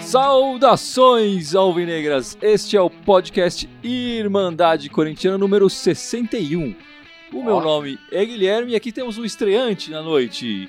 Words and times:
Saudações 0.00 1.54
alvinegras! 1.54 2.38
Este 2.40 2.76
é 2.76 2.80
o 2.80 2.88
podcast 2.88 3.68
Irmandade 3.82 4.88
Corintiana 4.88 5.36
número 5.36 5.68
61. 5.68 6.74
O 7.32 7.42
meu 7.42 7.60
nome 7.60 7.98
é 8.12 8.24
Guilherme 8.24 8.72
e 8.72 8.76
aqui 8.76 8.92
temos 8.92 9.18
um 9.18 9.24
estreante 9.24 9.90
na 9.90 10.02
noite. 10.02 10.68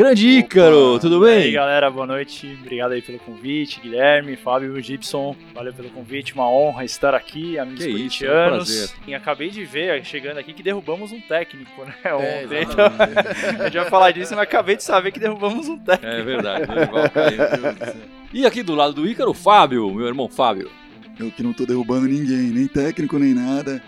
Grande 0.00 0.26
Ícaro, 0.26 0.98
tudo 0.98 1.28
E 1.28 1.30
aí, 1.30 1.42
bem? 1.42 1.52
galera, 1.52 1.90
boa 1.90 2.06
noite. 2.06 2.56
Obrigado 2.62 2.92
aí 2.92 3.02
pelo 3.02 3.18
convite, 3.18 3.80
Guilherme, 3.82 4.34
Fábio 4.34 4.78
e 4.78 4.82
Gibson. 4.82 5.36
Valeu 5.54 5.74
pelo 5.74 5.90
convite, 5.90 6.32
uma 6.32 6.50
honra 6.50 6.86
estar 6.86 7.14
aqui, 7.14 7.58
amigos 7.58 7.84
Que 7.84 7.90
isso, 7.90 7.98
corintianos. 7.98 8.40
é 8.40 8.46
um 8.46 8.86
prazer. 8.86 8.90
E 9.06 9.14
acabei 9.14 9.50
de 9.50 9.62
ver, 9.62 10.02
chegando 10.02 10.38
aqui, 10.38 10.54
que 10.54 10.62
derrubamos 10.62 11.12
um 11.12 11.20
técnico, 11.20 11.84
né? 11.84 11.94
É, 12.02 12.14
Ontem. 12.14 12.62
Então, 12.62 12.86
a 13.60 13.64
gente 13.64 13.76
vai 13.76 13.90
falar 13.90 14.10
disso, 14.12 14.34
mas 14.34 14.44
acabei 14.44 14.76
de 14.76 14.84
saber 14.84 15.12
que 15.12 15.20
derrubamos 15.20 15.68
um 15.68 15.76
técnico. 15.78 16.14
É 16.16 16.22
verdade, 16.22 16.66
né? 16.66 16.88
Caiu. 17.12 18.00
E 18.32 18.46
aqui 18.46 18.62
do 18.62 18.74
lado 18.74 18.94
do 18.94 19.06
Ícaro, 19.06 19.34
Fábio, 19.34 19.92
meu 19.94 20.06
irmão 20.06 20.30
Fábio. 20.30 20.70
Eu 21.18 21.30
que 21.30 21.42
não 21.42 21.52
tô 21.52 21.66
derrubando 21.66 22.06
ninguém, 22.06 22.50
nem 22.54 22.66
técnico, 22.66 23.18
nem 23.18 23.34
nada. 23.34 23.82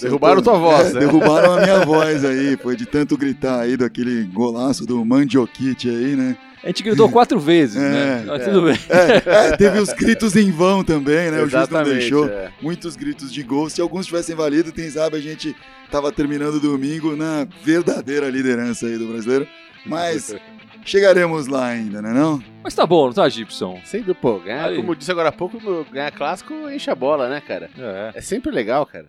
Derrubaram 0.00 0.42
tua 0.42 0.58
voz, 0.58 0.92
né? 0.94 1.00
Derrubaram 1.00 1.52
a 1.54 1.60
minha 1.60 1.84
voz 1.84 2.24
aí, 2.24 2.56
foi 2.56 2.76
de 2.76 2.86
tanto 2.86 3.16
gritar 3.16 3.60
aí 3.60 3.76
daquele 3.76 4.24
golaço 4.24 4.84
do 4.86 5.04
Mandioquite 5.04 5.88
aí, 5.88 6.16
né? 6.16 6.36
A 6.62 6.68
gente 6.68 6.82
gritou 6.82 7.10
quatro 7.10 7.38
vezes, 7.38 7.76
É, 7.76 7.80
né? 7.90 8.24
Mas 8.26 8.40
é. 8.40 8.44
tudo 8.46 8.62
bem. 8.62 8.78
É, 8.88 9.48
é, 9.50 9.56
teve 9.56 9.78
os 9.78 9.92
gritos 9.92 10.34
em 10.34 10.50
vão 10.50 10.82
também, 10.82 11.30
né? 11.30 11.36
O 11.36 11.40
juiz 11.40 11.52
não 11.52 11.60
Exatamente, 11.60 11.98
deixou. 11.98 12.26
é. 12.26 12.50
Muitos 12.62 12.96
gritos 12.96 13.30
de 13.30 13.42
gol. 13.42 13.68
Se 13.68 13.82
alguns 13.82 14.06
tivessem 14.06 14.34
valido, 14.34 14.72
quem 14.72 14.88
sabe 14.88 15.18
a 15.18 15.20
gente 15.20 15.54
tava 15.90 16.10
terminando 16.10 16.54
o 16.54 16.60
domingo 16.60 17.14
na 17.14 17.46
verdadeira 17.62 18.30
liderança 18.30 18.86
aí 18.86 18.96
do 18.96 19.06
brasileiro. 19.08 19.46
Mas 19.84 20.34
chegaremos 20.86 21.46
lá 21.48 21.66
ainda, 21.66 22.00
né 22.00 22.14
não? 22.14 22.42
Mas 22.62 22.74
tá 22.74 22.86
bom, 22.86 23.06
não 23.08 23.12
tá, 23.12 23.28
Gibson? 23.28 23.78
Sem 23.84 24.00
dúvida, 24.00 24.18
pô, 24.22 24.38
ganhar, 24.38 24.70
Aí. 24.70 24.76
como 24.76 24.92
eu 24.92 24.94
disse 24.94 25.10
agora 25.10 25.28
há 25.28 25.32
pouco, 25.32 25.58
ganhar 25.92 26.10
clássico 26.12 26.54
enche 26.70 26.90
a 26.90 26.94
bola, 26.94 27.28
né, 27.28 27.42
cara? 27.46 27.68
É. 27.78 28.12
É 28.14 28.20
sempre 28.22 28.50
legal, 28.50 28.86
cara. 28.86 29.04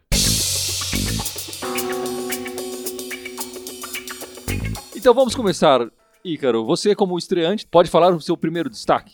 Então 5.05 5.13
vamos 5.13 5.35
começar. 5.35 5.87
Ícaro, 6.23 6.65
você 6.65 6.95
como 6.95 7.15
estreante, 7.15 7.67
pode 7.67 7.91
falar 7.91 8.11
o 8.11 8.19
seu 8.19 8.35
primeiro 8.35 8.71
destaque? 8.71 9.13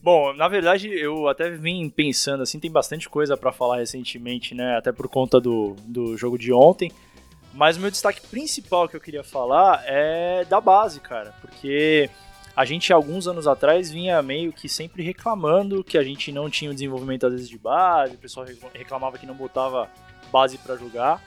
Bom, 0.00 0.32
na 0.32 0.46
verdade, 0.46 0.88
eu 0.88 1.26
até 1.26 1.50
vim 1.50 1.90
pensando 1.90 2.44
assim, 2.44 2.60
tem 2.60 2.70
bastante 2.70 3.08
coisa 3.08 3.36
pra 3.36 3.50
falar 3.50 3.78
recentemente, 3.78 4.54
né? 4.54 4.76
Até 4.76 4.92
por 4.92 5.08
conta 5.08 5.40
do, 5.40 5.74
do 5.86 6.16
jogo 6.16 6.38
de 6.38 6.52
ontem. 6.52 6.92
Mas 7.52 7.76
o 7.76 7.80
meu 7.80 7.90
destaque 7.90 8.20
principal 8.28 8.88
que 8.88 8.94
eu 8.94 9.00
queria 9.00 9.24
falar 9.24 9.82
é 9.86 10.44
da 10.44 10.60
base, 10.60 11.00
cara. 11.00 11.34
Porque 11.40 12.08
a 12.54 12.64
gente, 12.64 12.92
alguns 12.92 13.26
anos 13.26 13.48
atrás, 13.48 13.90
vinha 13.90 14.22
meio 14.22 14.52
que 14.52 14.68
sempre 14.68 15.02
reclamando 15.02 15.82
que 15.82 15.98
a 15.98 16.04
gente 16.04 16.30
não 16.30 16.48
tinha 16.48 16.70
o 16.70 16.74
desenvolvimento, 16.74 17.26
às 17.26 17.32
vezes, 17.32 17.48
de 17.48 17.58
base. 17.58 18.14
O 18.14 18.18
pessoal 18.18 18.46
recla- 18.46 18.70
reclamava 18.72 19.18
que 19.18 19.26
não 19.26 19.34
botava 19.34 19.90
base 20.30 20.58
pra 20.58 20.76
jogar. 20.76 21.20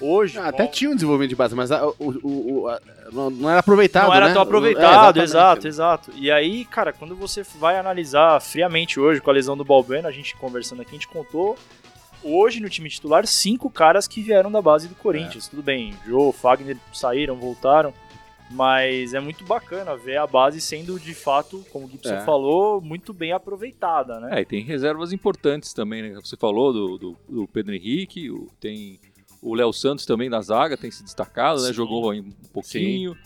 Hoje, 0.00 0.36
Ah, 0.38 0.48
até 0.48 0.66
tinha 0.66 0.90
um 0.90 0.94
desenvolvimento 0.94 1.30
de 1.30 1.36
base, 1.36 1.54
mas 1.54 1.70
a- 1.70 1.86
o, 1.86 1.94
o- 2.00 2.52
o- 2.62 2.68
a- 2.68 2.80
não, 3.12 3.30
não 3.30 3.48
era 3.50 3.60
aproveitado, 3.60 4.08
não 4.08 4.14
era 4.14 4.26
né? 4.28 4.32
tão 4.32 4.42
É, 4.42 4.44
aproveitado, 4.44 5.16
exatamente. 5.20 5.22
exato, 5.22 5.68
exato. 5.68 6.10
E 6.16 6.30
aí, 6.30 6.64
cara, 6.64 6.92
quando 6.92 7.14
você 7.14 7.42
vai 7.58 7.78
analisar 7.78 8.40
friamente 8.40 8.98
hoje 8.98 9.20
com 9.20 9.30
a 9.30 9.32
lesão 9.32 9.56
do 9.56 9.64
Balbuena, 9.64 10.08
a 10.08 10.12
gente 10.12 10.34
conversando 10.36 10.82
aqui, 10.82 10.90
a 10.90 10.94
gente 10.94 11.06
contou 11.08 11.56
hoje 12.24 12.60
no 12.60 12.68
time 12.68 12.88
titular 12.88 13.26
cinco 13.26 13.70
caras 13.70 14.08
que 14.08 14.20
vieram 14.22 14.50
da 14.50 14.60
base 14.60 14.88
do 14.88 14.94
Corinthians. 14.96 15.46
Tudo 15.46 15.62
bem, 15.62 15.94
Jô, 16.06 16.32
Fagner 16.32 16.76
saíram, 16.92 17.36
voltaram, 17.36 17.94
mas 18.50 19.14
é 19.14 19.20
muito 19.20 19.44
bacana 19.44 19.96
ver 19.96 20.16
a 20.18 20.26
base 20.26 20.60
sendo 20.60 20.98
de 20.98 21.14
fato, 21.14 21.64
como 21.72 21.86
o 21.86 21.88
Gibson 21.88 22.14
É. 22.14 22.20
falou, 22.24 22.80
muito 22.80 23.12
bem 23.12 23.32
aproveitada, 23.32 24.18
né? 24.20 24.38
É, 24.38 24.40
e 24.40 24.44
tem 24.44 24.62
reservas 24.62 25.12
importantes 25.12 25.72
também, 25.72 26.02
né? 26.02 26.14
Você 26.22 26.36
falou 26.36 26.72
do, 26.72 26.98
do, 26.98 27.16
do 27.28 27.48
Pedro 27.48 27.74
Henrique, 27.74 28.28
tem 28.60 28.98
o 29.42 29.54
Léo 29.54 29.72
Santos 29.72 30.06
também 30.06 30.28
na 30.30 30.40
zaga, 30.40 30.76
tem 30.76 30.90
se 30.90 31.02
destacado, 31.02 31.60
né? 31.62 31.68
Sim. 31.68 31.74
Jogou 31.74 32.12
um 32.12 32.30
pouquinho. 32.52 33.16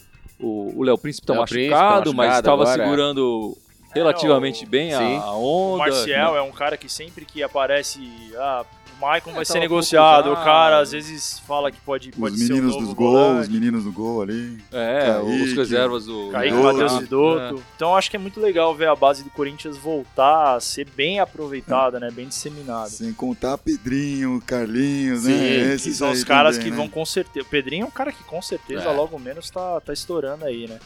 O 0.41 0.73
o 0.77 0.83
Léo 0.83 0.99
Príncipe 0.99 1.27
tá 1.27 1.33
Léo 1.35 1.43
machucado, 1.43 2.11
Príncipe 2.11 2.17
tá 2.17 2.17
mas 2.17 2.37
estava 2.37 2.63
é. 2.65 2.73
segurando 2.75 3.57
relativamente 3.97 4.65
o- 4.65 4.69
bem 4.69 4.93
a, 4.95 4.99
Sim. 4.99 5.17
a 5.17 5.33
O 5.33 5.75
onda. 5.75 5.79
Marcial 5.85 6.37
é 6.37 6.43
um 6.43 6.53
cara 6.53 6.77
que 6.77 6.89
sempre 6.89 7.25
que 7.25 7.43
aparece, 7.43 8.01
ah, 8.37 8.65
o 8.97 9.01
Maicon 9.05 9.31
É, 9.33 9.35
vai 9.35 9.45
ser 9.45 9.53
um 9.53 9.55
pouco 9.57 9.63
negociado, 9.75 10.33
o 10.33 10.37
cara 10.37 10.79
às 10.79 10.91
vezes 10.93 11.39
fala 11.47 11.71
que 11.71 11.79
pode, 11.83 12.13
pode 12.13 12.35
Os 12.35 12.41
ser 12.41 12.49
meninos 12.55 12.73
novo 12.73 12.87
dos 12.87 12.95
gols, 12.95 13.41
os 13.43 13.49
meninos 13.49 13.85
do 13.85 13.93
gol 13.93 14.23
ali. 14.23 14.57
É, 14.73 15.13
Kaique, 15.23 15.43
os 15.43 15.53
reservas 15.53 16.07
do. 16.07 16.31
Kaique, 16.33 16.55
Matheus 16.57 16.99
Vidotto. 17.01 17.63
Então 17.77 17.95
acho 17.95 18.11
que 18.11 18.17
é 18.17 18.19
muito 18.19 18.41
legal 18.41 18.75
ver 18.75 18.89
a 18.89 18.97
base 18.97 19.23
do 19.23 19.29
Corinthians 19.29 19.77
voltar 19.77 20.55
a 20.57 20.61
ser 20.61 20.89
bem 20.97 21.21
aproveitada, 21.21 22.01
né? 22.01 22.11
Bem 22.11 22.27
disseminada. 22.29 22.89
Sem 22.89 23.13
contar 23.13 23.59
Pedrinho, 23.59 24.43
Carlinhos, 24.47 25.25
Sim, 25.25 25.29
né? 25.33 25.75
Esses 25.75 25.99
são 25.99 26.11
os 26.11 26.25
caras 26.25 26.57
também, 26.57 26.71
que 26.73 26.75
né? 26.75 26.83
vão 26.83 26.89
com 26.89 27.05
certeza. 27.05 27.45
O 27.45 27.51
Pedrinho 27.51 27.85
é 27.85 27.87
um 27.87 27.91
cara 27.91 28.11
que 28.11 28.25
com 28.25 28.41
certeza, 28.41 28.85
É. 28.89 28.93
logo 28.93 29.19
menos, 29.19 29.51
tá, 29.51 29.79
tá 29.79 29.93
estourando 29.93 30.47
aí, 30.47 30.67
né? 30.67 30.79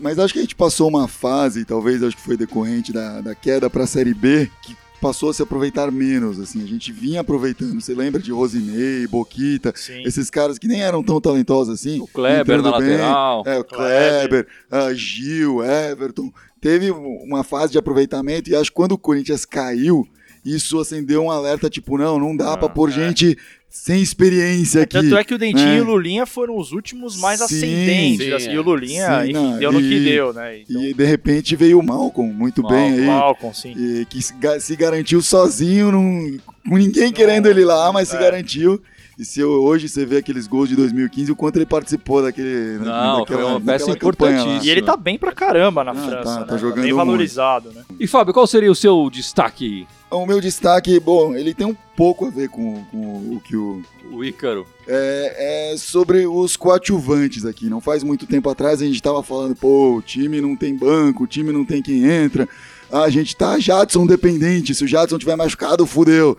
Mas 0.00 0.20
acho 0.20 0.32
que 0.32 0.38
a 0.38 0.42
gente 0.42 0.54
passou 0.54 0.86
uma 0.88 1.08
fase, 1.08 1.64
talvez 1.64 2.00
acho 2.00 2.14
que 2.16 2.22
foi 2.22 2.36
decorrente 2.40 2.92
da, 2.92 3.20
da 3.20 3.34
queda 3.34 3.70
para 3.70 3.84
a 3.84 3.86
Série 3.86 4.12
B, 4.14 4.50
que 4.62 4.76
passou 5.00 5.30
a 5.30 5.34
se 5.34 5.42
aproveitar 5.42 5.90
menos, 5.90 6.38
assim, 6.38 6.62
a 6.62 6.66
gente 6.66 6.92
vinha 6.92 7.22
aproveitando, 7.22 7.80
você 7.80 7.94
lembra 7.94 8.20
de 8.20 8.30
Rosinei, 8.32 9.06
Boquita, 9.06 9.72
Sim. 9.74 10.02
esses 10.04 10.28
caras 10.28 10.58
que 10.58 10.68
nem 10.68 10.82
eram 10.82 11.02
tão 11.02 11.18
talentosos 11.20 11.72
assim, 11.72 12.00
O 12.00 12.06
Kleber 12.06 12.60
na 12.60 12.78
bem, 12.78 12.90
lateral. 12.90 13.42
é, 13.46 13.58
o 13.58 13.64
Kleber. 13.64 14.28
Kleber, 14.28 14.46
ah, 14.70 14.92
Gil, 14.92 15.64
Everton, 15.64 16.30
teve 16.60 16.90
uma 16.90 17.42
fase 17.42 17.72
de 17.72 17.78
aproveitamento 17.78 18.50
e 18.50 18.54
acho 18.54 18.70
que 18.70 18.76
quando 18.76 18.92
o 18.92 18.98
Corinthians 18.98 19.46
caiu, 19.46 20.06
isso 20.44 20.78
acendeu 20.78 21.24
um 21.24 21.30
alerta, 21.30 21.68
tipo, 21.70 21.96
não, 21.98 22.18
não 22.18 22.36
dá 22.36 22.54
Ah, 22.54 22.56
pra 22.56 22.68
pôr 22.68 22.88
é. 22.88 22.92
gente 22.92 23.36
sem 23.68 24.02
experiência 24.02 24.82
aqui. 24.82 24.94
Tanto 25.00 25.16
é 25.16 25.22
que 25.22 25.32
o 25.34 25.38
Dentinho 25.38 25.66
né? 25.68 25.78
e 25.78 25.80
o 25.80 25.84
Lulinha 25.84 26.26
foram 26.26 26.58
os 26.58 26.72
últimos 26.72 27.16
mais 27.16 27.38
Sim, 27.38 27.44
ascendentes. 27.44 28.26
sim, 28.26 28.32
assim, 28.32 28.48
é. 28.48 28.54
E 28.54 28.58
o 28.58 28.62
Lulinha, 28.62 29.06
Sim, 29.06 29.22
enfim, 29.24 29.32
não, 29.32 29.58
deu 29.58 29.72
no 29.72 29.78
que 29.80 29.94
e- 29.94 30.04
deu, 30.04 30.32
né? 30.32 30.58
Então, 30.60 30.82
E 30.84 30.92
de 30.94 31.04
repente 31.04 31.54
veio 31.54 31.78
o 31.78 31.82
Malcolm, 31.82 32.32
muito 32.32 32.62
bem 32.66 32.94
aí. 32.94 33.00
o 33.02 33.06
Malcolm, 33.06 33.54
sim. 33.54 33.72
E 33.76 34.04
que 34.06 34.20
se 34.20 34.34
ga- 34.34 34.58
se 34.58 34.74
garantiu 34.74 35.22
sozinho, 35.22 35.92
não, 35.92 36.36
com 36.68 36.76
ninguém 36.76 37.12
querendo 37.12 37.46
ele 37.48 37.64
lá, 37.64 37.92
mas 37.92 38.08
se 38.08 38.16
é. 38.16 38.18
garantiu. 38.18 38.80
E 39.16 39.24
se 39.24 39.38
eu- 39.38 39.50
hoje 39.62 39.86
você 39.88 40.04
vê 40.06 40.16
aqueles 40.16 40.46
gols 40.48 40.68
de 40.68 40.74
2015, 40.74 41.30
o 41.30 41.36
quanto 41.36 41.56
ele 41.56 41.66
participou 41.66 42.22
daquele. 42.22 42.78
Não, 42.78 43.20
daquela- 43.20 43.24
foi 43.26 43.44
uma 43.50 43.60
peça 43.60 43.90
importantíssima. 43.90 44.64
E 44.64 44.70
ele 44.70 44.80
tá 44.82 44.96
bem 44.96 45.16
pra 45.18 45.30
caramba 45.30 45.84
na 45.84 45.90
Ah, 45.92 45.94
França, 45.94 46.22
tá, 46.34 46.40
né? 46.40 46.46
tá 46.46 46.56
jogando 46.56 46.82
bem 46.82 46.92
muito. 46.92 46.96
valorizado, 46.96 47.70
né? 47.70 47.84
E 48.00 48.06
Fábio, 48.06 48.32
qual 48.34 48.46
seria 48.46 48.72
o 48.72 48.74
seu 48.74 49.08
destaque, 49.12 49.86
O 50.10 50.26
meu 50.26 50.40
destaque, 50.40 50.98
bom, 50.98 51.34
ele 51.36 51.54
tem 51.54 51.66
um 51.66 51.76
pouco 51.96 52.26
a 52.26 52.30
ver 52.30 52.48
com, 52.48 52.82
com 52.90 53.34
o 53.36 53.40
que 53.40 53.56
o. 53.56 53.80
o 54.10 54.24
Ícaro? 54.24 54.66
É, 54.88 55.72
é 55.72 55.76
sobre 55.76 56.26
os 56.26 56.56
coadjuvantes 56.56 57.44
aqui. 57.44 57.66
Não 57.70 57.80
faz 57.80 58.02
muito 58.02 58.26
tempo 58.26 58.48
atrás 58.50 58.82
a 58.82 58.86
gente 58.86 59.00
tava 59.00 59.22
falando, 59.22 59.54
pô, 59.54 59.96
o 59.96 60.02
time 60.02 60.40
não 60.40 60.56
tem 60.56 60.74
banco, 60.76 61.24
o 61.24 61.26
time 61.28 61.52
não 61.52 61.64
tem 61.64 61.80
quem 61.80 62.04
entra. 62.04 62.48
A 62.90 63.08
gente 63.08 63.36
tá 63.36 63.56
Jadson 63.60 64.04
dependente. 64.04 64.74
Se 64.74 64.82
o 64.84 64.88
Jadson 64.88 65.16
tiver 65.16 65.36
machucado, 65.36 65.86
fudeu. 65.86 66.36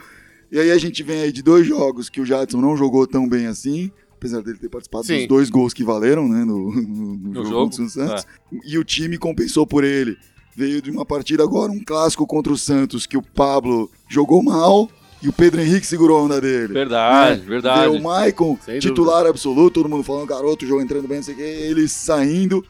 E 0.51 0.59
aí 0.59 0.69
a 0.69 0.77
gente 0.77 1.01
vem 1.01 1.21
aí 1.21 1.31
de 1.31 1.41
dois 1.41 1.65
jogos 1.65 2.09
que 2.09 2.19
o 2.19 2.25
Jadson 2.25 2.59
não 2.59 2.75
jogou 2.75 3.07
tão 3.07 3.27
bem 3.27 3.45
assim. 3.47 3.89
Apesar 4.17 4.41
dele 4.41 4.57
ter 4.59 4.69
participado 4.69 5.05
Sim. 5.05 5.19
dos 5.19 5.27
dois 5.27 5.49
gols 5.49 5.73
que 5.73 5.83
valeram, 5.83 6.27
né, 6.27 6.43
no, 6.43 6.71
no- 6.75 7.15
no 7.17 7.33
jogo, 7.35 7.47
jogo, 7.49 7.69
contra 7.69 7.83
o 7.83 7.89
Santos. 7.89 8.27
E 8.65 8.77
o 8.77 8.83
time 8.83 9.17
compensou 9.17 9.65
por 9.65 9.83
ele. 9.85 10.17
Veio 10.55 10.81
de 10.81 10.91
uma 10.91 11.05
partida 11.05 11.43
agora, 11.43 11.71
um 11.71 11.83
clássico 11.83 12.25
contra 12.27 12.51
o 12.51 12.57
Santos, 12.57 13.05
que 13.05 13.17
o 13.17 13.21
Pablo 13.21 13.89
jogou 14.09 14.43
mal 14.43 14.89
e 15.23 15.29
o 15.29 15.33
Pedro 15.33 15.61
Henrique 15.61 15.85
segurou 15.87 16.17
a 16.17 16.21
onda 16.23 16.41
dele. 16.41 16.73
Verdade, 16.73 17.39
Né? 17.41 17.45
verdade. 17.47 17.89
Ver 17.89 17.97
o 17.99 18.03
Maicon, 18.03 18.57
Sem 18.65 18.79
titular 18.79 19.25
absoluto, 19.25 19.75
todo 19.75 19.89
mundo 19.89 20.03
falando, 20.03 20.25
garoto, 20.27 20.65
jogo 20.67 20.81
entrando 20.81 21.07
bem, 21.07 21.17
não 21.17 21.23
sei 21.23 21.33
o 21.35 21.37
quê, 21.37 21.43
ele 21.43 21.87
saindo, 21.87 22.65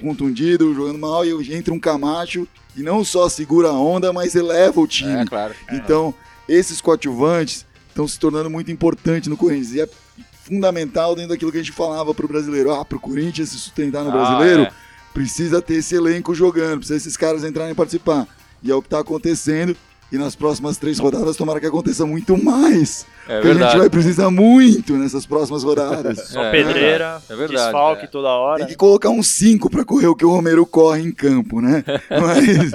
contundido, 0.00 0.74
jogando 0.74 0.98
mal, 0.98 1.24
e 1.24 1.54
entra 1.54 1.72
um 1.72 1.80
Camacho 1.80 2.46
e 2.76 2.82
não 2.82 3.02
só 3.04 3.28
segura 3.28 3.68
a 3.68 3.72
onda, 3.72 4.12
mas 4.12 4.34
eleva 4.34 4.78
o 4.80 4.86
time. 4.86 5.12
É, 5.12 5.24
claro. 5.24 5.54
Então, 5.72 6.12
esses 6.48 6.80
coadjuvantes 6.80 7.64
estão 7.88 8.06
se 8.06 8.18
tornando 8.18 8.50
muito 8.50 8.70
importantes 8.70 9.28
no 9.30 9.36
Corinthians. 9.36 9.72
E 9.74 9.80
é 9.80 9.88
fundamental 10.44 11.14
dentro 11.14 11.30
daquilo 11.30 11.50
que 11.50 11.58
a 11.58 11.62
gente 11.62 11.72
falava 11.72 12.12
pro 12.14 12.28
brasileiro. 12.28 12.72
Ah, 12.72 12.84
pro 12.84 13.00
Corinthians 13.00 13.48
se 13.48 13.58
sustentar 13.58 14.04
no 14.04 14.10
Ah, 14.10 14.12
brasileiro, 14.12 14.62
é. 14.62 14.72
Precisa 15.16 15.62
ter 15.62 15.76
esse 15.76 15.94
elenco 15.94 16.34
jogando, 16.34 16.78
precisa 16.80 16.98
esses 16.98 17.16
caras 17.16 17.42
entrarem 17.42 17.72
e 17.72 17.74
participar. 17.74 18.26
E 18.62 18.70
é 18.70 18.74
o 18.74 18.82
que 18.82 18.88
tá 18.90 18.98
acontecendo. 19.00 19.74
E 20.12 20.16
nas 20.16 20.36
próximas 20.36 20.76
três 20.76 21.00
rodadas, 21.00 21.36
tomara 21.36 21.58
que 21.58 21.66
aconteça 21.66 22.06
muito 22.06 22.36
mais. 22.40 23.04
É 23.26 23.34
porque 23.40 23.48
a 23.48 23.50
gente 23.50 23.58
verdade. 23.58 23.78
vai 23.78 23.90
precisar 23.90 24.30
muito 24.30 24.92
nessas 24.92 25.26
próximas 25.26 25.64
rodadas. 25.64 26.28
Só 26.28 26.44
É, 26.44 26.50
pedreira, 26.52 27.20
é 27.28 27.34
verdade, 27.34 27.64
desfalque 27.64 28.04
é. 28.04 28.06
toda 28.06 28.28
hora. 28.28 28.58
Tem 28.58 28.68
que 28.68 28.76
colocar 28.76 29.08
uns 29.10 29.26
cinco 29.26 29.68
pra 29.68 29.84
correr 29.84 30.06
o 30.06 30.14
que 30.14 30.24
o 30.24 30.30
Romero 30.30 30.64
corre 30.64 31.02
em 31.02 31.10
campo, 31.10 31.60
né? 31.60 31.82
Mas. 32.08 32.70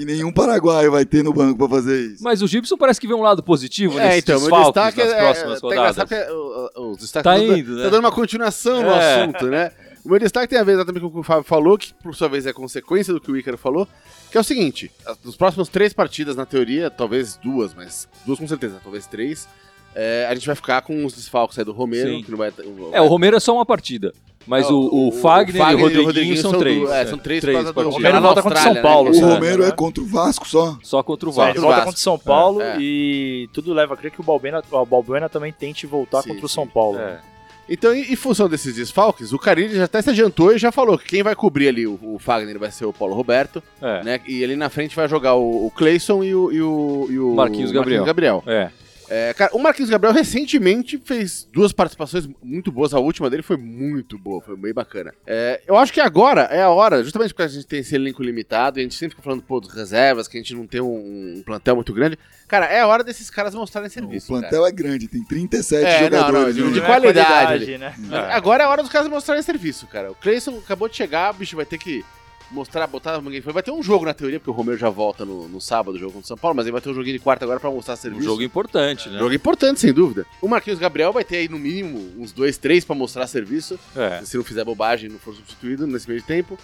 e 0.00 0.04
nenhum 0.04 0.30
paraguaio 0.32 0.92
vai 0.92 1.04
ter 1.04 1.24
no 1.24 1.32
banco 1.32 1.58
pra 1.58 1.68
fazer 1.68 2.12
isso. 2.12 2.22
Mas 2.22 2.40
o 2.42 2.46
Gibson 2.46 2.76
parece 2.76 3.00
que 3.00 3.08
vê 3.08 3.14
um 3.14 3.22
lado 3.22 3.42
positivo 3.42 3.98
É, 3.98 4.04
nesses 4.04 4.22
então, 4.22 4.38
desfalques 4.38 4.66
destaque 4.66 4.98
nas 4.98 5.12
é, 5.12 5.18
próximas 5.18 5.56
é, 5.58 5.60
tá 5.60 5.66
rodadas. 5.66 5.96
engraçado 5.96 6.08
que, 6.08 6.32
uh, 6.80 6.90
os 6.92 6.98
destaques. 6.98 7.24
Tá 7.32 7.36
dando- 7.38 7.58
indo, 7.58 7.74
né? 7.76 7.82
Tá 7.82 7.88
dando 7.90 8.04
uma 8.04 8.12
continuação 8.12 8.82
no 8.84 8.90
É. 8.90 9.14
assunto, 9.22 9.46
né? 9.46 9.72
O 10.06 10.10
meu 10.10 10.18
destaque 10.20 10.46
tem 10.48 10.58
a 10.58 10.62
ver 10.64 10.72
exatamente 10.74 11.02
com 11.02 11.08
o 11.08 11.10
que 11.12 11.18
o 11.18 11.22
Fábio 11.22 11.42
falou, 11.42 11.76
que 11.76 11.92
por 11.94 12.14
sua 12.14 12.28
vez 12.28 12.46
é 12.46 12.52
consequência 12.52 13.12
do 13.12 13.20
que 13.20 13.30
o 13.30 13.36
Ícaro 13.36 13.58
falou, 13.58 13.88
que 14.30 14.38
é 14.38 14.40
o 14.40 14.44
seguinte: 14.44 14.90
nos 15.24 15.36
próximos 15.36 15.68
três 15.68 15.92
partidas, 15.92 16.36
na 16.36 16.46
teoria, 16.46 16.88
talvez 16.90 17.36
duas, 17.36 17.74
mas 17.74 18.08
duas 18.24 18.38
com 18.38 18.46
certeza, 18.46 18.80
talvez 18.82 19.06
três, 19.06 19.48
é, 19.94 20.26
a 20.30 20.34
gente 20.34 20.46
vai 20.46 20.54
ficar 20.54 20.80
com 20.82 21.04
os 21.04 21.12
desfalques 21.14 21.58
aí 21.58 21.64
do 21.64 21.72
Romero, 21.72 22.08
Sim. 22.10 22.22
que 22.22 22.30
não 22.30 22.38
vai. 22.38 22.52
É, 22.92 23.00
o 23.00 23.06
Romero 23.08 23.36
é 23.36 23.40
só 23.40 23.52
uma 23.54 23.66
partida. 23.66 24.12
Mas 24.48 24.64
É, 24.66 24.72
o, 24.72 25.08
o, 25.08 25.10
Fagner, 25.10 25.60
e 25.70 25.74
o 25.74 26.04
Rodriguinho, 26.04 26.36
são, 26.36 26.52
du- 26.52 26.58
três. 26.60 26.88
É, 26.88 27.04
são 27.06 27.18
três, 27.18 27.42
do 27.42 27.50
partidas. 27.52 27.84
Romero 27.94 28.02
lá 28.04 28.12
na 28.12 28.20
volta 28.20 28.42
contra 28.42 28.60
São 28.62 28.76
Paulo, 28.80 29.10
né? 29.10 29.18
O 29.18 29.28
É, 29.28 29.34
Romero 29.34 29.62
né? 29.64 29.68
é 29.70 29.72
contra 29.72 30.00
o 30.04 30.06
Vasco 30.06 30.46
só? 30.46 30.78
Só 30.84 31.02
contra 31.02 31.28
o 31.28 31.32
ele 31.32 31.36
Vasco. 31.36 31.58
o 31.58 31.62
volta 31.62 31.78
contra 31.80 31.96
o 31.96 32.00
São 32.00 32.16
Paulo 32.16 32.62
É. 32.62 32.76
e 32.78 33.48
tudo 33.52 33.74
leva 33.74 33.94
a 33.94 33.96
crer 33.96 34.12
que 34.12 34.20
o 34.20 34.22
Balbuena, 34.24 34.62
o 34.70 34.86
Balbuena 34.86 35.28
também 35.28 35.52
tente 35.52 35.84
voltar 35.84 36.22
Sim, 36.22 36.28
contra 36.28 36.46
o 36.46 36.48
sim. 36.48 36.54
São 36.54 36.64
Paulo. 36.68 36.96
É. 36.96 37.20
Então, 37.68 37.92
em, 37.94 38.12
em 38.12 38.16
função 38.16 38.48
desses 38.48 38.74
desfalques, 38.74 39.32
o 39.32 39.38
Carilli 39.38 39.74
já 39.76 39.84
até 39.84 40.00
se 40.00 40.10
adiantou 40.10 40.54
e 40.54 40.58
já 40.58 40.70
falou 40.70 40.96
que 40.96 41.06
quem 41.06 41.22
vai 41.22 41.34
cobrir 41.34 41.68
ali 41.68 41.86
o, 41.86 41.98
o 42.02 42.18
Fagner 42.18 42.58
vai 42.58 42.70
ser 42.70 42.84
o 42.84 42.92
Paulo 42.92 43.14
Roberto, 43.14 43.62
É. 43.82 44.02
né? 44.04 44.20
E 44.26 44.44
ali 44.44 44.54
na 44.56 44.68
frente 44.68 44.94
vai 44.94 45.08
jogar 45.08 45.34
o, 45.34 45.66
o 45.66 45.70
Cleison 45.70 46.22
e 46.22 46.34
o, 46.34 46.52
e 46.52 46.62
o, 46.62 47.06
e 47.10 47.18
o 47.18 47.34
Marquinhos 47.34 47.72
Gabriel. 47.72 48.04
Gabriel. 48.04 48.42
É. 48.46 48.70
É, 49.08 49.32
cara, 49.34 49.54
o 49.54 49.58
Marquinhos 49.58 49.88
Gabriel 49.90 50.12
recentemente 50.14 50.98
fez 51.04 51.48
duas 51.52 51.72
participações 51.72 52.28
muito 52.42 52.72
boas. 52.72 52.92
A 52.92 52.98
última 52.98 53.30
dele 53.30 53.42
foi 53.42 53.56
muito 53.56 54.18
boa, 54.18 54.40
foi 54.42 54.56
bem 54.56 54.72
bacana. 54.72 55.14
É, 55.26 55.60
eu 55.66 55.76
acho 55.76 55.92
que 55.92 56.00
agora 56.00 56.42
é 56.42 56.62
a 56.62 56.70
hora, 56.70 57.02
justamente 57.04 57.30
porque 57.32 57.42
a 57.44 57.48
gente 57.48 57.66
tem 57.66 57.80
esse 57.80 57.94
elenco 57.94 58.22
limitado 58.22 58.78
e 58.78 58.80
a 58.80 58.82
gente 58.82 58.94
sempre 58.96 59.10
fica 59.16 59.22
falando, 59.22 59.42
pô, 59.42 59.60
dos 59.60 59.72
reservas, 59.72 60.26
que 60.26 60.36
a 60.36 60.40
gente 60.40 60.54
não 60.54 60.66
tem 60.66 60.80
um, 60.80 61.36
um 61.38 61.42
plantel 61.44 61.76
muito 61.76 61.92
grande. 61.92 62.18
Cara, 62.48 62.66
é 62.66 62.80
a 62.80 62.86
hora 62.86 63.02
desses 63.04 63.30
caras 63.30 63.54
mostrarem 63.54 63.88
O 63.88 63.92
serviço. 63.92 64.26
plantel 64.28 64.66
é 64.66 64.72
grande, 64.72 65.08
tem 65.08 65.22
37 65.24 65.84
É, 65.84 66.10
não, 66.10 66.18
jogadores. 66.18 66.56
não, 66.56 66.66
né? 66.66 66.72
de 66.72 66.78
Não 66.78 66.84
é 66.84 66.88
qualidade 66.88 67.78
né? 67.78 67.94
cara. 68.10 68.34
Agora 68.34 68.62
é 68.62 68.66
a 68.66 68.68
hora 68.70 68.82
dos 68.82 68.90
caras 68.92 69.08
mostrarem 69.08 69.42
serviço, 69.42 69.86
cara. 69.86 70.10
O 70.10 70.14
Cleison 70.14 70.58
acabou 70.58 70.88
de 70.88 70.96
chegar, 70.96 71.32
o 71.32 71.38
bicho 71.38 71.56
vai 71.56 71.64
ter 71.66 71.78
que 71.78 72.04
mostrar, 72.50 72.86
botar. 72.86 73.18
Vai 73.20 73.62
ter 73.62 73.70
um 73.70 73.82
jogo 73.82 74.04
na 74.04 74.14
teoria, 74.14 74.38
porque 74.38 74.50
o 74.50 74.52
Romero 74.52 74.78
já 74.78 74.88
volta 74.90 75.24
no, 75.24 75.48
no 75.48 75.60
sábado, 75.60 75.94
o 75.96 75.98
jogo 75.98 76.12
contra 76.12 76.24
o 76.24 76.28
São 76.28 76.36
Paulo, 76.36 76.56
mas 76.56 76.66
ele 76.66 76.72
vai 76.72 76.80
ter 76.80 76.90
um 76.90 76.94
joguinho 76.94 77.16
de 77.18 77.22
quarta 77.22 77.44
agora 77.44 77.58
pra 77.60 77.70
mostrar 77.70 77.94
Um 77.94 77.96
serviço. 77.98 78.24
jogo 78.24 78.42
importante, 78.42 79.08
né? 79.08 79.18
Jogo 79.18 79.32
importante, 79.34 79.80
sem 79.80 79.92
dúvida. 79.92 80.26
O 80.40 80.48
Marquinhos 80.48 80.78
Gabriel 80.78 81.12
vai 81.12 81.24
ter 81.24 81.36
aí 81.38 81.48
no 81.48 81.58
mínimo 81.58 81.98
uns 82.22 82.32
dois, 82.32 82.56
três 82.56 82.84
pra 82.84 82.94
mostrar 82.94 83.26
serviço, 83.26 83.78
É. 83.96 84.22
se 84.24 84.36
não 84.36 84.44
fizer 84.44 84.64
bobagem 84.64 85.08
e 85.08 85.12
não 85.12 85.18
for 85.18 85.34
substituído 85.34 85.86
nesse 85.86 86.08
meio 86.08 86.22
tempo. 86.22 86.58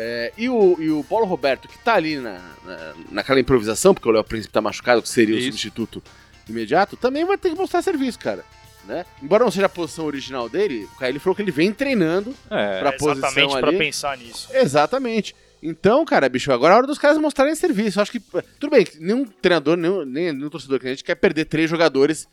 É, 0.00 0.32
e, 0.38 0.48
o, 0.48 0.76
e 0.80 0.90
o 0.90 1.02
Paulo 1.02 1.26
Roberto, 1.26 1.66
que 1.66 1.76
tá 1.78 1.94
ali 1.94 2.18
na, 2.18 2.38
na- 2.64 2.94
naquela 3.10 3.40
improvisação, 3.40 3.92
porque 3.92 4.08
o 4.08 4.12
Léo 4.12 4.22
Príncipe 4.22 4.52
tá 4.52 4.60
machucado, 4.60 5.02
que 5.02 5.08
seria 5.08 5.34
o 5.34 5.38
Isso. 5.38 5.46
substituto 5.48 6.02
imediato, 6.48 6.96
também 6.96 7.24
vai 7.24 7.36
ter 7.36 7.50
que 7.50 7.56
mostrar 7.56 7.82
serviço, 7.82 8.18
cara. 8.18 8.44
Né? 8.86 9.04
Embora 9.22 9.44
não 9.44 9.50
seja 9.50 9.66
a 9.66 9.68
posição 9.68 10.06
original 10.06 10.48
dele, 10.48 10.88
o 10.94 10.98
Caio 10.98 11.20
falou 11.20 11.34
que 11.36 11.42
ele 11.42 11.50
vem 11.50 11.72
treinando 11.72 12.34
É. 12.50 12.80
pra 12.80 12.92
posição 12.92 13.12
Exatamente 13.28 13.52
ali. 13.56 13.60
pra 13.62 13.72
pensar 13.72 14.16
nisso. 14.16 14.48
Exatamente. 14.52 15.36
Então, 15.62 16.04
cara, 16.04 16.28
bicho, 16.28 16.52
agora 16.52 16.72
é 16.74 16.76
hora 16.78 16.86
dos 16.86 16.98
caras 16.98 17.18
mostrarem 17.18 17.54
serviço. 17.54 17.98
Eu 17.98 18.02
acho 18.02 18.12
que. 18.12 18.20
Tudo 18.20 18.70
bem, 18.70 18.86
nenhum 18.98 19.24
treinador, 19.26 19.76
nenhum, 19.76 20.04
nem 20.04 20.32
nenhum 20.32 20.48
torcedor 20.48 20.78
que 20.78 20.86
a 20.86 20.90
gente 20.90 21.04
quer 21.04 21.16
perder 21.16 21.44
três 21.46 21.68
jogadores 21.68 22.26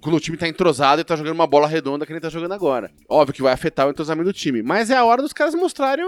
quando 0.00 0.16
o 0.16 0.20
time 0.20 0.36
tá 0.36 0.46
entrosado 0.46 1.00
e 1.00 1.04
tá 1.04 1.16
jogando 1.16 1.32
uma 1.34 1.46
bola 1.46 1.66
redonda 1.66 2.04
que 2.04 2.12
nem 2.12 2.20
tá 2.20 2.28
jogando 2.28 2.52
agora. 2.52 2.90
Óbvio 3.08 3.32
que 3.34 3.40
vai 3.42 3.52
afetar 3.54 3.86
o 3.86 3.90
entrosamento 3.90 4.28
do 4.28 4.32
time. 4.32 4.62
Mas 4.62 4.90
é 4.90 4.96
a 4.96 5.04
hora 5.04 5.22
dos 5.22 5.32
caras 5.32 5.54
mostrarem 5.54 6.04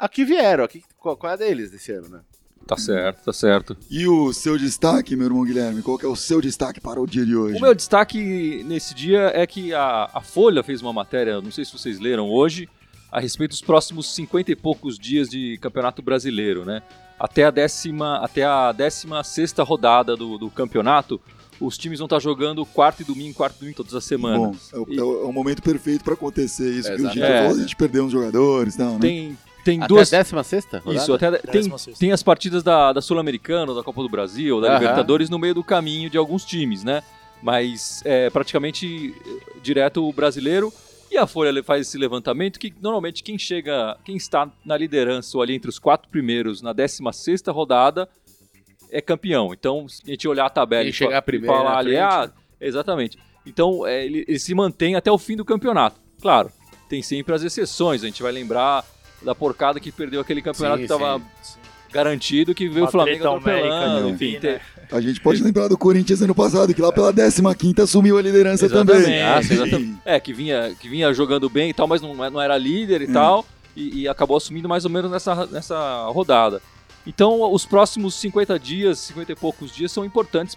a 0.00 0.08
que 0.08 0.24
vieram, 0.24 0.64
a 0.64 0.68
que, 0.68 0.82
qual, 0.96 1.16
qual 1.16 1.32
é 1.32 1.34
a 1.34 1.36
deles 1.36 1.70
desse 1.70 1.92
ano, 1.92 2.08
né? 2.08 2.20
Tá 2.68 2.76
certo, 2.76 3.24
tá 3.24 3.32
certo. 3.32 3.76
E 3.90 4.06
o 4.06 4.30
seu 4.32 4.58
destaque, 4.58 5.16
meu 5.16 5.26
irmão 5.26 5.42
Guilherme? 5.44 5.80
Qual 5.82 5.96
que 5.98 6.04
é 6.04 6.08
o 6.08 6.14
seu 6.14 6.38
destaque 6.40 6.80
para 6.80 7.00
o 7.00 7.06
dia 7.06 7.24
de 7.24 7.34
hoje? 7.34 7.56
O 7.58 7.60
meu 7.62 7.74
destaque 7.74 8.62
nesse 8.66 8.94
dia 8.94 9.32
é 9.34 9.46
que 9.46 9.72
a, 9.72 10.10
a 10.12 10.20
Folha 10.20 10.62
fez 10.62 10.82
uma 10.82 10.92
matéria, 10.92 11.40
não 11.40 11.50
sei 11.50 11.64
se 11.64 11.72
vocês 11.72 11.98
leram 11.98 12.28
hoje, 12.30 12.68
a 13.10 13.18
respeito 13.20 13.52
dos 13.52 13.62
próximos 13.62 14.14
50 14.14 14.52
e 14.52 14.54
poucos 14.56 14.98
dias 14.98 15.30
de 15.30 15.56
Campeonato 15.62 16.02
Brasileiro, 16.02 16.66
né? 16.66 16.82
Até 17.18 17.44
a 17.44 17.50
décima, 17.50 18.18
até 18.18 18.44
a 18.44 18.70
décima 18.70 19.24
sexta 19.24 19.62
rodada 19.62 20.14
do, 20.14 20.36
do 20.36 20.50
campeonato, 20.50 21.18
os 21.58 21.78
times 21.78 21.98
vão 21.98 22.04
estar 22.06 22.20
jogando 22.20 22.64
quarto 22.66 23.00
e 23.00 23.04
domingo, 23.04 23.34
quarto 23.34 23.56
e 23.56 23.58
domingo 23.60 23.78
todas 23.78 23.94
as 23.94 24.04
Bom, 24.04 24.08
semanas. 24.08 24.70
é 24.74 24.76
o, 24.78 24.86
E 24.88 24.98
é 24.98 25.02
o- 25.02 25.22
é 25.22 25.24
o 25.24 25.32
momento 25.32 25.62
perfeito 25.62 26.04
para 26.04 26.12
acontecer 26.14 26.70
isso. 26.70 26.86
Que 26.88 26.94
o 26.96 27.00
Exato. 27.00 27.14
Dito 27.14 27.24
É. 27.26 27.46
a 27.48 27.54
gente 27.54 27.74
perdeu 27.74 28.04
uns 28.04 28.12
jogadores 28.12 28.76
tal, 28.76 28.92
né? 28.92 28.98
tem, 29.00 29.38
tem 29.68 29.78
Até 29.80 29.88
duas. 29.88 30.12
a 30.14 30.22
16 30.22 30.66
Isso, 30.94 31.12
até 31.12 31.30
tem, 31.32 31.52
Décima 31.52 31.76
sexta. 31.76 32.00
tem 32.00 32.10
as 32.10 32.22
partidas 32.22 32.62
da, 32.62 32.90
da 32.90 33.02
Sul-Americana, 33.02 33.74
da 33.74 33.82
Copa 33.82 34.02
do 34.02 34.08
Brasil, 34.08 34.62
da 34.62 34.68
Aham. 34.68 34.78
Libertadores 34.78 35.28
no 35.28 35.38
meio 35.38 35.54
do 35.54 35.62
caminho 35.62 36.08
de 36.08 36.16
alguns 36.16 36.44
times, 36.46 36.82
né? 36.82 37.02
Mas 37.42 38.02
é 38.04 38.30
praticamente 38.30 39.14
eh, 39.14 39.60
direto 39.62 40.08
o 40.08 40.12
brasileiro. 40.12 40.72
E 41.10 41.18
a 41.18 41.26
Folha 41.26 41.62
faz 41.62 41.86
esse 41.86 41.98
levantamento 41.98 42.58
que 42.58 42.72
normalmente 42.80 43.22
quem 43.22 43.38
chega, 43.38 43.96
quem 44.04 44.16
está 44.16 44.50
na 44.64 44.76
liderança 44.76 45.36
ou 45.36 45.42
ali 45.42 45.54
entre 45.54 45.68
os 45.68 45.78
quatro 45.78 46.08
primeiros 46.08 46.62
na 46.62 46.72
16 46.72 47.42
rodada 47.48 48.08
é 48.90 49.02
campeão. 49.02 49.52
Então, 49.52 49.86
se 49.86 50.02
a 50.06 50.10
gente 50.10 50.26
olhar 50.26 50.46
a 50.46 50.50
tabela 50.50 50.82
Quem 50.84 50.90
e 50.90 50.94
chegar 50.94 51.20
primeiro 51.20 51.54
falar 51.54 51.78
ali, 51.78 51.96
ah, 51.98 52.26
né? 52.26 52.32
exatamente. 52.60 53.18
Então, 53.46 53.86
é, 53.86 54.04
ele, 54.04 54.24
ele 54.26 54.38
se 54.38 54.54
mantém 54.54 54.96
até 54.96 55.12
o 55.12 55.18
fim 55.18 55.36
do 55.36 55.44
campeonato. 55.44 56.00
Claro, 56.20 56.50
tem 56.88 57.02
sempre 57.02 57.34
as 57.34 57.42
exceções. 57.42 58.02
A 58.02 58.06
gente 58.06 58.22
vai 58.22 58.32
lembrar 58.32 58.84
da 59.22 59.34
porcada 59.34 59.80
que 59.80 59.90
perdeu 59.90 60.20
aquele 60.20 60.42
campeonato 60.42 60.80
Sim, 60.80 60.86
que 60.86 60.92
estava 60.92 61.22
Sim. 61.42 61.58
garantido, 61.92 62.54
que 62.54 62.68
veio 62.68 62.82
Uma 62.84 62.88
o 62.88 62.92
Flamengo 62.92 63.26
atropelando. 63.26 64.08
Enfim, 64.10 64.38
né? 64.42 64.60
A 64.90 65.00
gente 65.00 65.20
pode 65.20 65.42
lembrar 65.42 65.68
do 65.68 65.76
Corinthians 65.76 66.22
ano 66.22 66.34
passado, 66.34 66.72
que 66.72 66.80
lá 66.80 66.90
pela 66.92 67.12
15 67.12 67.82
assumiu 67.82 68.16
a 68.16 68.22
liderança 68.22 68.66
Exatamente, 68.66 69.04
também. 69.04 69.22
Ah, 69.22 69.38
exatamente. 69.40 69.96
É, 70.04 70.18
que 70.18 70.32
vinha, 70.32 70.74
que 70.80 70.88
vinha 70.88 71.12
jogando 71.12 71.48
bem 71.50 71.70
e 71.70 71.74
tal, 71.74 71.86
mas 71.86 72.00
não, 72.00 72.14
não 72.14 72.40
era 72.40 72.56
líder 72.56 73.02
e 73.02 73.06
Hum. 73.08 73.12
tal, 73.12 73.46
e, 73.76 74.00
e 74.02 74.08
acabou 74.08 74.36
assumindo 74.36 74.68
mais 74.68 74.84
ou 74.84 74.90
menos 74.90 75.10
nessa, 75.10 75.46
nessa 75.46 76.06
rodada. 76.08 76.62
Então, 77.06 77.52
os 77.52 77.64
próximos 77.64 78.14
50 78.16 78.58
dias, 78.58 78.98
50 78.98 79.32
e 79.32 79.36
poucos 79.36 79.74
dias, 79.74 79.92
são 79.92 80.04
importantes. 80.04 80.56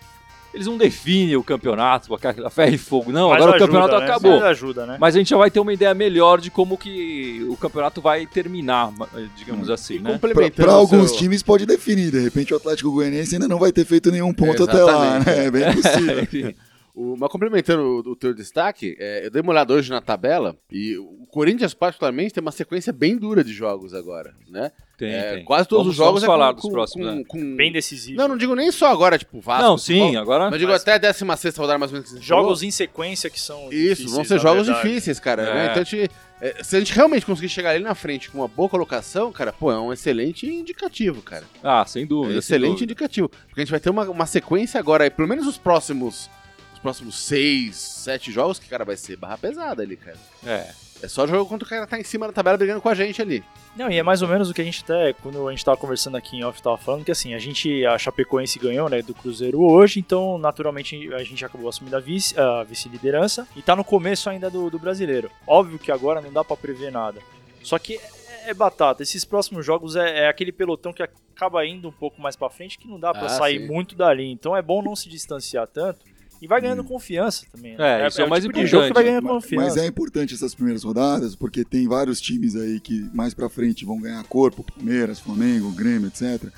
Eles 0.53 0.67
não 0.67 0.77
definem 0.77 1.35
o 1.37 1.43
campeonato, 1.43 2.13
aquela 2.13 2.49
ferro 2.49 2.75
e 2.75 2.77
fogo, 2.77 3.11
não, 3.11 3.29
Mas 3.29 3.41
agora 3.41 3.55
ajuda, 3.57 3.63
o 3.63 3.67
campeonato 3.81 3.99
né? 3.99 4.05
acabou. 4.11 4.31
Mas 4.33 4.43
ajuda, 4.43 4.85
né? 4.85 4.97
Mas 4.99 5.15
a 5.15 5.17
gente 5.19 5.29
já 5.29 5.37
vai 5.37 5.49
ter 5.49 5.59
uma 5.61 5.73
ideia 5.73 5.93
melhor 5.93 6.41
de 6.41 6.51
como 6.51 6.77
que 6.77 7.45
o 7.49 7.55
campeonato 7.55 8.01
vai 8.01 8.25
terminar, 8.25 8.91
digamos 9.37 9.69
assim, 9.69 9.99
né? 9.99 10.11
Complementando 10.13 10.67
Para 10.67 10.73
alguns 10.73 11.11
seu- 11.11 11.19
times 11.19 11.41
pode 11.41 11.65
definir, 11.65 12.11
de 12.11 12.19
repente 12.19 12.53
o 12.53 12.57
Atlético 12.57 12.91
Goianiense 12.91 13.35
ainda 13.35 13.47
não 13.47 13.59
vai 13.59 13.71
ter 13.71 13.85
feito 13.85 14.11
nenhum 14.11 14.33
ponto 14.33 14.63
até 14.63 14.83
lá, 14.83 15.19
né? 15.19 15.45
É 15.45 15.51
bem 15.51 15.73
possível. 15.73 16.19
Enfim, 16.23 16.53
O- 16.93 17.15
mas 17.17 17.29
complementando 17.31 17.81
o, 17.83 18.11
o 18.11 18.15
teu 18.17 18.33
destaque, 18.33 18.97
é, 18.99 19.25
eu 19.25 19.31
dei 19.31 19.41
uma 19.41 19.53
olhada 19.53 19.73
hoje 19.73 19.89
na 19.89 20.01
tabela 20.01 20.57
e 20.69 20.97
o 20.97 21.25
Corinthians, 21.31 21.73
particularmente, 21.73 22.33
tem 22.33 22.41
uma 22.41 22.51
sequência 22.51 22.91
bem 22.91 23.15
dura 23.15 23.45
de 23.45 23.53
jogos 23.53 23.93
agora, 23.93 24.33
né? 24.49 24.73
Tem, 25.01 25.11
É, 25.13 25.33
tem. 25.35 25.43
Quase 25.43 25.67
todos 25.67 25.83
Vamos- 25.85 25.91
os 25.91 25.97
jogos 25.97 26.21
vamos 26.21 26.23
é 26.23 26.25
falar 26.27 26.49
com, 26.49 26.55
dos 26.55 26.61
com- 26.65 26.71
próximos, 26.71 27.07
com- 27.07 27.15
né? 27.15 27.23
com- 27.27 27.55
Bem 27.55 27.71
decisivo. 27.71 28.17
Não, 28.17 28.27
não 28.27 28.37
digo 28.37 28.53
nem 28.55 28.71
só 28.71 28.91
agora, 28.91 29.17
tipo, 29.17 29.41
Vasco. 29.41 29.63
Não, 29.63 29.77
sim, 29.77 29.99
Paulo, 29.99 30.19
agora... 30.19 30.49
Mas 30.51 30.59
digo 30.59 30.71
Mas- 30.71 30.81
até 30.83 30.93
a 30.93 30.97
16 30.97 31.57
rodada 31.57 31.79
mais 31.79 31.91
ou 31.91 31.95
menos 31.95 32.09
que 32.11 32.17
você 32.19 32.23
Jogos 32.23 32.59
falou. 32.59 32.63
em 32.67 32.71
sequência 32.71 33.29
que 33.29 33.39
são 33.39 33.71
Isso, 33.71 34.07
vão 34.09 34.23
ser 34.23 34.35
na 34.35 34.39
jogos 34.39 34.67
verdade. 34.67 34.87
difíceis, 34.87 35.19
cara. 35.19 35.41
É. 35.43 35.53
né? 35.53 35.67
Então, 35.71 35.81
a 35.81 35.83
gente, 35.83 36.11
é, 36.39 36.63
se 36.63 36.75
a 36.75 36.79
gente 36.79 36.93
realmente 36.93 37.25
conseguir 37.25 37.49
chegar 37.49 37.71
ali 37.71 37.83
na 37.83 37.95
frente 37.95 38.29
com 38.29 38.37
uma 38.39 38.47
boa 38.47 38.69
colocação, 38.69 39.31
cara, 39.31 39.51
pô, 39.51 39.71
é 39.71 39.79
um 39.79 39.91
excelente 39.91 40.45
indicativo, 40.47 41.21
cara. 41.21 41.43
Ah, 41.63 41.83
sem 41.85 42.03
É 42.03 42.05
dúvida. 42.05 42.33
sem 42.33 42.39
excelente 42.39 42.69
dúvida. 42.71 42.83
indicativo. 42.85 43.29
Porque 43.29 43.61
a 43.61 43.63
gente 43.63 43.71
vai 43.71 43.79
ter 43.79 43.89
uma, 43.89 44.03
uma 44.09 44.25
sequência 44.25 44.79
agora 44.79 45.03
aí, 45.03 45.09
pelo 45.09 45.27
menos 45.27 45.47
os 45.47 45.57
próximos. 45.57 46.29
Os 46.73 46.79
próximos 46.79 47.15
seis, 47.19 47.75
sete 47.75 48.31
jogos, 48.31 48.57
que, 48.57 48.67
cara, 48.67 48.83
vai 48.83 48.97
ser 48.97 49.15
barra 49.15 49.37
pesada 49.37 49.83
ali, 49.83 49.95
cara. 49.95 50.17
É. 50.45 50.67
É 51.03 51.07
só 51.07 51.25
jogo 51.25 51.47
quando 51.49 51.63
o 51.63 51.65
cara 51.65 51.87
tá 51.87 51.99
em 51.99 52.03
cima 52.03 52.27
da 52.27 52.33
tabela 52.33 52.57
brigando 52.57 52.79
com 52.81 52.87
a 52.89 52.93
gente 52.93 53.21
ali. 53.21 53.43
Não, 53.75 53.89
e 53.89 53.97
é 53.97 54.03
mais 54.03 54.21
ou 54.21 54.27
menos 54.27 54.49
o 54.49 54.53
que 54.53 54.61
a 54.61 54.63
gente 54.63 54.83
até, 54.83 55.13
quando 55.13 55.47
a 55.47 55.51
gente 55.51 55.65
tava 55.65 55.77
conversando 55.77 56.15
aqui 56.17 56.37
em 56.37 56.43
off, 56.43 56.61
tava 56.61 56.77
falando, 56.77 57.03
que 57.03 57.11
assim, 57.11 57.33
a 57.33 57.39
gente, 57.39 57.83
a 57.85 57.97
Chapecoense 57.97 58.59
ganhou, 58.59 58.87
né, 58.89 59.01
do 59.01 59.13
Cruzeiro 59.15 59.61
hoje, 59.61 59.99
então 59.99 60.37
naturalmente 60.37 61.11
a 61.13 61.23
gente 61.23 61.43
acabou 61.43 61.69
assumindo 61.69 61.95
a 61.95 61.99
vice- 61.99 62.39
a 62.39 62.63
vice-liderança 62.63 63.47
e 63.55 63.61
tá 63.61 63.75
no 63.75 63.83
começo 63.83 64.29
ainda 64.29 64.49
do, 64.49 64.69
do 64.69 64.77
brasileiro. 64.77 65.31
Óbvio 65.47 65.79
que 65.79 65.91
agora 65.91 66.21
não 66.21 66.31
dá 66.31 66.43
pra 66.43 66.55
prever 66.55 66.91
nada. 66.91 67.19
Só 67.63 67.79
que 67.79 67.95
é, 67.95 68.49
é 68.49 68.53
batata, 68.53 69.01
esses 69.01 69.25
próximos 69.25 69.65
jogos 69.65 69.95
é, 69.95 70.25
é 70.25 70.27
aquele 70.27 70.51
pelotão 70.51 70.93
que 70.93 71.01
acaba 71.01 71.65
indo 71.65 71.87
um 71.87 71.91
pouco 71.93 72.21
mais 72.21 72.35
pra 72.35 72.49
frente 72.49 72.77
que 72.77 72.87
não 72.87 72.99
dá 72.99 73.11
pra 73.11 73.25
Ah, 73.25 73.29
sair 73.29 73.59
sim. 73.59 73.67
muito 73.67 73.95
dali. 73.95 74.29
Então 74.31 74.55
é 74.55 74.61
bom 74.61 74.83
não 74.83 74.95
se 74.95 75.09
distanciar 75.09 75.65
tanto 75.65 76.05
e 76.41 76.47
vai 76.47 76.59
ganhando 76.59 76.83
confiança 76.83 77.45
também. 77.51 77.75
É, 77.79 78.07
isso 78.07 78.19
é 78.21 78.25
o 78.25 78.29
mais 78.29 78.43
tipo 78.43 78.53
de 78.57 78.65
jogo 78.65 78.87
que 78.87 78.93
vai 78.93 79.03
importante. 79.03 79.21
ganhando 79.23 79.27
confiança. 79.41 79.65
Mas 79.65 79.77
é 79.77 79.85
importante 79.85 80.33
essas 80.33 80.55
primeiras 80.55 80.83
rodadas, 80.83 81.35
porque 81.35 81.63
tem 81.63 81.87
vários 81.87 82.19
times 82.19 82.55
aí 82.55 82.79
que 82.79 83.07
mais 83.13 83.33
pra 83.33 83.47
frente 83.49 83.85
vão 83.85 83.99
ganhar 84.01 84.23
corpo, 84.23 84.63
Palmeiras, 84.63 85.19
Flamengo, 85.19 85.71
Grêmio, 85.71 86.07
etc. 86.07 86.49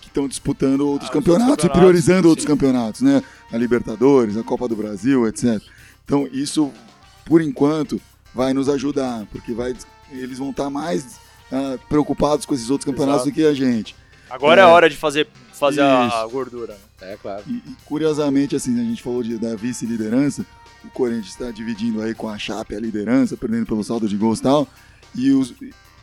Que 0.00 0.08
estão 0.08 0.26
disputando 0.26 0.80
outros 0.80 1.08
Ah, 1.08 1.12
os 1.12 1.18
campeonatos 1.18 1.50
outros 1.50 1.68
e 1.68 1.72
priorizando 1.72 2.22
campeonatos, 2.22 2.30
outros 2.30 2.42
sim. 2.44 2.48
campeonatos, 2.48 3.00
né? 3.02 3.22
A 3.52 3.56
Libertadores, 3.56 4.36
a 4.36 4.42
Copa 4.42 4.66
do 4.66 4.74
Brasil, 4.74 5.26
etc. 5.28 5.62
Então 6.04 6.26
isso, 6.32 6.72
por 7.24 7.40
enquanto, 7.40 8.00
vai 8.34 8.52
nos 8.52 8.68
ajudar, 8.68 9.26
porque 9.30 9.52
vai, 9.52 9.74
eles 10.10 10.38
vão 10.38 10.50
estar 10.50 10.68
mais 10.70 11.20
ah, 11.52 11.78
preocupados 11.88 12.44
com 12.44 12.54
esses 12.54 12.70
outros 12.70 12.84
campeonatos 12.90 13.22
Exato. 13.26 13.30
do 13.30 13.34
que 13.34 13.46
a 13.46 13.54
gente. 13.54 13.94
Agora 14.30 14.60
é, 14.60 14.64
É. 14.64 14.66
a 14.66 14.68
hora 14.68 14.90
de 14.90 14.96
fazer, 14.96 15.26
fazer 15.58 15.82
a, 15.82 16.06
Isso. 16.06 16.16
a 16.16 16.26
gordura. 16.26 16.74
né? 17.00 17.12
É, 17.12 17.16
claro. 17.16 17.42
E, 17.46 17.52
e, 17.52 17.76
curiosamente, 17.84 18.54
assim, 18.56 18.78
a 18.80 18.84
gente 18.84 19.02
falou 19.02 19.22
de, 19.22 19.38
da 19.38 19.54
vice-liderança, 19.56 20.44
o 20.84 20.90
Corinthians 20.90 21.28
está 21.28 21.50
dividindo 21.50 22.00
aí 22.02 22.14
com 22.14 22.28
a 22.28 22.38
Chape 22.38 22.74
a 22.74 22.80
liderança, 22.80 23.36
perdendo 23.36 23.66
pelo 23.66 23.82
saldo 23.84 24.08
de 24.08 24.16
gols 24.16 24.38
e 24.38 24.42
tal. 24.42 24.66
E 25.14 25.30
os, 25.32 25.54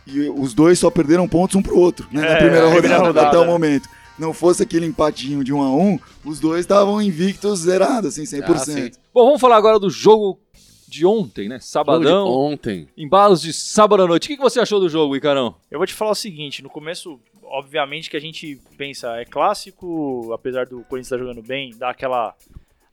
e 0.07 0.19
os 0.29 0.53
dois 0.53 0.77
só 0.79 0.89
perderam 0.89 1.27
pontos 1.27 1.55
um 1.55 1.61
pro 1.61 1.77
outro, 1.77 2.07
né? 2.11 2.21
na 2.21 2.27
É, 2.27 2.35
primeira 2.37 2.65
na 2.65 2.71
primeira 2.71 2.97
rodada, 2.97 3.07
rodada. 3.21 3.27
até 3.29 3.37
o 3.39 3.45
momento. 3.51 3.87
Não 4.17 4.31
fosse 4.33 4.63
aquele 4.63 4.85
empatinho 4.85 5.43
de 5.43 5.51
um 5.51 5.61
a 5.61 5.69
um, 5.69 5.99
os 6.23 6.39
dois 6.39 6.61
estavam 6.61 7.01
invictos, 7.01 7.59
zerados, 7.59 8.17
assim, 8.17 8.23
100%. 8.23 8.49
Ah, 8.49 8.57
sim. 8.59 8.91
Bom, 9.13 9.25
vamos 9.25 9.41
falar 9.41 9.57
agora 9.57 9.77
do 9.77 9.89
jogo 9.89 10.39
de 10.87 11.05
ontem, 11.05 11.49
né? 11.49 11.59
Sabadão, 11.59 12.27
Ontem. 12.27 12.87
embalos 12.95 13.41
de 13.41 13.51
sábado 13.51 14.03
à 14.03 14.07
noite. 14.07 14.31
O 14.31 14.35
que 14.37 14.41
você 14.41 14.59
achou 14.61 14.79
do 14.79 14.87
jogo, 14.87 15.15
Icarão? 15.17 15.55
Eu 15.69 15.79
vou 15.79 15.85
te 15.85 15.93
falar 15.93 16.11
o 16.11 16.15
seguinte, 16.15 16.61
no 16.63 16.69
começo, 16.69 17.19
obviamente 17.47 18.09
que 18.09 18.17
a 18.17 18.21
gente 18.21 18.59
pensa, 18.77 19.15
é 19.17 19.25
clássico, 19.25 20.31
apesar 20.33 20.65
do 20.65 20.77
Corinthians 20.83 21.07
estar 21.07 21.17
jogando 21.17 21.41
bem, 21.41 21.71
dá 21.77 21.89
aquela 21.89 22.33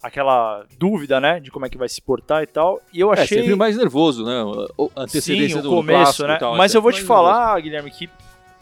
aquela 0.02 0.66
dúvida, 0.78 1.20
né, 1.20 1.38
de 1.38 1.48
como 1.50 1.64
é 1.64 1.68
que 1.70 1.78
vai 1.78 1.88
se 1.88 2.02
portar 2.02 2.42
e 2.42 2.46
tal. 2.46 2.80
E 2.92 2.98
eu 2.98 3.10
É, 3.14 3.20
achei 3.20 3.38
sempre 3.38 3.54
mais 3.54 3.76
nervoso, 3.76 4.24
né? 4.24 4.42
A 4.96 5.02
antecedência 5.02 5.58
Sim, 5.58 5.62
do 5.62 5.70
começo, 5.70 6.26
né? 6.26 6.34
e 6.34 6.38
tal. 6.40 6.56
Mas 6.56 6.74
é 6.74 6.78
eu 6.78 6.82
vou 6.82 6.90
te 6.90 6.96
mais 6.96 7.08
nervoso. 7.08 7.30
falar, 7.30 7.60
Guilherme, 7.60 7.90
que 7.90 8.10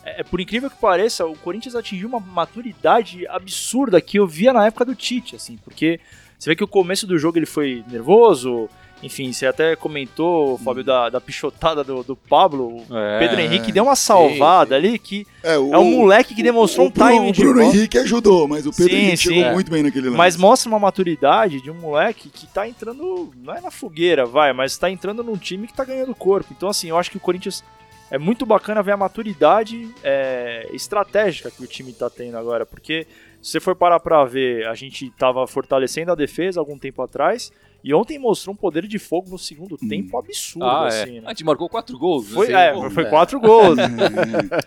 é, 0.04 0.22
por 0.22 0.38
incrível 0.38 0.68
que 0.70 0.76
pareça, 0.78 1.26
o 1.26 1.34
Corinthians 1.36 1.74
atingiu 1.74 2.08
uma 2.08 2.20
maturidade 2.20 3.26
absurda 3.26 4.00
que 4.02 4.18
eu 4.18 4.26
via 4.26 4.52
na 4.52 4.66
época 4.66 4.84
do 4.84 4.94
Tite, 4.94 5.34
assim, 5.36 5.56
porque 5.64 5.98
você 6.38 6.50
vê 6.50 6.56
que 6.56 6.64
o 6.64 6.68
começo 6.68 7.06
do 7.06 7.18
jogo 7.18 7.38
ele 7.38 7.46
foi 7.46 7.82
nervoso, 7.90 8.68
enfim, 9.02 9.32
você 9.32 9.46
até 9.46 9.74
comentou, 9.76 10.58
Fábio, 10.58 10.84
da, 10.84 11.08
da 11.08 11.20
pichotada 11.20 11.82
do, 11.82 12.02
do 12.02 12.14
Pablo. 12.14 12.84
O 12.88 12.96
É. 12.96 13.18
Pedro 13.18 13.40
Henrique 13.40 13.72
deu 13.72 13.84
uma 13.84 13.96
salvada 13.96 14.76
ali 14.76 14.98
que 14.98 15.26
É, 15.42 15.56
o, 15.58 15.72
é 15.74 15.78
um 15.78 15.90
moleque 15.98 16.34
que 16.34 16.42
demonstrou 16.42 16.86
o, 16.86 16.88
um 16.88 16.92
timing 16.92 17.30
o 17.30 17.32
de 17.32 17.40
Bruno 17.40 17.60
bola. 17.60 17.74
Henrique 17.74 17.96
ajudou, 17.98 18.46
mas 18.46 18.66
o 18.66 18.70
Pedro 18.70 18.92
Sim, 18.92 18.98
Henrique 18.98 19.16
sim. 19.16 19.28
chegou 19.30 19.44
É. 19.44 19.52
muito 19.54 19.70
bem 19.70 19.82
naquele 19.82 20.06
lance. 20.06 20.18
Mas 20.18 20.36
mostra 20.36 20.68
uma 20.68 20.78
maturidade 20.78 21.62
de 21.62 21.70
um 21.70 21.74
moleque 21.74 22.28
que 22.28 22.46
tá 22.46 22.68
entrando, 22.68 23.32
não 23.42 23.54
é 23.54 23.60
na 23.60 23.70
fogueira, 23.70 24.26
vai, 24.26 24.52
mas 24.52 24.76
tá 24.76 24.90
entrando 24.90 25.22
num 25.24 25.36
time 25.36 25.66
que 25.66 25.72
tá 25.74 25.84
ganhando 25.84 26.14
corpo. 26.14 26.52
Então, 26.54 26.68
assim, 26.68 26.88
eu 26.90 26.98
acho 26.98 27.10
que 27.10 27.16
o 27.16 27.20
Corinthians 27.20 27.64
é 28.10 28.18
muito 28.18 28.44
bacana 28.44 28.82
ver 28.82 28.92
a 28.92 28.96
maturidade 28.96 29.88
é, 30.04 30.68
estratégica 30.72 31.50
que 31.50 31.62
o 31.62 31.66
time 31.66 31.92
tá 31.92 32.10
tendo 32.10 32.36
agora, 32.36 32.66
porque 32.66 33.06
se 33.40 33.52
você 33.52 33.60
for 33.60 33.74
parar 33.74 34.00
pra 34.00 34.24
ver, 34.24 34.66
a 34.66 34.74
gente 34.74 35.10
tava 35.16 35.46
fortalecendo 35.46 36.12
a 36.12 36.14
defesa 36.14 36.60
algum 36.60 36.76
tempo 36.76 37.00
atrás, 37.00 37.50
e 37.82 37.94
ontem 37.94 38.18
mostrou 38.18 38.52
um 38.52 38.56
poder 38.56 38.86
de 38.86 38.98
fogo 38.98 39.30
no 39.30 39.38
segundo 39.38 39.76
tempo 39.78 40.18
absurdo, 40.18 40.64
Ah, 40.66 40.88
é. 40.90 41.02
assim, 41.02 41.20
né? 41.20 41.22
A 41.26 41.30
gente 41.30 41.44
marcou 41.44 41.68
quatro 41.68 41.98
gols. 41.98 42.28
né? 42.28 42.34
Foi, 42.34 42.46
Assim, 42.46 42.54
é, 42.54 42.72
pô, 42.72 42.90
foi 42.90 43.04
é. 43.04 43.08
quatro 43.10 43.40
gols. 43.40 43.78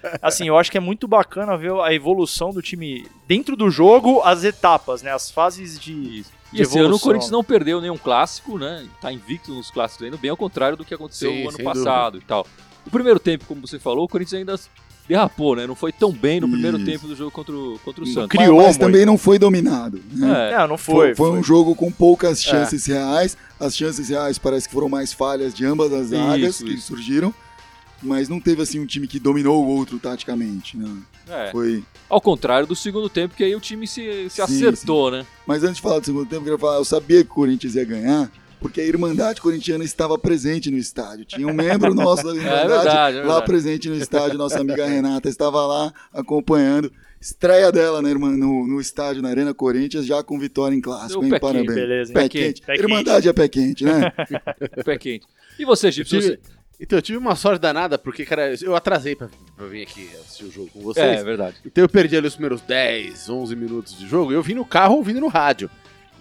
É, 0.04 0.20
assim, 0.22 0.48
eu 0.48 0.58
acho 0.58 0.72
que 0.72 0.78
é 0.78 0.82
muito 0.82 1.08
bacana 1.08 1.56
ver 1.58 1.72
a 1.82 1.94
evolução 1.94 2.52
do 2.52 2.62
time 2.62 3.06
dentro 3.28 3.56
do 3.56 3.70
jogo, 3.70 4.22
as 4.24 4.44
etapas, 4.44 5.02
né? 5.02 5.12
As 5.12 5.30
fases 5.30 5.80
de. 5.80 6.20
Isso. 6.20 6.32
E 6.52 6.62
esse 6.62 6.78
ano 6.80 6.96
o. 6.96 7.00
Corinthians 7.00 7.32
não 7.32 7.44
perdeu 7.44 7.82
nenhum 7.82 7.98
clássico, 7.98 8.58
né? 8.58 8.88
Tá 9.02 9.12
invicto 9.12 9.54
nos 9.54 9.72
clássicos 9.72 10.06
ainda, 10.06 10.18
bem 10.18 10.30
ao 10.32 10.38
contrário 10.38 10.78
do 10.78 10.86
que 10.86 10.94
aconteceu 10.94 11.32
Sim, 11.32 11.44
no 11.44 11.50
ano 11.50 11.64
passado 11.64 12.18
e 12.18 12.22
tal. 12.22 12.46
O 12.86 12.90
primeiro 12.90 13.20
tempo, 13.20 13.46
como 13.46 13.62
você 13.66 13.80
falou, 13.80 14.06
o 14.06 14.08
Corinthians 14.08 14.40
ainda 14.40 14.56
derrapou, 15.08 15.56
né? 15.56 15.68
Não 15.68 15.76
foi 15.76 15.92
tão 15.92 16.12
bem 16.12 16.40
no 16.40 16.48
primeiro 16.50 16.78
Isso. 16.78 16.86
tempo 16.86 17.08
do 17.08 17.16
jogo 17.16 17.32
contra 17.32 17.56
o, 17.56 17.80
contra 17.84 18.04
o 18.04 18.08
Santos. 18.08 18.30
criou 18.30 18.58
mas, 18.58 18.68
mas 18.68 18.78
também 18.78 19.06
não 19.06 19.18
foi 19.18 19.38
dominado. 19.38 20.02
Né? 20.12 20.52
É, 20.52 20.54
É, 20.54 20.68
não 20.68 20.78
Foi, 20.78 21.14
foi. 21.14 21.16
foi 21.30 21.32
um 21.40 21.44
jogo 21.44 21.76
com 21.76 21.92
poucas 21.92 22.40
É. 22.40 22.50
chances 22.52 22.86
reais. 22.86 23.38
As 23.60 23.76
chances 23.76 24.10
reais 24.10 24.38
parece 24.38 24.68
que 24.68 24.74
foram 24.74 24.90
mais 24.90 25.12
falhas 25.14 25.54
de 25.54 25.66
ambas 25.66 25.92
as 25.94 26.14
áreas 26.14 26.58
que 26.62 26.74
isso. 26.74 26.88
surgiram. 26.88 27.34
Mas 28.02 28.28
não 28.28 28.40
teve 28.40 28.62
assim 28.62 28.80
um 28.82 28.86
time 28.86 29.08
que 29.08 29.18
dominou 29.18 29.64
o 29.64 29.68
outro 29.68 29.98
taticamente. 29.98 30.76
Né? 30.78 30.90
é. 31.30 31.52
Foi. 31.52 31.84
Ao 32.10 32.20
contrário 32.20 32.68
do 32.68 32.76
segundo 32.76 33.08
tempo, 33.10 33.34
que 33.36 33.44
aí 33.46 33.56
o 33.56 33.62
time 33.62 33.88
se, 33.88 34.30
se 34.30 34.36
Sim, 34.36 34.42
acertou, 34.42 35.10
né? 35.10 35.26
Mas 35.48 35.64
antes 35.64 35.78
de 35.78 35.82
falar 35.82 36.00
do 36.00 36.06
segundo 36.06 36.26
tempo, 36.26 36.42
eu 36.42 36.44
queria 36.44 36.58
falar, 36.60 36.76
eu 36.78 36.86
sabia 36.86 37.24
que 37.24 37.32
o 37.32 37.34
Corinthians 37.34 37.76
ia 37.76 37.86
ganhar, 37.86 38.30
porque 38.64 38.80
a 38.80 38.86
Irmandade 38.86 39.42
Corintiana 39.42 39.84
estava 39.84 40.18
presente 40.18 40.72
no 40.72 40.78
estádio. 40.78 41.26
Tinha 41.26 41.46
um 41.46 41.54
membro 41.54 41.94
nosso 41.94 42.24
da 42.24 42.34
Irmandade 42.34 42.68
verdade, 42.70 43.18
é 43.18 43.20
lá 43.20 43.26
verdade. 43.26 43.46
presente 43.46 43.90
no 43.90 43.96
estádio, 43.98 44.38
nossa 44.38 44.62
amiga 44.62 44.86
Renata 44.86 45.28
estava 45.28 45.68
lá 45.68 45.94
acompanhando. 46.14 46.90
Estreia 47.20 47.72
dela 47.74 48.02
na 48.02 48.10
no, 48.14 48.66
no 48.66 48.80
estádio, 48.80 49.22
na 49.22 49.30
Arena 49.30 49.54
Corinthians, 49.54 50.06
já 50.06 50.24
com 50.24 50.40
vitória 50.40 50.74
em 50.74 50.80
clássico, 50.80 51.24
hein? 51.24 51.30
pé 51.30 51.40
quente, 51.40 51.42
Parabéns. 51.42 51.76
beleza, 51.76 52.12
hein? 52.12 52.14
Pé 52.14 52.22
Pé 52.22 52.30
quente. 52.30 52.46
quente, 52.46 52.62
pé 52.62 52.76
Irmandade 52.76 53.28
é 53.28 53.34
pé 53.34 53.48
quente, 53.50 53.84
né? 53.84 54.12
Pé 54.84 54.98
quente. 54.98 55.28
E 55.60 55.66
você, 55.66 55.92
Gipsy? 55.92 56.22
Você... 56.22 56.40
Então, 56.80 56.98
eu 56.98 57.02
tive 57.04 57.18
uma 57.18 57.36
sorte 57.36 57.62
danada, 57.62 57.98
porque, 57.98 58.26
cara, 58.26 58.54
eu 58.62 58.76
atrasei 58.76 59.16
pra, 59.16 59.30
pra 59.56 59.68
vir 59.68 59.84
aqui 59.84 60.10
assistir 60.22 60.46
o 60.46 60.52
jogo 60.52 60.70
com 60.74 60.82
vocês. 60.82 61.06
É, 61.06 61.16
é 61.16 61.24
verdade. 61.24 61.58
Então 61.66 61.84
eu 61.84 61.90
perdi 61.90 62.18
ali 62.18 62.28
os 62.28 62.34
primeiros 62.34 62.62
10, 62.62 63.30
11 63.30 63.56
minutos 63.56 63.98
de 63.98 64.08
jogo 64.08 64.32
e 64.32 64.36
eu 64.36 64.42
vim 64.42 64.54
no 64.54 64.66
carro 64.66 64.96
ouvindo 64.96 65.20
no 65.20 65.28
rádio, 65.28 65.70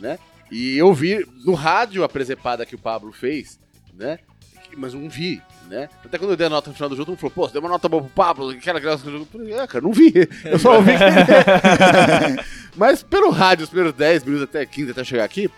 né? 0.01 0.19
E 0.53 0.77
eu 0.77 0.93
vi 0.93 1.27
no 1.47 1.55
rádio 1.55 2.05
a 2.05 2.09
presepada 2.11 2.67
que 2.67 2.75
o 2.75 2.79
Pablo 2.79 3.11
fez, 3.11 3.59
né? 3.95 4.19
Mas 4.77 4.93
não 4.93 5.09
vi, 5.09 5.41
né? 5.67 5.89
Até 6.05 6.19
quando 6.19 6.33
eu 6.33 6.37
dei 6.37 6.47
a 6.47 6.51
nota 6.51 6.69
no 6.69 6.77
final 6.77 6.91
do 6.91 6.95
jogo, 6.95 7.07
todo 7.07 7.13
mundo 7.13 7.21
falou, 7.21 7.35
pô, 7.35 7.47
você 7.47 7.55
deu 7.55 7.63
uma 7.63 7.71
nota 7.71 7.89
boa 7.89 8.03
pro 8.03 8.13
Pablo, 8.13 8.55
que 8.55 8.69
era 8.69 8.79
graça 8.79 9.03
do 9.03 9.11
jogo. 9.11 9.27
Eu 9.33 9.41
falei, 9.41 9.55
é, 9.55 9.67
cara, 9.67 9.83
não 9.83 9.93
vi. 9.93 10.13
Eu 10.45 10.59
só 10.59 10.77
ouvi 10.77 10.93
que 10.93 11.05
Mas 12.77 13.03
pelo 13.03 13.31
rádio, 13.31 13.65
os 13.65 13.71
primeiros 13.71 13.97
10 13.97 14.25
minutos 14.25 14.45
até 14.45 14.67
15 14.67 14.91
até 14.91 15.03
chegar 15.05 15.25
aqui, 15.25 15.51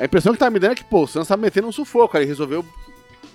a 0.00 0.06
impressão 0.06 0.32
que 0.32 0.38
tava 0.38 0.50
me 0.50 0.58
dando 0.58 0.72
é 0.72 0.76
que, 0.76 0.84
pô, 0.84 1.02
o 1.02 1.06
Santos 1.06 1.28
tava 1.28 1.42
metendo 1.42 1.68
um 1.68 1.72
sufoco, 1.72 2.16
ele 2.16 2.24
resolveu 2.24 2.64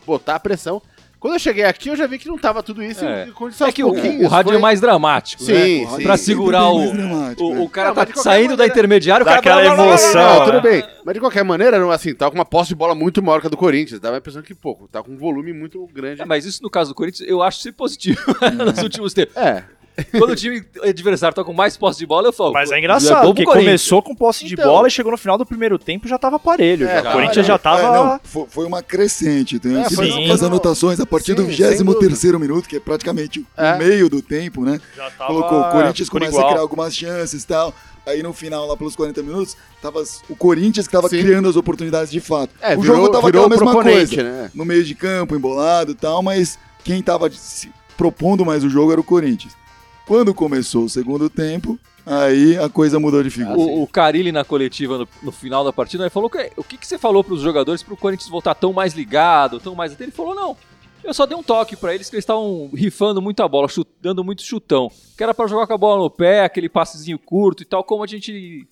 botar 0.07 0.35
a 0.35 0.39
pressão. 0.39 0.81
Quando 1.23 1.35
eu 1.35 1.39
cheguei 1.39 1.63
aqui, 1.63 1.87
eu 1.87 1.95
já 1.95 2.05
vi 2.05 2.19
que 2.19 2.27
não 2.27 2.37
tava 2.37 2.61
tudo 2.61 2.83
isso. 2.83 3.05
É. 3.05 3.29
É 3.65 3.71
que 3.71 3.81
o, 3.81 3.91
o 3.91 4.27
rádio 4.27 4.49
foi- 4.51 4.57
é 4.57 4.61
mais 4.61 4.81
dramático, 4.81 5.41
Sim, 5.41 5.85
né? 5.85 5.91
sim. 5.95 6.03
Pra 6.03 6.15
é 6.15 6.17
segurar 6.17 6.67
o, 6.67 6.79
o, 7.39 7.63
o 7.63 7.69
cara 7.69 7.93
Não, 7.93 7.95
tá 7.95 8.05
saindo 8.13 8.49
da 8.49 8.49
maneira- 8.57 8.65
intermediária, 8.73 9.23
o 9.23 9.25
cara 9.25 9.37
Daquela 9.37 9.61
blá, 9.61 9.75
blá, 9.75 9.85
emoção, 9.85 10.13
Não, 10.21 10.35
blá. 10.35 10.45
tudo 10.47 10.61
bem. 10.61 10.83
Mas 11.05 11.13
de 11.13 11.19
qualquer 11.21 11.45
maneira, 11.45 11.79
não, 11.79 11.91
assim, 11.91 12.13
tava 12.13 12.31
com 12.31 12.37
uma 12.37 12.43
posse 12.43 12.67
de 12.69 12.75
bola 12.75 12.93
muito 12.93 13.23
maior 13.23 13.39
que 13.39 13.47
a 13.47 13.49
do 13.49 13.55
Corinthians. 13.55 14.01
Dava 14.01 14.17
a 14.17 14.19
impressão 14.19 14.41
que, 14.41 14.53
pô, 14.53 14.75
tá 14.91 15.01
com 15.01 15.11
um 15.13 15.17
volume 15.17 15.53
muito 15.53 15.87
grande. 15.93 16.21
É, 16.21 16.25
mas 16.25 16.43
isso 16.43 16.61
no 16.61 16.69
caso 16.69 16.89
do 16.91 16.95
Corinthians, 16.95 17.29
eu 17.29 17.41
acho 17.41 17.61
ser 17.61 17.71
positivo 17.71 18.19
nos 18.57 18.83
últimos 18.83 19.13
tempos. 19.13 19.37
É. 19.37 19.63
Quando 20.11 20.31
o 20.31 20.35
time 20.35 20.63
adversário 20.83 21.35
tá 21.35 21.43
com 21.43 21.53
mais 21.53 21.77
posse 21.77 21.99
de 21.99 22.05
bola, 22.05 22.27
eu 22.27 22.33
falo. 22.33 22.51
Mas 22.53 22.71
é 22.71 22.75
é 22.75 22.79
engraçado, 22.79 23.19
pro 23.19 23.27
porque 23.27 23.43
começou 23.45 24.01
com 24.01 24.15
posse 24.15 24.43
de 24.45 24.53
Então. 24.53 24.65
bola 24.65 24.87
e 24.87 24.91
chegou 24.91 25.11
no 25.11 25.17
final 25.17 25.37
do 25.37 25.45
primeiro 25.45 25.77
tempo 25.77 26.07
já 26.07 26.17
tava 26.17 26.39
parelho. 26.39 26.87
É, 26.87 27.01
já. 27.03 27.09
o 27.09 27.13
Corinthians 27.13 27.45
já 27.45 27.53
É, 27.55 27.57
tava. 27.57 27.81
não, 28.13 28.19
fo- 28.23 28.47
foi 28.49 28.65
uma 28.65 28.81
crescente. 28.81 29.59
Tem 29.59 29.77
É, 29.79 29.89
foi- 29.89 30.09
fazer 30.09 30.31
as 30.31 30.41
não, 30.41 30.47
anotações 30.47 30.99
a 30.99 31.05
partir 31.05 31.33
do 31.35 31.43
sim, 31.45 31.53
sem 31.55 31.77
23 31.85 32.39
minuto, 32.39 32.67
que 32.67 32.75
é 32.77 32.79
praticamente 32.79 33.45
É. 33.55 33.73
o 33.73 33.77
meio 33.77 34.09
do 34.09 34.21
tempo, 34.21 34.63
né? 34.65 34.79
já 34.95 35.11
tava 35.11 35.27
Colocou 35.31 35.59
o 35.61 35.71
Corinthians 35.71 36.09
começa 36.09 36.31
igual. 36.31 36.45
a 36.45 36.49
criar 36.49 36.61
algumas 36.61 36.95
chances 36.95 37.43
e 37.43 37.47
tal. 37.47 37.73
Aí 38.05 38.21
no 38.21 38.33
final, 38.33 38.67
lá 38.67 38.75
pelos 38.75 38.95
40 38.97 39.21
minutos, 39.23 39.55
tava 39.81 40.03
o 40.27 40.35
Corinthians 40.35 40.87
que 40.87 40.91
tava 40.91 41.07
Sim. 41.07 41.21
criando 41.21 41.47
as 41.47 41.55
oportunidades 41.55 42.11
de 42.11 42.19
fato. 42.19 42.49
É, 42.59 42.75
o 42.75 42.81
virou, 42.81 42.97
jogo 42.97 43.09
tava 43.11 43.25
virou 43.27 43.45
aquela 43.45 43.65
mesma 43.67 43.81
coisa. 43.83 44.23
né? 44.23 44.51
No 44.53 44.65
meio 44.65 44.83
de 44.83 44.93
campo, 44.95 45.35
embolado 45.35 45.91
e 45.91 45.95
tal, 45.95 46.21
mas 46.21 46.59
quem 46.83 47.01
tava 47.01 47.29
se 47.31 47.71
propondo 47.95 48.43
mais 48.45 48.63
o 48.63 48.69
jogo 48.69 48.91
era 48.91 48.99
o 48.99 49.03
Corinthians. 49.03 49.53
Quando 50.05 50.33
começou 50.33 50.83
o 50.85 50.89
segundo 50.89 51.29
tempo, 51.29 51.79
aí 52.05 52.57
a 52.57 52.67
coisa 52.69 52.99
mudou 52.99 53.23
de 53.23 53.29
figura. 53.29 53.57
O, 53.57 53.83
o 53.83 53.87
Carilli 53.87 54.31
na 54.31 54.43
coletiva 54.43 54.97
no, 54.97 55.07
no 55.21 55.31
final 55.31 55.63
da 55.63 55.71
partida, 55.71 56.03
ele 56.03 56.09
falou 56.09 56.29
que 56.29 56.51
o 56.57 56.63
que, 56.63 56.77
que 56.77 56.85
você 56.85 56.97
falou 56.97 57.23
pros 57.23 57.41
jogadores 57.41 57.81
pro 57.81 57.95
Corinthians 57.95 58.29
voltar 58.29 58.53
tão 58.55 58.73
mais 58.73 58.93
ligado, 58.93 59.59
tão 59.59 59.73
mais 59.75 59.93
até 59.93 60.03
ele 60.03 60.11
falou 60.11 60.35
não. 60.35 60.57
Eu 61.03 61.13
só 61.13 61.25
dei 61.25 61.35
um 61.37 61.43
toque 61.43 61.75
pra 61.75 61.93
eles 61.93 62.09
que 62.09 62.15
eles 62.15 62.23
estavam 62.23 62.69
rifando 62.73 63.21
muita 63.21 63.45
bola, 63.47 63.67
chut- 63.67 63.89
dando 64.01 64.23
muito 64.23 64.41
chutão. 64.41 64.89
Que 65.17 65.23
era 65.23 65.33
pra 65.33 65.47
jogar 65.47 65.67
com 65.67 65.73
a 65.73 65.77
bola 65.77 66.01
no 66.01 66.09
pé, 66.09 66.43
aquele 66.45 66.69
passezinho 66.69 67.19
curto 67.19 67.61
e 67.61 67.65
tal, 67.65 67.83
como 67.83 68.03
a 68.03 68.07
gente 68.07 68.65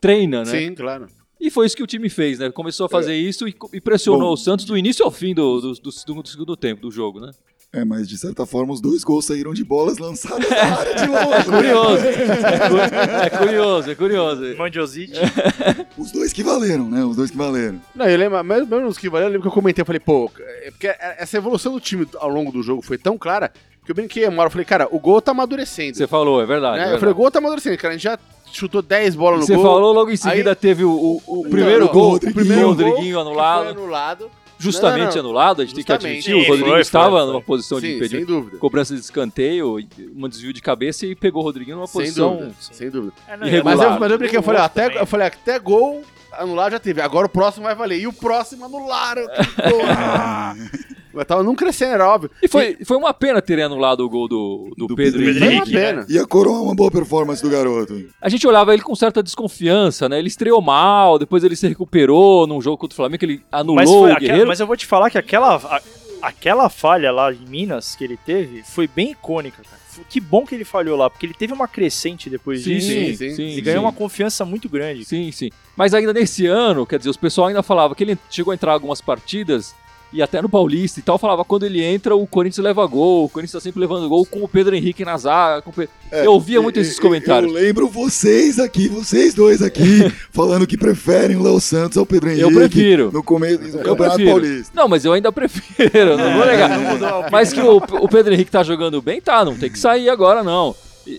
treina, 0.00 0.44
né? 0.44 0.50
Sim, 0.50 0.74
claro. 0.74 1.06
E 1.40 1.50
foi 1.50 1.66
isso 1.66 1.76
que 1.76 1.82
o 1.82 1.86
time 1.86 2.10
fez, 2.10 2.40
né? 2.40 2.50
Começou 2.50 2.84
a 2.86 2.88
fazer 2.90 3.14
isso 3.14 3.48
e, 3.48 3.54
e 3.72 3.80
pressionou 3.80 4.28
Bom. 4.28 4.32
o 4.34 4.36
Santos 4.36 4.64
do 4.66 4.76
início 4.76 5.04
ao 5.04 5.10
fim 5.10 5.32
do, 5.34 5.60
do, 5.60 5.72
do 5.74 5.92
segundo, 5.92 6.22
do 6.24 6.28
segundo 6.28 6.56
tempo 6.56 6.82
do 6.82 6.90
jogo, 6.90 7.20
né? 7.20 7.30
É, 7.70 7.84
mas 7.84 8.08
de 8.08 8.16
certa 8.16 8.46
forma 8.46 8.72
os 8.72 8.80
dois 8.80 9.04
gols 9.04 9.26
saíram 9.26 9.52
de 9.52 9.62
bolas 9.62 9.98
lançadas 9.98 10.48
na 10.48 10.56
área 10.78 10.94
de 10.94 11.04
longe. 11.06 11.28
né? 11.28 11.44
Curioso. 11.44 12.06
é, 12.06 12.68
cu- 12.68 12.78
é 13.26 13.30
curioso, 13.30 13.90
é 13.90 13.94
curioso. 13.94 14.56
Mandiosite. 14.56 15.12
Os 15.98 16.10
dois 16.10 16.32
que 16.32 16.42
valeram, 16.42 16.88
né? 16.88 17.04
Os 17.04 17.14
dois 17.16 17.30
que 17.30 17.36
valeram. 17.36 17.78
Não, 17.94 18.06
eu 18.06 18.16
lembro, 18.18 18.42
mesmo 18.42 18.66
mesmo 18.66 18.86
nos 18.86 18.96
que 18.96 19.10
valeu, 19.10 19.26
eu 19.26 19.32
lembro 19.32 19.42
que 19.42 19.48
eu 19.48 19.52
comentei, 19.52 19.82
eu 19.82 19.86
falei, 19.86 20.00
pô, 20.00 20.30
é 20.62 20.70
porque 20.70 20.86
essa 21.18 21.36
evolução 21.36 21.72
do 21.72 21.80
time 21.80 22.06
ao 22.18 22.30
longo 22.30 22.50
do 22.50 22.62
jogo 22.62 22.80
foi 22.80 22.96
tão 22.96 23.18
clara 23.18 23.52
que 23.84 23.90
eu 23.90 23.94
brinquei 23.94 24.26
uma 24.26 24.38
hora, 24.40 24.46
eu 24.46 24.50
falei, 24.50 24.64
cara, 24.64 24.88
o 24.90 24.98
gol 24.98 25.20
tá 25.20 25.32
amadurecendo. 25.32 25.96
Você 25.96 26.06
falou, 26.06 26.40
é 26.42 26.46
verdade. 26.46 26.76
né? 26.76 26.82
é 26.82 26.84
Eu 26.84 26.90
verdade. 26.92 27.00
falei, 27.00 27.12
o 27.12 27.16
gol 27.16 27.30
tá 27.30 27.38
amadurecendo, 27.38 27.76
cara, 27.76 27.92
a 27.94 27.96
gente 27.96 28.04
já 28.04 28.18
chutou 28.52 28.80
10 28.80 29.14
bolas 29.14 29.40
no 29.40 29.46
Você 29.46 29.54
gol. 29.54 29.62
falou 29.64 29.92
logo 29.92 30.10
em 30.10 30.16
seguida, 30.16 30.50
Aí- 30.50 30.56
teve 30.56 30.84
o, 30.84 30.90
o- 30.90 31.22
o 31.26 31.42
primeiro 31.50 31.84
não, 31.86 31.92
gol, 31.92 32.12
o 32.12 32.16
o 32.16 32.20
primeiro 32.20 32.68
Rodriguinho. 32.68 32.68
Rodriguinho 32.68 32.96
que 33.04 33.12
foi 33.12 33.20
anulado, 33.20 33.68
anulado. 33.68 34.30
Justamente 34.58 35.14
Não, 35.16 35.22
não, 35.22 35.30
anulado, 35.30 35.62
a 35.62 35.64
gente 35.64 35.74
tem 35.74 35.84
que 35.84 35.92
Justamente. 35.92 36.18
admitir, 36.18 36.34
o 36.34 36.40
Sim, 36.42 36.48
Rodriguinho 36.48 36.72
foi, 36.74 36.80
estava 36.80 37.10
foi, 37.10 37.20
foi. 37.20 37.26
numa 37.32 37.42
posição 37.42 37.80
de 37.80 37.86
Sim, 37.86 37.92
sem 37.92 37.96
impedir 38.06 38.24
dúvida. 38.26 38.58
cobrança 38.58 38.94
de 38.94 39.00
escanteio, 39.00 39.76
um 40.16 40.28
desvio 40.28 40.52
de 40.52 40.60
cabeça 40.60 41.06
e 41.06 41.14
pegou 41.14 41.42
o 41.42 41.44
Rodriguinho 41.44 41.76
numa 41.76 41.86
Sem 41.86 42.00
posição... 42.02 42.36
dúvida, 42.36 42.54
sem 42.60 42.90
dúvida. 42.90 43.12
É, 43.28 43.36
não, 43.36 43.46
Irregular. 43.46 43.76
Mas 43.76 43.86
eu, 43.86 44.00
mas 44.00 44.10
eu 44.12 44.18
brinquei, 44.18 44.38
eu 44.38 44.42
falei, 44.42 44.60
ó, 44.60 44.64
até, 44.64 44.82
também. 44.84 44.98
eu 44.98 45.06
falei, 45.06 45.26
até 45.28 45.58
gol 45.58 46.02
anulado 46.32 46.72
já 46.72 46.78
teve. 46.78 47.00
Agora 47.00 47.26
o 47.26 47.30
próximo 47.30 47.64
vai 47.64 47.74
valer. 47.74 48.00
E 48.00 48.06
o 48.06 48.12
próximo 48.12 48.64
anularam. 48.64 49.26
Que 49.28 50.94
tava 51.24 51.42
não 51.42 51.54
crescendo, 51.54 51.94
era 51.94 52.08
óbvio. 52.08 52.30
E 52.42 52.48
foi, 52.48 52.76
foi 52.84 52.96
uma 52.96 53.12
pena 53.14 53.40
terem 53.42 53.64
anulado 53.64 54.00
o 54.04 54.08
gol 54.08 54.28
do, 54.28 54.72
do, 54.76 54.86
Do 54.88 54.96
Pedro, 54.96 55.20
Pedro 55.20 55.38
Foi 55.38 55.48
uma 55.48 55.52
Henrique. 55.54 55.70
Henrique, 55.76 55.86
pena. 55.94 56.06
Ia 56.08 56.26
coroar 56.26 56.62
uma 56.62 56.74
boa 56.74 56.90
performance 56.90 57.42
do 57.42 57.50
garoto. 57.50 58.06
A 58.20 58.28
gente 58.28 58.46
olhava 58.46 58.72
ele 58.72 58.82
com 58.82 58.94
certa 58.94 59.22
desconfiança, 59.22 60.08
né? 60.08 60.18
Ele 60.18 60.28
estreou 60.28 60.60
mal, 60.60 61.18
depois 61.18 61.42
ele 61.44 61.56
se 61.56 61.66
recuperou 61.68 62.46
num 62.46 62.60
jogo 62.60 62.76
contra 62.78 62.94
o 62.94 62.96
Flamengo, 62.96 63.18
que 63.18 63.24
ele 63.26 63.42
anulou 63.50 63.76
Mas, 63.76 63.88
foi 63.90 63.98
o 63.98 64.04
aquela- 64.04 64.18
Guerreiro. 64.20 64.48
mas 64.48 64.60
eu 64.60 64.66
vou 64.66 64.76
te 64.76 64.86
falar 64.86 65.10
que 65.10 65.18
aquela, 65.18 65.56
a- 65.56 65.80
aquela 66.22 66.68
falha 66.68 67.10
lá 67.12 67.32
em 67.32 67.46
Minas 67.48 67.94
que 67.96 68.04
ele 68.04 68.16
teve 68.16 68.62
foi 68.62 68.86
bem 68.86 69.12
icônica, 69.12 69.62
cara. 69.62 69.78
Que 70.08 70.20
bom 70.20 70.46
que 70.46 70.54
ele 70.54 70.64
falhou 70.64 70.96
lá, 70.96 71.10
porque 71.10 71.26
ele 71.26 71.34
teve 71.34 71.52
uma 71.52 71.66
crescente 71.66 72.30
depois 72.30 72.62
Sim, 72.62 72.74
disso. 72.74 72.86
sim, 72.86 73.14
sim, 73.16 73.34
sim. 73.34 73.42
Ele 73.50 73.60
ganhou 73.62 73.80
sim. 73.80 73.84
uma 73.86 73.92
confiança 73.92 74.44
muito 74.44 74.68
grande. 74.68 75.04
Sim, 75.04 75.32
sim. 75.32 75.50
Mas 75.76 75.92
ainda 75.92 76.12
nesse 76.12 76.46
ano, 76.46 76.86
quer 76.86 76.98
dizer, 76.98 77.10
os 77.10 77.16
pessoal 77.16 77.48
ainda 77.48 77.64
falava 77.64 77.96
que 77.96 78.04
ele 78.04 78.16
chegou 78.30 78.52
a 78.52 78.54
entrar 78.54 78.70
em 78.70 78.74
algumas 78.74 79.00
partidas 79.00 79.74
e 80.12 80.22
até 80.22 80.40
no 80.40 80.48
Paulista 80.48 81.00
e 81.00 81.02
tal, 81.02 81.18
falava 81.18 81.44
quando 81.44 81.64
ele 81.66 81.82
entra, 81.84 82.16
o 82.16 82.26
Corinthians 82.26 82.64
leva 82.64 82.86
gol, 82.86 83.24
o 83.24 83.28
Corinthians 83.28 83.52
tá 83.52 83.60
sempre 83.60 83.80
levando 83.80 84.08
gol 84.08 84.24
com 84.26 84.42
o 84.42 84.48
Pedro 84.48 84.74
Henrique 84.74 85.04
na 85.04 85.16
zaga. 85.18 85.62
Pe- 85.70 85.88
É, 86.10 86.24
eu 86.26 86.32
ouvia 86.32 86.62
muito 86.62 86.78
e- 86.78 86.82
esses 86.82 86.98
comentários. 86.98 87.52
Eu 87.52 87.60
lembro 87.60 87.88
vocês 87.88 88.58
aqui, 88.58 88.88
vocês 88.88 89.34
dois 89.34 89.60
aqui, 89.60 90.10
falando 90.32 90.66
que 90.66 90.76
preferem 90.78 91.36
o 91.36 91.42
Léo 91.42 91.60
Santos 91.60 91.98
ao 91.98 92.06
Pedro 92.06 92.30
Henrique. 92.30 92.42
Eu 92.42 92.50
prefiro. 92.52 93.10
No 93.12 93.22
começo 93.22 93.58
do 93.58 93.78
Campeonato 93.78 94.16
prefiro. 94.16 94.30
Paulista. 94.40 94.72
Não, 94.74 94.88
mas 94.88 95.04
eu 95.04 95.12
ainda 95.12 95.30
prefiro, 95.30 96.16
não 96.16 96.34
vou 96.38 96.46
negar. 96.46 96.70
mudou 96.78 97.06
a 97.08 97.10
opinião. 97.18 97.30
Mas 97.30 97.52
que 97.52 97.60
o, 97.60 97.76
o 97.76 98.08
Pedro 98.08 98.32
Henrique 98.32 98.50
tá 98.50 98.62
jogando 98.62 99.02
bem, 99.02 99.20
tá, 99.20 99.44
não 99.44 99.56
tem 99.56 99.70
que 99.70 99.78
sair 99.78 100.08
agora, 100.08 100.42
não. 100.42 100.74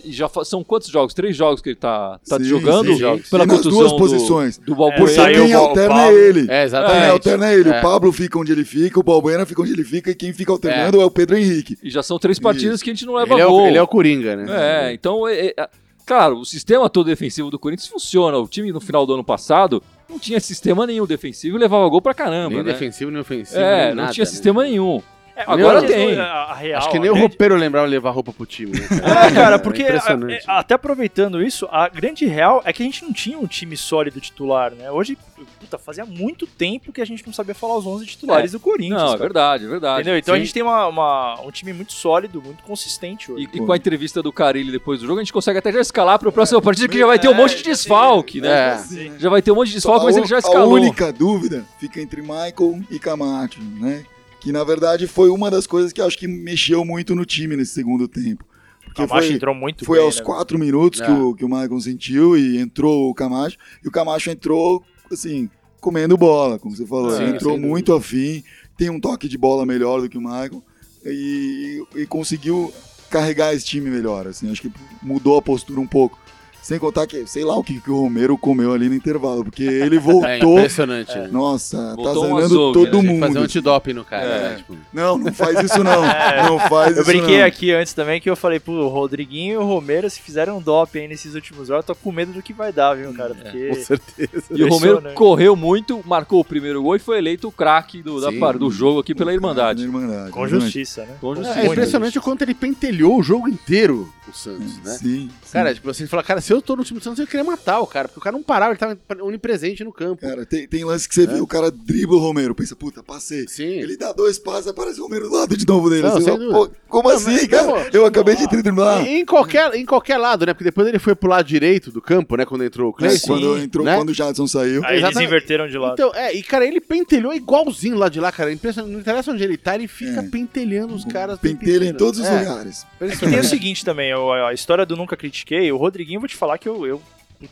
E, 0.06 0.12
já 0.12 0.30
fa- 0.30 0.46
são 0.46 0.64
quantos 0.64 0.90
jogos? 0.90 1.14
Três 1.16 1.36
jogos 1.36 1.62
que 1.62 1.70
ele 1.70 1.76
tá, 1.76 2.20
tá 2.30 2.38
Sim, 2.38 2.44
jogando? 2.44 2.94
sim. 2.96 3.24
Pela 3.32 3.46
nas 3.46 3.62
duas 3.62 3.92
do- 3.92 3.98
posições. 3.98 4.58
Do, 4.60 4.74
É, 4.74 4.76
Balbuena. 4.76 4.98
Porque 5.00 5.14
saiu 5.16 5.44
quem 5.46 5.54
alterna 5.54 6.04
é 6.04 6.14
ele. 6.14 6.40
É, 6.42 6.46
Quem 6.46 6.58
exatamente. 6.58 7.10
alterna 7.12 7.50
é 7.52 7.54
ele. 7.56 7.70
É. 7.70 7.80
O 7.80 7.82
Pablo 7.82 8.12
fica 8.12 8.38
onde 8.38 8.52
ele 8.52 8.64
fica, 8.64 9.00
o 9.00 9.04
Balbuena 9.04 9.46
fica 9.48 9.62
onde 9.62 9.72
ele 9.74 9.84
fica, 9.84 10.12
e 10.12 10.16
quem 10.16 10.32
fica 10.32 10.52
alternando 10.52 11.02
é, 11.02 11.06
o 11.06 11.10
Pedro 11.10 11.38
Henrique. 11.38 11.78
E 11.82 11.90
já 11.90 12.04
são 12.04 12.20
três 12.20 12.38
partidas 12.40 12.84
que 12.84 12.90
a 12.90 12.94
gente 12.94 13.06
não 13.06 13.16
leva 13.16 13.34
Ele 13.34 13.42
é, 13.42 13.46
gol. 13.46 13.64
o, 13.64 13.68
ele 13.68 13.78
é 13.78 13.82
o 13.82 13.88
Coringa, 13.88 14.36
né? 14.36 14.46
É, 14.90 14.94
então, 14.94 15.28
é- 15.28 15.54
é- 15.58 15.70
claro, 16.06 16.38
o 16.40 16.46
sistema 16.46 16.90
todo 16.90 17.08
defensivo 17.08 17.50
do 17.50 17.58
Corinthians 17.58 17.88
funciona. 17.90 18.38
O 18.38 18.48
time 18.48 18.72
no 18.72 18.80
final 18.80 19.06
do 19.08 19.14
ano 19.14 19.24
passado 19.24 19.82
não 20.08 20.20
tinha 20.20 20.40
sistema 20.40 20.86
nenhum 20.86 21.06
defensivo 21.08 21.58
e 21.58 21.60
levava 21.60 21.88
gol 21.90 22.02
pra 22.02 22.14
caramba, 22.14 22.50
Nem 22.56 22.64
né? 22.64 22.72
defensivo, 22.74 23.10
nem 23.12 23.22
ofensivo. 23.22 23.60
É, 23.60 23.88
nem 23.88 23.96
não 23.96 24.04
nada, 24.04 24.14
tinha 24.14 24.26
né? 24.26 24.30
sistema 24.30 24.64
nenhum. 24.64 25.02
É, 25.40 25.44
Agora 25.48 25.82
tem. 25.84 26.20
A, 26.20 26.24
a 26.26 26.54
real, 26.54 26.78
Acho 26.80 26.90
que 26.92 27.00
nem 27.00 27.08
a 27.08 27.12
o 27.12 27.16
grande- 27.16 27.28
roupeiro 27.30 27.56
lembrava 27.56 27.88
levar 27.88 28.12
roupa 28.12 28.34
pro 28.34 28.46
time. 28.46 28.72
Né? 28.72 28.88
É, 29.30 29.32
cara, 29.32 29.58
porque 29.60 29.82
a- 29.84 29.86
impressionante. 29.86 30.34
é, 30.34 30.42
até 30.48 30.74
aproveitando 30.74 31.42
isso, 31.42 31.68
a 31.72 31.88
grande 31.88 32.26
real 32.26 32.62
é 32.66 32.74
que 32.74 32.82
a 32.84 32.86
gente 32.86 33.04
não 33.04 33.14
tinha 33.14 33.38
um 33.40 33.46
time 33.48 33.76
sólido 33.78 34.20
titular, 34.20 34.72
né? 34.72 34.92
Hoje, 34.92 35.18
puta, 35.60 35.78
fazia 35.78 36.06
muito 36.06 36.46
tempo 36.46 36.92
que 36.92 37.02
a 37.02 37.06
gente 37.06 37.26
não 37.26 37.34
sabia 37.34 37.56
falar 37.56 37.78
os 37.78 37.86
11 37.86 38.06
titulares 38.06 38.52
do 38.52 38.60
Corinthians. 38.60 39.00
Não, 39.02 39.08
é 39.08 39.12
cara. 39.12 39.18
verdade, 39.20 39.66
é 39.66 39.68
verdade. 39.68 40.02
Entendeu? 40.02 40.18
Então 40.18 40.36
Sim. 40.36 40.42
a 40.42 40.44
gente 40.44 40.54
tem 40.54 40.64
uma, 40.64 40.88
uma- 40.88 41.42
um 41.42 41.52
time 41.52 41.72
muito 41.74 41.94
sólido, 41.94 42.42
muito 42.42 42.64
consistente 42.64 43.32
hoje. 43.32 43.48
E, 43.54 43.58
e 43.58 43.60
com 43.66 43.72
a 43.72 43.78
entrevista 43.78 44.22
do 44.22 44.32
Carilli 44.34 44.72
depois 44.72 45.00
do 45.00 45.08
jogo, 45.08 45.20
a 45.20 45.24
gente 45.24 45.34
consegue 45.34 45.60
até 45.60 45.72
já 45.72 45.80
escalar 45.82 46.20
pra 46.20 46.32
próxima 46.32 46.62
partida, 46.62 46.88
que 46.88 46.98
já 47.00 47.06
vai 47.08 47.18
ter 47.20 47.28
um 47.30 47.34
É, 47.34 47.36
monte 47.36 47.56
de 47.58 47.64
desfalque, 47.64 48.42
né? 48.42 48.50
É. 48.50 49.12
Já 49.18 49.30
vai 49.30 49.42
ter 49.42 49.52
um 49.52 49.56
monte 49.56 49.68
de 49.70 49.76
desfalque, 49.76 50.06
mas 50.06 50.16
a, 50.16 50.20
ele 50.20 50.28
já 50.28 50.36
a 50.38 50.40
escalou. 50.40 50.74
única 50.74 51.14
dúvida 51.14 51.66
fica 51.80 52.02
entre 52.02 52.22
Michael 52.22 52.82
e 52.90 53.00
Camacho, 53.00 53.60
né? 53.62 54.04
Que 54.40 54.52
na 54.52 54.64
verdade 54.64 55.06
foi 55.08 55.30
uma 55.30 55.52
das 55.52 55.68
coisas 55.68 55.92
que 55.92 56.02
acho 56.02 56.18
que 56.18 56.28
mexeu 56.28 56.86
muito 56.86 57.14
no 57.16 57.26
time 57.26 57.56
nesse 57.58 57.74
segundo 57.74 58.08
tempo. 58.08 58.46
Porque 58.86 59.02
A 59.04 59.08
Macho 59.08 59.28
foi, 59.28 59.36
entrou 59.36 59.54
muito 59.54 59.86
foi 59.86 59.98
bem, 59.98 60.06
aos 60.06 60.18
né? 60.18 60.24
quatro 60.24 60.58
minutos 60.58 61.00
que, 61.00 61.08
É. 61.08 61.12
o, 61.12 61.36
que 61.36 61.46
o 61.46 61.50
Michael 61.50 61.80
sentiu 61.82 62.38
e 62.38 62.58
entrou 62.58 63.10
o 63.10 63.14
Camacho. 63.14 63.58
E 63.84 63.88
o 63.88 63.92
Camacho 63.92 64.30
entrou, 64.32 64.84
assim, 65.12 65.50
comendo 65.80 66.18
bola, 66.18 66.58
como 66.58 66.76
você 66.76 66.86
falou. 66.86 67.12
Sim, 67.12 67.26
entrou 67.26 67.58
muito 67.58 67.94
afim, 67.94 68.44
tem 68.78 68.90
um 68.90 69.00
toque 69.00 69.28
de 69.28 69.38
bola 69.38 69.66
melhor 69.66 70.02
do 70.02 70.10
que 70.10 70.18
o 70.18 70.22
Michael 70.22 70.64
e, 71.06 71.84
e 71.96 72.06
conseguiu 72.06 72.74
carregar 73.10 73.54
esse 73.54 73.66
time 73.66 73.90
melhor. 73.90 74.26
Assim, 74.28 74.52
acho 74.52 74.62
que 74.62 74.72
mudou 75.04 75.38
a 75.38 75.42
postura 75.42 75.80
um 75.80 75.88
pouco. 75.88 76.18
Sem 76.62 76.78
contar 76.78 77.08
que, 77.08 77.26
sei 77.26 77.44
lá 77.44 77.56
o 77.58 77.64
que, 77.64 77.80
que 77.80 77.90
o 77.90 78.02
Romero 78.02 78.38
comeu 78.38 78.74
ali 78.74 78.90
no 78.90 78.96
intervalo, 78.96 79.44
porque 79.44 79.64
ele 79.64 79.96
É 79.98 80.00
voltou. 80.00 80.58
impressionante. 80.60 81.16
né? 81.18 81.28
Nossa, 81.32 81.96
Voltou 81.96 82.14
tá 82.14 82.20
um 82.20 82.42
zanando 82.42 82.74
todo 82.74 82.96
né? 82.98 83.02
Que 83.02 83.08
mundo. 83.08 83.20
fazer 83.28 83.40
um 83.40 83.44
antidoping 83.44 83.94
no 83.94 84.04
cara. 84.06 84.24
É. 84.26 84.50
né? 84.50 84.56
Tipo, 84.58 84.76
Não, 84.94 85.18
não 85.18 85.34
faz 85.34 85.64
isso 85.64 85.84
não. 85.84 86.00
Não 86.50 86.60
faz 86.60 86.96
Eu 86.96 87.04
isso 87.04 87.12
brinquei 87.12 87.40
não. 87.40 87.46
aqui 87.46 87.72
antes 87.72 87.94
também 87.94 88.20
que 88.22 88.30
eu 88.30 88.36
falei, 88.36 88.60
pô, 88.60 88.72
o 88.74 88.88
Rodriguinho 88.88 89.54
e 89.54 89.58
o 89.58 89.64
Romero, 89.64 90.10
se 90.10 90.20
fizeram 90.22 90.58
um 90.58 90.62
doping 90.62 91.00
aí 91.00 91.08
nesses 91.08 91.34
últimos 91.36 91.68
jogos, 91.68 91.84
eu 91.88 91.96
tô 91.96 91.96
com 91.96 92.12
medo 92.12 92.32
do 92.34 92.42
que 92.42 92.54
vai 92.54 92.72
dar, 92.72 92.96
viu, 92.96 93.14
cara? 93.14 93.34
Porque. 93.34 93.70
com 93.70 93.76
certeza. 93.76 94.44
E 94.52 94.64
o 94.64 94.70
Romero 94.70 95.02
correu 95.14 95.56
muito, 95.56 96.02
marcou 96.06 96.40
o 96.40 96.46
primeiro 96.46 96.82
gol 96.82 96.96
e 96.96 97.00
foi 97.00 97.18
eleito 97.18 97.48
o 97.48 97.52
craque 97.52 98.02
do, 98.02 98.20
da 98.22 98.30
Sim. 98.32 98.40
do 98.58 98.70
jogo 98.72 99.00
aqui 99.00 99.14
pela 99.16 99.34
Irmandade. 99.34 99.84
Irmandade. 99.84 100.32
Com 100.32 100.48
justiça, 100.48 101.02
né? 101.06 101.16
Com 101.20 101.36
justiça. 101.36 101.60
É 101.60 101.66
impressionante 101.66 102.18
o 102.18 102.22
quanto 102.22 102.42
ele 102.44 102.54
pentelhou 102.54 103.20
o 103.20 103.24
jogo 103.24 103.48
inteiro, 103.48 104.12
o 104.28 104.34
Santos, 104.36 104.78
né? 104.84 104.92
Sim, 104.92 105.30
sim. 105.44 105.52
Cara, 105.52 105.74
tipo, 105.74 105.92
você 105.92 106.06
fala, 106.08 106.24
cara, 106.24 106.42
se 106.50 106.54
eu 106.54 106.64
tô 106.64 106.76
no 106.76 106.84
time 106.84 106.98
do 107.00 107.04
Santos, 107.04 107.20
eu 107.20 107.28
queria 107.28 107.44
matar 107.44 107.80
o 107.80 107.86
cara, 107.86 108.08
porque 108.08 108.20
o 108.20 108.24
cara 108.24 108.36
não 108.36 108.42
parava, 108.42 108.72
ele 108.72 108.80
tava 108.80 108.98
onipresente 109.24 109.84
no 109.84 109.94
campo. 109.94 110.20
Cara, 110.22 110.48
tem, 110.48 110.68
tem 110.68 110.84
lance 110.84 111.08
que 111.08 111.14
você 111.14 111.28
vê, 111.28 111.40
o 111.40 111.46
cara 111.46 111.70
dribla 111.70 112.16
o 112.16 112.20
Romero, 112.20 112.56
pensa, 112.56 112.76
puta, 112.76 113.04
passei. 113.04 113.48
Sim. 113.48 113.66
Ele 113.66 113.96
dá 113.96 114.12
dois 114.12 114.40
passos, 114.40 114.68
aparece 114.68 115.00
o 115.00 115.04
Romero 115.04 115.30
do 115.30 115.36
lado 115.36 115.56
de 115.56 115.68
novo 115.68 115.92
dele. 115.92 116.02
Não. 116.08 116.52
Pô, 116.52 116.72
como 116.88 117.10
Não, 117.10 117.16
assim, 117.16 117.34
mas- 117.34 117.48
cara? 117.48 117.68
não, 117.68 117.78
eu 117.94 118.04
acabei 118.08 118.36
de 118.36 118.48
driblar. 118.48 119.06
Em 119.06 119.24
qualquer, 119.24 119.76
em 119.76 119.86
qualquer 119.86 120.18
lado, 120.18 120.44
né? 120.48 120.54
Porque 120.56 120.64
depois 120.64 120.88
ele 120.88 120.98
foi 120.98 121.14
pro 121.14 121.30
lado 121.30 121.46
direito 121.46 121.92
do 121.92 122.02
campo, 122.02 122.36
né? 122.36 122.46
Quando 122.46 122.64
entrou 122.64 122.88
o 122.90 122.96
É, 122.96 122.98
Cleiton. 122.98 123.28
quando 123.28 123.58
entrou, 123.60 123.86
né? 123.86 123.96
quando 123.96 124.10
o 124.10 124.14
Jadson 124.16 124.48
saiu. 124.48 124.84
Aí 124.86 124.94
eles 124.94 125.04
Exatamente. 125.04 125.28
inverteram 125.28 125.68
de 125.68 125.78
lado. 125.78 125.94
Então, 125.94 126.12
é, 126.16 126.34
e 126.34 126.42
cara, 126.42 126.66
ele 126.66 126.82
pentelhou 126.82 127.32
igualzinho 127.32 127.96
lá 127.96 128.10
de 128.10 128.20
lá, 128.20 128.32
cara. 128.32 128.52
Impressionante. 128.52 128.92
Não 128.92 129.00
interessa 129.00 129.32
onde 129.32 129.44
ele 129.44 129.56
tá, 129.56 129.76
ele 129.76 129.88
fica 129.88 130.22
É. 130.22 130.24
pentelhando 130.24 130.96
os 130.96 131.06
caras. 131.06 131.38
Pentelha 131.38 131.86
em 131.86 131.94
todos 131.94 132.20
os 132.20 132.26
É, 132.26 132.40
lugares. 132.40 132.88
E 133.00 133.16
tem 133.16 133.40
o 133.40 133.44
seguinte 133.44 133.86
também, 133.86 134.12
a 134.12 134.52
história 134.52 134.84
do 134.84 134.96
Nunca 134.98 135.16
Critiquei, 135.16 135.72
o 135.72 135.78
Rodriguinho, 135.78 136.20
vou 136.20 136.28
te 136.28 136.39
falar 136.40 136.58
que 136.58 136.68
eu. 136.70 136.86
eu 136.88 137.02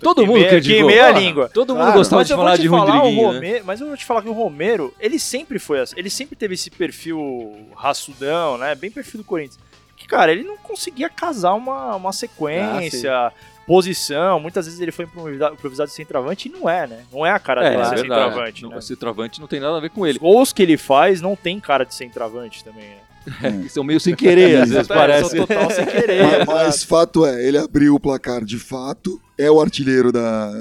Todo 0.02 0.26
mundo 0.26 0.46
criticou. 0.46 0.62
queimei 0.80 1.00
a 1.00 1.08
Ah, 1.08 1.12
língua. 1.12 1.50
Todo 1.54 1.70
mundo 1.74 1.84
Claro. 1.84 1.98
gostava 2.00 2.20
Mas 2.22 2.28
de 2.28 2.34
falar 2.36 2.58
de 2.58 2.68
falar, 2.70 2.84
o 2.84 2.98
Rodriguinho, 2.98 3.28
né? 3.28 3.34
Romero, 3.36 3.66
Mas 3.66 3.80
eu 3.82 3.88
vou 3.88 3.96
te 3.96 4.04
falar 4.04 4.22
que 4.22 4.28
o 4.28 4.34
Romero, 4.34 4.94
ele 5.00 5.18
sempre 5.18 5.60
foi 5.60 5.80
assim. 5.80 5.96
Ele 5.98 6.10
sempre 6.10 6.36
teve 6.36 6.56
esse 6.56 6.70
perfil 6.70 7.56
raçudão, 7.74 8.58
né? 8.58 8.76
Bem 8.76 8.92
perfil 8.92 9.20
do 9.20 9.24
Corinthians. 9.24 9.58
Que, 9.96 10.06
cara, 10.06 10.32
ele 10.32 10.44
não 10.44 10.58
conseguia 10.58 11.10
casar 11.10 11.54
uma, 11.54 11.96
uma 11.96 12.12
sequência, 12.12 13.32
posição. 13.66 14.40
Muitas 14.40 14.66
vezes 14.66 14.80
ele 14.82 14.92
foi 14.92 15.06
improvisado, 15.06 15.54
improvisado 15.56 15.90
de 15.90 15.96
centroavante 15.96 16.50
e 16.50 16.52
não 16.52 16.70
é, 16.70 16.86
né? 16.86 17.04
Não 17.12 17.26
é 17.26 17.32
a 17.32 17.40
cara 17.40 17.66
É, 17.66 17.70
dele 17.70 17.82
é 17.82 17.86
ser 17.86 18.00
centroavante. 18.00 18.64
Não, 18.64 18.70
né? 18.72 18.82
Centroavante 18.82 19.40
não 19.40 19.48
tem 19.48 19.60
nada 19.60 19.78
a 19.78 19.80
ver 19.80 19.90
com 19.90 20.06
ele. 20.06 20.18
Os 20.18 20.22
gols 20.22 20.52
que 20.54 20.62
ele 20.62 20.78
faz 20.78 21.22
não 21.22 21.36
tem 21.36 21.60
cara 21.60 21.86
de 21.86 21.96
centroavante 21.96 22.64
também, 22.64 22.84
né? 22.90 22.98
É, 23.44 23.68
são 23.70 23.84
meio 23.84 24.00
sem 24.00 24.16
querer, 24.16 24.62
às 24.62 24.70
vezes 24.70 24.90
É, 24.90 24.94
parece. 24.94 25.36
total 25.36 25.70
sem 25.72 25.86
querer. 25.86 26.24
Mas, 26.24 26.46
mas 26.48 26.84
fato 26.84 27.26
é, 27.26 27.46
ele 27.48 27.58
abriu 27.58 27.94
o 27.96 28.00
placar 28.00 28.44
de 28.46 28.58
fato, 28.58 29.20
é 29.38 29.52
o 29.52 29.60
artilheiro 29.60 30.12
da, 30.12 30.52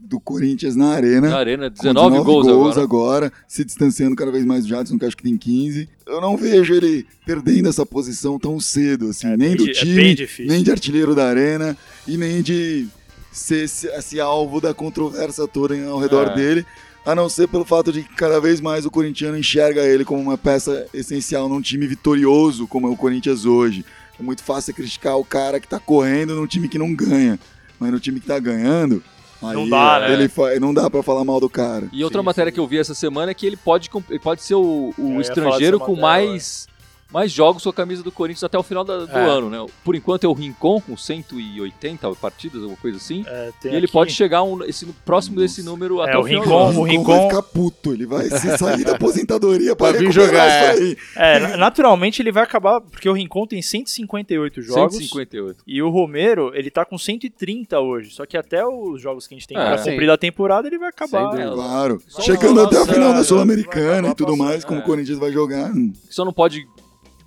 do 0.00 0.20
Corinthians 0.20 0.76
na 0.76 0.90
arena. 0.90 1.30
Na 1.30 1.38
arena, 1.38 1.70
com 1.70 1.76
19, 1.82 2.18
gols, 2.22 2.46
agora. 2.48 2.82
agora, 2.82 3.32
se 3.48 3.64
distanciando 3.64 4.14
cada 4.14 4.30
vez 4.30 4.44
mais 4.44 4.64
do 4.64 4.68
Jadson, 4.68 4.98
que 4.98 5.04
acho 5.06 5.16
que 5.16 5.22
tem 5.22 5.36
15. 5.36 5.88
Eu 6.06 6.20
não 6.20 6.36
vejo 6.36 6.74
ele 6.74 7.06
perdendo 7.24 7.68
essa 7.68 7.86
posição 7.86 8.38
tão 8.38 8.60
cedo, 8.60 9.08
assim, 9.08 9.26
É 9.28 9.36
nem 9.36 9.48
bem 9.48 9.56
do 9.56 9.68
é 9.68 9.72
time, 9.72 9.94
bem 9.94 10.14
difícil. 10.14 10.52
nem 10.52 10.62
de 10.62 10.70
artilheiro 10.70 11.14
da 11.14 11.26
arena 11.26 11.76
e 12.06 12.16
nem 12.18 12.42
de 12.42 12.86
ser 13.32 13.64
esse, 13.64 13.86
esse 13.88 14.20
alvo 14.20 14.60
da 14.60 14.74
controvérsia 14.74 15.48
toda 15.48 15.74
em- 15.74 15.86
ao 15.88 15.98
redor 15.98 16.28
É. 16.28 16.34
dele. 16.34 16.66
A 17.04 17.14
não 17.14 17.28
ser 17.28 17.48
pelo 17.48 17.64
fato 17.64 17.92
de 17.92 18.02
que 18.02 18.14
cada 18.14 18.40
vez 18.40 18.60
mais 18.60 18.86
o 18.86 18.90
corintiano 18.90 19.36
enxerga 19.36 19.82
ele 19.82 20.04
como 20.04 20.20
uma 20.20 20.38
peça 20.38 20.86
essencial 20.94 21.48
num 21.48 21.60
time 21.60 21.86
vitorioso, 21.86 22.66
como 22.68 22.86
é 22.86 22.90
o 22.90 22.96
Corinthians 22.96 23.44
hoje. 23.44 23.84
É 24.18 24.22
muito 24.22 24.42
fácil 24.44 24.72
criticar 24.72 25.16
o 25.18 25.24
cara 25.24 25.58
que 25.58 25.66
tá 25.66 25.80
correndo 25.80 26.36
num 26.36 26.46
time 26.46 26.68
que 26.68 26.78
não 26.78 26.94
ganha. 26.94 27.38
Mas 27.80 27.90
no 27.90 27.98
time 27.98 28.20
que 28.20 28.26
tá 28.28 28.38
ganhando, 28.38 29.02
aí 29.42 29.54
Não 29.54 29.68
dá, 29.68 29.98
né? 29.98 30.12
ele 30.12 30.28
fa- 30.28 30.54
não 30.60 30.72
dá 30.72 30.88
pra 30.88 31.02
falar 31.02 31.24
mal 31.24 31.40
do 31.40 31.50
cara. 31.50 31.88
E 31.92 32.04
outra 32.04 32.20
Sim, 32.20 32.26
matéria 32.26 32.52
sim. 32.52 32.54
que 32.54 32.60
eu 32.60 32.66
vi 32.68 32.78
essa 32.78 32.94
semana 32.94 33.32
é 33.32 33.34
que 33.34 33.44
ele 33.46 33.56
pode, 33.56 33.90
ele 34.08 34.20
pode 34.20 34.40
ser 34.44 34.54
o, 34.54 34.94
o 34.96 35.14
ia 35.14 35.20
estrangeiro 35.22 35.80
com 35.80 35.96
matéria, 35.96 36.28
mais, 36.30 36.68
mais 37.12 37.30
jogos 37.30 37.62
com 37.62 37.70
a 37.70 37.72
camisa 37.72 38.02
do 38.02 38.10
Corinthians 38.10 38.44
até 38.44 38.58
o 38.58 38.62
final 38.62 38.82
da- 38.84 39.04
do 39.04 39.18
É. 39.18 39.28
ano, 39.28 39.50
né? 39.50 39.58
Por 39.84 39.94
enquanto 39.94 40.24
é 40.24 40.28
o 40.28 40.32
Rincon 40.32 40.80
com 40.80 40.96
180 40.96 42.12
partidas, 42.14 42.60
alguma 42.62 42.76
coisa 42.78 42.96
assim. 42.96 43.24
É, 43.26 43.50
E 43.64 43.68
ele 43.68 43.84
aqui- 43.84 43.92
pode 43.92 44.12
chegar 44.12 44.42
um, 44.42 44.62
esse, 44.64 44.86
próximo 45.04 45.36
desse 45.36 45.62
número 45.62 46.00
até 46.00 46.12
É, 46.12 46.16
o, 46.16 46.20
o 46.20 46.24
final 46.24 46.42
Rincon- 46.42 46.56
do 46.56 46.64
ano. 46.70 46.78
o 46.80 46.82
vai 46.82 46.90
Rincon- 46.96 47.28
ficar 47.28 47.42
puto, 47.42 47.92
ele 47.92 48.06
vai 48.06 48.24
se 48.30 48.56
sair 48.58 48.84
da 48.84 48.92
aposentadoria 48.96 49.76
pra 49.76 49.90
Pra 49.90 49.98
vir 49.98 50.10
jogar, 50.12 50.74
isso 50.74 50.82
aí. 50.82 50.96
É, 51.16 51.38
na- 51.38 51.56
naturalmente 51.56 52.22
ele 52.22 52.32
vai 52.32 52.42
acabar, 52.42 52.80
porque 52.80 53.08
o 53.08 53.12
Rincon 53.12 53.46
tem 53.46 53.60
158 53.60 54.62
jogos. 54.62 54.96
158. 54.96 55.62
E 55.66 55.82
o 55.82 55.90
Romero, 55.90 56.52
ele 56.54 56.70
tá 56.70 56.84
com 56.84 56.96
130 56.96 57.78
hoje. 57.80 58.10
Só 58.10 58.24
que 58.24 58.36
até 58.36 58.64
os 58.66 59.00
jogos 59.00 59.26
que 59.26 59.34
a 59.34 59.38
gente 59.38 59.46
tem 59.48 59.56
É, 59.58 59.64
pra 59.64 59.78
cumprir 59.78 60.06
da 60.06 60.16
temporada, 60.16 60.66
ele 60.66 60.78
vai 60.78 60.90
Sem 60.96 61.06
acabar. 61.06 61.30
dúvida. 61.32 61.52
Claro. 61.52 62.02
Só 62.08 62.22
Chegando 62.22 62.60
até 62.62 62.78
a 62.78 62.86
final 62.86 63.08
da 63.08 63.14
vai 63.16 63.24
Sul-Americana 63.24 64.08
e 64.08 64.14
tudo 64.14 64.32
passando, 64.32 64.44
mais, 64.44 64.64
como 64.64 64.80
é. 64.80 64.82
o 64.82 64.86
Corinthians 64.86 65.18
vai 65.18 65.32
jogar. 65.32 65.72
Só 66.08 66.24
não 66.24 66.32
pode 66.32 66.66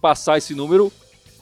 passar 0.05 0.37
esse 0.37 0.53
número 0.53 0.91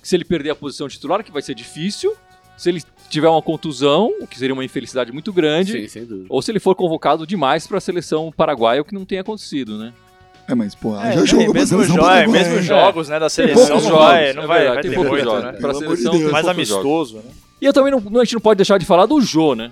se 0.01 0.15
ele 0.15 0.23
perder 0.23 0.51
a 0.51 0.55
posição 0.55 0.87
titular, 0.87 1.21
que 1.21 1.31
vai 1.33 1.41
ser 1.41 1.53
difícil. 1.53 2.13
Se 2.55 2.69
ele 2.69 2.81
tiver 3.09 3.27
uma 3.27 3.41
contusão, 3.41 4.09
o 4.21 4.25
que 4.27 4.37
seria 4.39 4.53
uma 4.53 4.63
infelicidade 4.63 5.11
muito 5.11 5.33
grande. 5.33 5.73
Sim, 5.81 5.87
sem 5.89 6.05
dúvida. 6.05 6.27
Ou 6.29 6.41
se 6.41 6.49
ele 6.49 6.59
for 6.61 6.73
convocado 6.75 7.27
demais 7.27 7.67
para 7.67 7.77
a 7.77 7.81
seleção 7.81 8.31
paraguaia, 8.35 8.81
o 8.81 8.85
que 8.85 8.93
não 8.93 9.03
tem 9.03 9.19
acontecido, 9.19 9.77
né? 9.77 9.91
É, 10.47 10.55
mas, 10.55 10.75
pô, 10.75 10.95
É, 10.97 11.11
já 11.13 11.21
é, 11.23 11.25
jogou 11.25 11.53
mesmo, 11.53 11.67
seleção 11.67 11.95
jo 11.95 12.01
é, 12.01 12.05
paraguaia. 12.05 12.27
mesmo 12.43 12.61
jogos 12.61 13.09
né, 13.09 13.19
da 13.19 13.29
seleção 13.29 13.65
poucos 13.67 13.83
não 13.83 13.89
jogos, 13.91 14.05
vai, 14.05 14.33
não 14.33 14.43
é 14.43 14.47
vai, 14.47 14.59
verdade, 14.59 14.73
vai 14.75 14.81
tem 14.83 14.91
ter 15.03 15.09
muito, 15.09 15.23
jogos. 15.25 15.43
né? 15.43 15.51
Pra 15.53 15.71
de 15.73 15.77
seleção 15.79 16.11
Deus. 16.11 16.23
tem 16.23 16.31
Mais 16.31 16.47
amistoso, 16.47 17.15
né? 17.17 17.23
E 17.61 17.65
eu 17.65 17.73
também 17.73 17.91
não, 17.91 17.97
a 18.21 18.23
gente 18.23 18.33
não 18.35 18.41
pode 18.41 18.57
deixar 18.57 18.77
de 18.77 18.85
falar 18.85 19.05
do 19.05 19.19
Jô, 19.19 19.55
né? 19.55 19.71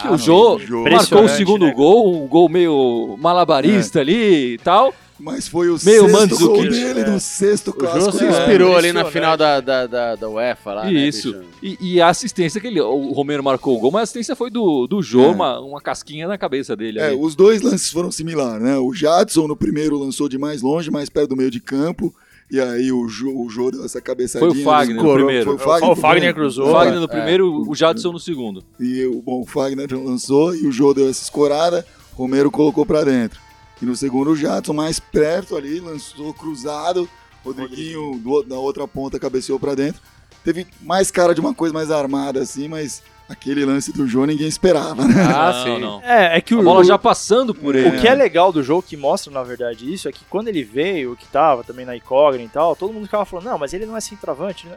Que 0.00 0.08
Ah, 0.08 0.12
o 0.12 0.16
Jô 0.18 0.58
Jô. 0.58 0.82
marcou 0.84 1.24
o 1.24 1.28
segundo 1.28 1.66
né? 1.66 1.72
gol, 1.74 2.24
um 2.24 2.26
gol 2.26 2.48
meio 2.48 3.16
malabarista 3.20 4.00
ali 4.00 4.54
e 4.54 4.58
tal. 4.58 4.94
Mas 5.24 5.46
foi 5.46 5.68
o 5.68 5.78
Meio 5.84 6.08
sexto 6.08 6.38
gol 6.48 6.62
dele 6.62 7.00
É. 7.00 7.06
no 7.10 7.20
sexto 7.20 7.68
O 7.68 7.72
Jô 7.72 7.78
clássico. 7.78 8.12
se 8.18 8.24
É, 8.24 8.28
inspirou 8.30 8.76
ali 8.76 8.92
na 8.92 9.04
final 9.04 9.36
da, 9.36 9.60
da, 9.60 9.86
da, 9.86 10.16
da 10.16 10.28
UEFA 10.28 10.72
lá, 10.74 10.84
né, 10.86 10.92
Isso. 10.92 11.32
bicho? 11.32 11.44
E, 11.62 11.94
e 11.94 12.00
a 12.00 12.08
assistência 12.08 12.60
que 12.60 12.66
ele. 12.66 12.80
O 12.80 13.12
Romero 13.12 13.42
marcou 13.42 13.76
o 13.76 13.80
gol, 13.80 13.92
mas 13.92 14.00
a 14.00 14.02
assistência 14.02 14.34
foi 14.34 14.50
do, 14.50 14.86
do 14.88 15.00
Jô, 15.00 15.22
É. 15.22 15.28
uma, 15.28 15.60
uma 15.60 15.80
casquinha 15.80 16.26
na 16.26 16.36
cabeça 16.36 16.74
dele. 16.74 16.98
É, 16.98 17.06
ali. 17.08 17.16
os 17.20 17.36
dois 17.36 17.62
lances 17.62 17.88
foram 17.90 18.10
similares, 18.10 18.62
né? 18.62 18.76
O 18.78 18.92
Jadson 18.92 19.46
no 19.46 19.56
primeiro 19.56 19.96
lançou 19.96 20.28
de 20.28 20.38
mais 20.38 20.60
longe, 20.60 20.90
mais 20.90 21.08
perto 21.08 21.28
do 21.30 21.36
meio 21.36 21.50
de 21.52 21.60
campo. 21.60 22.12
E 22.50 22.60
aí 22.60 22.90
o 22.92 23.08
Jô, 23.08 23.30
o 23.44 23.48
Jô 23.48 23.70
deu 23.70 23.84
essa 23.84 24.00
cabeçadinha. 24.00 24.50
Foi 24.52 24.60
o 24.60 24.64
Fagner 24.64 24.96
no 25.02 25.14
primeiro. 25.14 25.44
Foi 25.44 25.54
o 25.54 25.58
Fagner, 25.58 25.90
o 25.90 25.94
Fagner 25.96 26.14
primeiro. 26.14 26.34
cruzou. 26.34 26.68
O 26.68 26.72
Fagner 26.72 26.98
no 26.98 27.04
É. 27.04 27.08
primeiro, 27.08 27.70
o 27.70 27.74
Jadson 27.74 28.10
no 28.12 28.18
segundo. 28.18 28.62
E 28.80 29.06
o, 29.06 29.22
bom, 29.22 29.40
o 29.42 29.46
Fagner 29.46 29.88
lançou 29.92 30.54
e 30.54 30.66
o 30.66 30.72
Jô 30.72 30.92
deu 30.92 31.08
essa 31.08 31.22
escorada, 31.22 31.86
o 32.12 32.16
Romero 32.22 32.50
colocou 32.50 32.84
pra 32.84 33.04
dentro. 33.04 33.40
E 33.82 33.84
no 33.84 33.96
segundo 33.96 34.30
o 34.30 34.36
Jadson 34.36 34.72
mais 34.72 35.00
perto 35.00 35.56
ali, 35.56 35.80
lançou 35.80 36.32
cruzado, 36.32 37.08
Rodriguinho 37.44 38.16
do 38.18 38.30
outro- 38.30 38.48
na 38.54 38.60
outra 38.60 38.86
ponta 38.86 39.18
cabeceou 39.18 39.58
pra 39.58 39.74
dentro. 39.74 40.00
Teve 40.44 40.66
mais 40.80 41.10
cara 41.10 41.34
de 41.34 41.40
uma 41.40 41.52
coisa 41.52 41.74
mais 41.74 41.90
armada 41.90 42.40
assim, 42.40 42.68
mas 42.68 43.02
aquele 43.28 43.64
lance 43.64 43.92
do 43.92 44.06
Jô 44.06 44.24
ninguém 44.24 44.46
esperava, 44.46 45.04
né? 45.06 45.14
Ah, 45.22 45.52
não, 45.52 45.64
sim. 45.64 45.80
não. 45.80 46.00
É, 46.02 46.36
é 46.36 46.40
que 46.40 46.54
o, 46.54 46.60
A 46.60 46.62
bola 46.62 46.84
já 46.84 46.98
passando 46.98 47.54
por 47.54 47.74
ele. 47.74 47.96
O 47.96 48.00
que 48.00 48.06
é 48.08 48.14
legal 48.14 48.52
do 48.52 48.62
jogo, 48.62 48.82
que 48.82 48.96
mostra 48.96 49.32
na 49.32 49.42
verdade 49.42 49.92
isso, 49.92 50.08
é 50.08 50.12
que 50.12 50.24
quando 50.30 50.48
ele 50.48 50.62
veio, 50.62 51.16
que 51.16 51.26
tava 51.26 51.64
também 51.64 51.84
na 51.84 51.96
incógnita 51.96 52.44
e 52.44 52.48
tal, 52.52 52.76
todo 52.76 52.92
mundo 52.92 53.04
ficava 53.06 53.24
falando, 53.24 53.46
não, 53.46 53.58
mas 53.58 53.72
ele 53.72 53.86
não 53.86 53.96
é 53.96 54.00
centroavante, 54.00 54.66
né? 54.66 54.76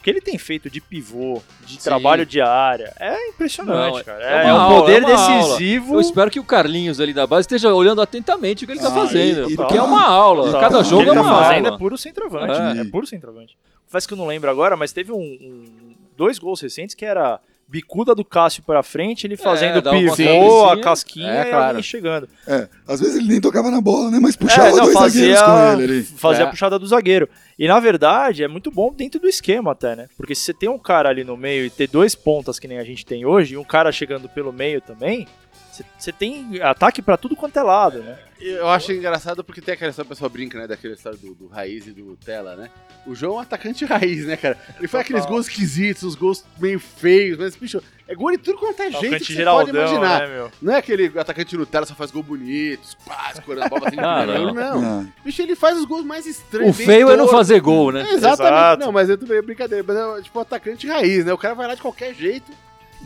O 0.00 0.02
que 0.02 0.08
ele 0.08 0.20
tem 0.22 0.38
feito 0.38 0.70
de 0.70 0.80
pivô, 0.80 1.42
de 1.66 1.74
Sim. 1.74 1.84
trabalho 1.84 2.24
de 2.24 2.40
área, 2.40 2.90
é 2.98 3.28
impressionante, 3.28 3.90
Não, 3.92 3.98
é- 3.98 4.02
cara. 4.02 4.24
é 4.24 4.46
É, 4.48 4.52
uma 4.52 4.54
um 4.54 4.60
aula, 4.62 4.80
poder 4.80 5.02
é 5.02 5.06
uma 5.06 5.20
aula. 5.20 5.36
decisivo. 5.48 5.94
Eu 5.96 6.00
espero 6.00 6.30
que 6.30 6.40
o 6.40 6.44
Carlinhos 6.44 6.98
ali 7.00 7.12
da 7.12 7.26
base 7.26 7.42
esteja 7.42 7.74
olhando 7.74 8.00
atentamente 8.00 8.64
o 8.64 8.66
que 8.66 8.72
ele 8.72 8.80
tá 8.80 8.88
Ah, 8.88 8.92
fazendo. 8.92 9.50
e- 9.50 9.52
e 9.52 9.56
porque 9.56 9.74
tá- 9.74 9.80
é 9.80 9.82
uma 9.82 10.02
aula. 10.02 10.52
tá- 10.52 10.60
Cada 10.60 10.78
O 10.80 10.84
jogo 10.84 11.02
que 11.02 11.08
é 11.10 11.12
ele 11.12 11.20
uma 11.20 11.30
tá 11.30 11.44
fazendo 11.44 11.66
aula. 11.66 11.76
é 11.76 11.78
puro 11.78 11.98
centroavante. 11.98 12.78
É. 12.78 12.80
É, 12.80 12.84
puro 12.90 13.06
centroavante. 13.06 13.58
Confesso 13.84 14.08
que 14.08 14.14
eu 14.14 14.18
não 14.18 14.26
lembro 14.26 14.48
agora, 14.50 14.74
mas 14.74 14.90
teve 14.90 15.12
um, 15.12 15.18
um- 15.20 15.94
dois 16.16 16.38
gols 16.38 16.62
recentes 16.62 16.94
que 16.94 17.04
era 17.04 17.38
bicuda 17.70 18.14
do 18.14 18.24
Cássio 18.24 18.62
pra 18.64 18.82
frente, 18.82 19.26
ele 19.26 19.36
fazendo 19.36 19.80
dá 19.80 19.92
uma 19.92 20.00
pivô, 20.00 20.10
casquinha. 20.16 20.72
a 20.72 20.80
casquinha 20.80 21.30
É, 21.30 21.40
e 21.46 21.50
claro. 21.50 21.64
alguém 21.68 21.82
chegando. 21.82 22.28
É, 22.46 22.68
às 22.88 22.98
vezes 23.00 23.16
ele 23.16 23.28
nem 23.28 23.40
tocava 23.40 23.70
na 23.70 23.80
bola, 23.80 24.10
né? 24.10 24.18
Mas 24.20 24.34
puxava 24.34 24.68
É, 24.68 24.72
não, 24.72 24.78
dois 24.84 24.92
fazia, 24.92 25.36
zagueiros 25.36 25.42
com 25.76 25.80
ele 25.82 25.92
ali. 25.92 26.02
fazia 26.02 26.44
É. 26.44 26.46
a 26.46 26.50
puxada 26.50 26.78
do 26.78 26.86
zagueiro. 26.86 27.28
E 27.58 27.68
na 27.68 27.78
verdade 27.78 28.42
é 28.42 28.48
muito 28.48 28.70
bom 28.70 28.92
dentro 28.92 29.20
do 29.20 29.28
esquema 29.28 29.72
até, 29.72 29.94
né? 29.94 30.08
Porque 30.16 30.34
se 30.34 30.42
você 30.42 30.52
tem 30.54 30.68
um 30.68 30.78
cara 30.78 31.08
ali 31.08 31.22
no 31.22 31.36
meio 31.36 31.64
e 31.64 31.70
ter 31.70 31.86
dois 31.88 32.14
pontas 32.14 32.58
que 32.58 32.66
nem 32.66 32.78
a 32.78 32.84
gente 32.84 33.06
tem 33.06 33.24
hoje, 33.24 33.54
e 33.54 33.56
um 33.56 33.64
cara 33.64 33.92
chegando 33.92 34.28
pelo 34.28 34.52
meio 34.52 34.80
também, 34.80 35.28
você- 35.70 35.84
você 35.98 36.10
tem 36.12 36.60
ataque 36.62 37.00
pra 37.00 37.16
tudo 37.16 37.36
quanto 37.36 37.56
é 37.58 37.62
lado, 37.62 37.98
né? 38.00 38.18
Eu 38.40 38.68
acho 38.68 38.92
engraçado 38.92 39.44
porque 39.44 39.60
tem 39.60 39.74
aquela 39.74 39.90
história, 39.90 40.06
o 40.06 40.08
pessoal 40.08 40.30
brinca, 40.30 40.58
né, 40.58 40.66
daquela 40.66 40.94
história 40.94 41.18
do, 41.18 41.34
do 41.34 41.46
Raiz 41.46 41.86
e 41.86 41.92
do 41.92 42.16
Tela, 42.16 42.56
né? 42.56 42.70
O 43.06 43.14
João 43.14 43.34
é 43.34 43.36
um 43.36 43.40
atacante 43.40 43.84
raiz, 43.84 44.24
né, 44.26 44.36
cara? 44.36 44.58
Ele 44.78 44.88
faz 44.88 45.04
aqueles 45.04 45.26
gols 45.26 45.46
esquisitos, 45.46 46.02
os 46.02 46.14
gols 46.14 46.44
meio 46.58 46.80
feios, 46.80 47.38
mas, 47.38 47.54
bicho, 47.54 47.82
é 48.08 48.14
gol 48.14 48.30
de 48.32 48.38
tudo 48.38 48.58
quanto 48.58 48.80
é 48.80 48.90
jeito 48.90 48.96
Atacante 48.98 49.20
que 49.20 49.32
você 49.32 49.34
Geraldão, 49.34 49.66
pode 49.66 49.76
imaginar. 49.76 50.20
né, 50.20 50.34
meu? 50.34 50.52
Não 50.60 50.72
é 50.72 50.78
aquele 50.78 51.18
atacante 51.18 51.56
Nutella 51.56 51.86
só 51.86 51.94
faz 51.94 52.10
gol 52.10 52.22
bonito, 52.22 52.96
pá, 53.06 53.30
escorando 53.34 53.66
a 53.66 53.68
bola 53.68 53.86
assim, 53.88 53.96
não, 53.96 54.26
não. 54.26 54.54
não. 54.54 55.00
Ah, 55.00 55.06
Bicho, 55.24 55.42
ele 55.42 55.54
faz 55.54 55.78
os 55.78 55.84
gols 55.84 56.04
mais 56.04 56.26
estranhos. 56.26 56.70
O 56.70 56.84
feio 56.84 57.10
é 57.10 57.16
não 57.16 57.28
fazer 57.28 57.60
gol, 57.60 57.92
né? 57.92 58.00
É, 58.02 58.14
exatamente. 58.14 58.54
Exato. 58.54 58.84
Não, 58.84 58.92
mas 58.92 59.08
eu 59.08 59.18
também 59.18 59.38
é 59.38 59.42
brincadeira. 59.42 59.84
Mas 59.86 59.96
é 59.96 60.22
tipo 60.22 60.38
um 60.38 60.42
atacante 60.42 60.86
raiz, 60.86 61.24
né? 61.24 61.32
O 61.32 61.38
cara 61.38 61.54
vai 61.54 61.66
lá 61.66 61.74
de 61.74 61.82
qualquer 61.82 62.14
jeito. 62.14 62.50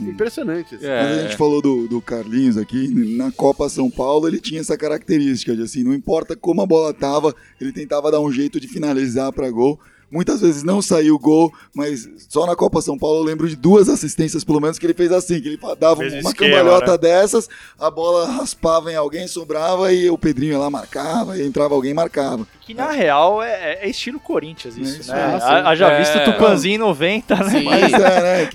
Impressionante. 0.00 0.74
assim. 0.74 0.84
Mas 0.86 1.06
a 1.06 1.10
É. 1.10 1.22
gente 1.22 1.36
falou 1.36 1.62
do, 1.62 1.86
do 1.88 2.00
Carlinhos 2.00 2.56
aqui, 2.56 2.88
na 3.16 3.30
Copa 3.30 3.68
São 3.68 3.90
Paulo 3.90 4.26
ele 4.28 4.40
tinha 4.40 4.60
essa 4.60 4.76
característica 4.76 5.54
de 5.54 5.62
assim, 5.62 5.82
não 5.84 5.94
importa 5.94 6.34
como 6.36 6.60
a 6.62 6.66
bola 6.66 6.92
tava, 6.92 7.34
ele 7.60 7.72
tentava 7.72 8.10
dar 8.10 8.20
um 8.20 8.30
jeito 8.32 8.58
de 8.60 8.66
finalizar 8.68 9.32
pra 9.32 9.50
gol. 9.50 9.78
Muitas 10.10 10.40
vezes 10.40 10.62
não 10.62 10.80
saiu 10.80 11.18
gol, 11.18 11.52
mas 11.74 12.08
só 12.28 12.46
na 12.46 12.54
Copa 12.54 12.80
São 12.80 12.96
Paulo 12.98 13.18
eu 13.20 13.24
lembro 13.24 13.48
de 13.48 13.56
duas 13.56 13.88
assistências, 13.88 14.44
pelo 14.44 14.60
menos, 14.60 14.78
que 14.78 14.86
ele 14.86 14.94
fez 14.94 15.10
assim, 15.10 15.40
que 15.40 15.48
ele 15.48 15.58
dava 15.78 15.96
Fez 15.96 16.12
uma 16.14 16.30
esquema, 16.30 16.56
cambalhota 16.58 16.92
né? 16.92 16.98
dessas, 16.98 17.48
a 17.78 17.90
bola 17.90 18.26
raspava 18.30 18.92
em 18.92 18.96
alguém, 18.96 19.26
sobrava, 19.26 19.92
e 19.92 20.08
o 20.10 20.16
Pedrinho 20.18 20.58
lá 20.60 20.70
marcava, 20.70 21.36
e 21.38 21.46
entrava 21.46 21.74
alguém 21.74 21.90
e 21.90 21.94
marcava. 21.94 22.46
Que 22.60 22.72
na 22.74 22.90
real 22.92 23.42
é, 23.42 23.80
é 23.82 23.88
estilo 23.88 24.18
Corinthians 24.20 24.76
isso, 24.78 25.00
Isso, 25.02 25.12
né? 25.12 25.22
ah, 25.34 25.40
sim. 25.40 25.46
A- 25.46 25.68
Haja 25.68 25.86
É. 25.88 25.98
visto 25.98 26.16
o 26.18 26.24
Tupanzinho 26.32 26.78
90, 26.80 27.34
né? 27.36 27.50
Sim. 27.50 27.64
Mas 27.64 27.92
é, 27.92 27.98
né? 27.98 28.50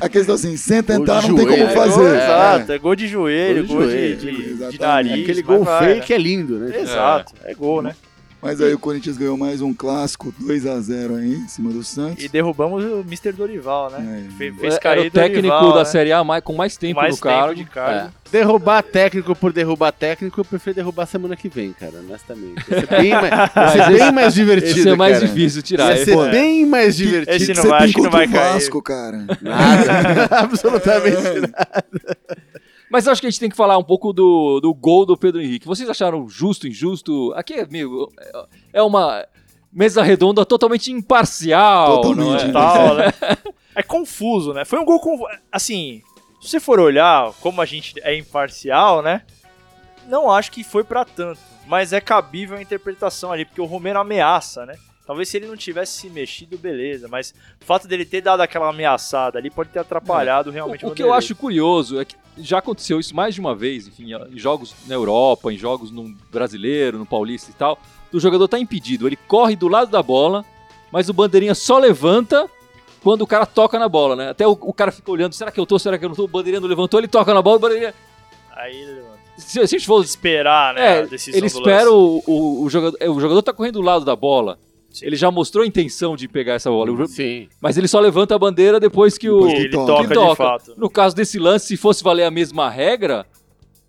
A 0.00 0.08
questão 0.08 0.34
assim, 0.34 0.56
sem 0.56 0.82
tentar 0.82 1.22
não 1.22 1.34
tem 1.34 1.46
como 1.46 1.62
É 1.62 1.68
fazer. 1.70 2.14
É. 2.14 2.24
Exato, 2.24 2.72
é 2.72 2.78
gol 2.78 2.94
de 2.94 3.08
joelho, 3.08 3.66
Gol 3.66 3.66
de 3.66 3.72
gol 3.74 3.86
de, 3.86 3.90
joelho, 3.92 4.56
de- 4.56 4.70
de 4.72 4.80
nariz. 4.80 5.22
Aquele 5.22 5.42
gol 5.42 5.64
feio 5.64 5.96
né? 5.96 6.00
que 6.00 6.12
é 6.14 6.18
lindo, 6.18 6.58
né? 6.58 6.80
Exato, 6.80 7.32
é 7.44 7.54
gol, 7.54 7.82
né? 7.82 7.96
Mas 8.42 8.60
aí 8.60 8.74
o 8.74 8.78
Corinthians 8.78 9.16
ganhou 9.16 9.36
mais 9.36 9.60
um 9.62 9.72
clássico 9.72 10.34
2 10.36 10.66
a 10.66 10.80
0 10.80 11.14
aí, 11.14 11.34
em 11.36 11.46
cima 11.46 11.70
do 11.70 11.84
Santos. 11.84 12.24
E 12.24 12.28
derrubamos 12.28 12.82
o 12.84 12.98
Mr. 13.06 13.30
Dorival, 13.32 13.88
né? 13.92 14.26
É. 14.26 14.30
Fe- 14.36 14.52
Fez 14.52 14.72
Era 14.74 14.80
cair 14.82 15.06
o 15.06 15.10
técnico 15.12 15.42
Dorival, 15.48 15.72
da 15.74 15.78
né? 15.78 15.84
Série 15.84 16.10
A 16.12 16.24
mais, 16.24 16.42
com 16.42 16.52
mais 16.52 16.76
tempo 16.76 16.96
mais 17.00 17.14
no 17.14 17.20
cargo. 17.20 17.54
tempo 17.54 17.64
de 17.64 17.70
cargo. 17.70 18.08
É. 18.08 18.22
Derrubar 18.32 18.82
técnico 18.82 19.36
por 19.36 19.52
derrubar 19.52 19.92
técnico, 19.92 20.40
eu 20.40 20.44
prefiro 20.44 20.74
derrubar 20.74 21.06
semana 21.06 21.36
que 21.36 21.48
vem, 21.48 21.72
cara, 21.72 21.92
honestamente. 22.00 22.64
Vai 22.68 22.80
ser 22.80 22.86
bem 22.88 23.10
mais, 23.12 23.30
vai 23.54 23.68
ser 23.86 23.98
bem 23.98 24.12
mais 24.12 24.34
divertido. 24.34 24.78
Esse 24.80 24.88
é 24.88 24.96
mais 24.96 25.14
cara. 25.18 25.26
difícil 25.28 25.62
tirar. 25.62 25.84
Vai 25.86 25.98
ser 25.98 26.12
Pô, 26.14 26.24
bem 26.28 26.66
mais 26.66 26.96
divertido. 26.96 27.36
Esse 27.36 27.46
que 27.46 27.54
não 27.54 27.62
você 27.62 27.68
vai- 27.68 27.78
tem 27.78 27.84
acho 27.86 27.94
que 27.94 28.00
não 28.02 28.10
vai 28.10 28.26
o 28.26 28.30
cair. 28.32 28.52
Vasco, 28.54 28.82
cara? 28.82 29.18
Nada. 29.40 30.28
Absolutamente 30.36 31.16
É. 31.26 31.40
nada. 31.42 32.18
Mas 32.92 33.06
eu 33.06 33.12
acho 33.12 33.22
que 33.22 33.26
a 33.26 33.30
gente 33.30 33.40
tem 33.40 33.48
que 33.48 33.56
falar 33.56 33.78
um 33.78 33.82
pouco 33.82 34.12
do, 34.12 34.60
do 34.60 34.74
gol 34.74 35.06
do 35.06 35.16
Pedro 35.16 35.40
Henrique. 35.40 35.66
Vocês 35.66 35.88
acharam 35.88 36.28
justo, 36.28 36.68
injusto? 36.68 37.32
Aqui 37.34 37.54
é 37.54 37.66
meio. 37.66 38.06
É 38.70 38.82
uma 38.82 39.26
mesa 39.72 40.02
redonda 40.02 40.44
totalmente 40.44 40.92
imparcial, 40.92 42.02
Totalmente 42.02 42.26
não 42.28 42.36
é? 42.36 42.48
imparcial. 42.50 42.86
Tal, 42.86 42.96
né? 42.96 43.12
É 43.74 43.82
confuso, 43.82 44.52
né? 44.52 44.66
Foi 44.66 44.78
um 44.78 44.84
gol 44.84 45.00
confuso. 45.00 45.30
Assim, 45.50 46.02
se 46.38 46.50
você 46.50 46.60
for 46.60 46.78
olhar 46.78 47.32
como 47.40 47.62
a 47.62 47.64
gente 47.64 47.94
é 48.02 48.14
imparcial, 48.14 49.00
né? 49.00 49.22
Não 50.06 50.30
acho 50.30 50.52
que 50.52 50.62
foi 50.62 50.84
pra 50.84 51.06
tanto. 51.06 51.40
Mas 51.66 51.94
é 51.94 52.00
cabível 52.00 52.58
a 52.58 52.60
interpretação 52.60 53.32
ali, 53.32 53.46
porque 53.46 53.62
o 53.62 53.64
Romero 53.64 53.98
ameaça, 53.98 54.66
né? 54.66 54.74
Talvez 55.12 55.28
se 55.28 55.36
ele 55.36 55.46
não 55.46 55.58
tivesse 55.58 55.92
se 55.92 56.08
mexido, 56.08 56.56
beleza. 56.56 57.06
Mas 57.06 57.34
o 57.60 57.64
fato 57.66 57.86
dele 57.86 58.06
ter 58.06 58.22
dado 58.22 58.40
aquela 58.40 58.70
ameaçada 58.70 59.38
ali 59.38 59.50
pode 59.50 59.68
ter 59.68 59.78
atrapalhado 59.78 60.50
realmente 60.50 60.86
O, 60.86 60.88
o 60.88 60.92
o 60.92 60.94
que 60.94 61.02
eu 61.02 61.12
acho 61.12 61.36
curioso 61.36 62.00
é 62.00 62.04
que 62.06 62.16
já 62.38 62.56
aconteceu 62.56 62.98
isso 62.98 63.14
mais 63.14 63.34
de 63.34 63.40
uma 63.42 63.54
vez, 63.54 63.86
enfim, 63.86 64.14
em 64.14 64.38
jogos 64.38 64.74
na 64.86 64.94
Europa, 64.94 65.52
em 65.52 65.58
jogos 65.58 65.90
no 65.90 66.16
brasileiro, 66.30 66.96
no 66.96 67.04
paulista 67.04 67.50
e 67.50 67.54
tal, 67.54 67.78
do 68.10 68.18
jogador 68.18 68.48
tá 68.48 68.58
impedido. 68.58 69.06
Ele 69.06 69.18
corre 69.28 69.54
do 69.54 69.68
lado 69.68 69.90
da 69.90 70.02
bola, 70.02 70.46
mas 70.90 71.10
o 71.10 71.12
bandeirinha 71.12 71.54
só 71.54 71.76
levanta 71.76 72.48
quando 73.02 73.20
o 73.20 73.26
cara 73.26 73.44
toca 73.44 73.78
na 73.78 73.90
bola, 73.90 74.16
né? 74.16 74.30
Até 74.30 74.46
o, 74.46 74.52
o 74.52 74.72
cara 74.72 74.90
fica 74.90 75.10
olhando, 75.10 75.34
será 75.34 75.52
que 75.52 75.60
eu 75.60 75.66
tô, 75.66 75.78
será 75.78 75.98
que 75.98 76.06
eu 76.06 76.08
não 76.08 76.16
tô? 76.16 76.24
O 76.24 76.28
bandeirinha 76.28 76.60
não 76.62 76.68
levantou, 76.68 76.98
ele 76.98 77.06
toca 77.08 77.34
na 77.34 77.42
bola, 77.42 77.56
o 77.56 77.60
bandeirinha... 77.60 77.92
Aí 78.56 78.74
ele 78.74 78.92
levanta. 78.92 79.18
Se, 79.36 79.50
se 79.50 79.60
a 79.60 79.66
gente 79.66 79.86
for 79.86 80.02
esperar, 80.02 80.72
né? 80.72 81.00
É, 81.00 81.08
ele 81.34 81.46
espera 81.46 81.90
o, 81.92 82.22
o, 82.26 82.62
o 82.64 82.70
jogador. 82.70 82.96
é, 82.98 83.10
O 83.10 83.20
jogador 83.20 83.42
tá 83.42 83.52
correndo 83.52 83.74
do 83.74 83.82
lado 83.82 84.06
da 84.06 84.16
bola. 84.16 84.58
Ele 85.00 85.16
já 85.16 85.30
mostrou 85.30 85.64
a 85.64 85.66
intenção 85.66 86.14
de 86.16 86.28
pegar 86.28 86.54
essa 86.54 86.68
bola. 86.70 87.06
Sim. 87.06 87.48
Mas 87.60 87.78
ele 87.78 87.88
só 87.88 87.98
levanta 88.00 88.34
a 88.34 88.38
bandeira 88.38 88.78
depois 88.78 89.16
que 89.16 89.30
o. 89.30 89.46
Que 89.46 89.52
Ele 89.54 89.68
toca. 89.70 89.86
toca, 89.92 90.08
que 90.08 90.14
toca. 90.14 90.30
de 90.30 90.36
fato. 90.36 90.74
No 90.76 90.90
caso 90.90 91.16
desse 91.16 91.38
lance, 91.38 91.66
se 91.68 91.76
fosse 91.76 92.02
valer 92.04 92.24
a 92.24 92.30
mesma 92.30 92.68
regra, 92.68 93.24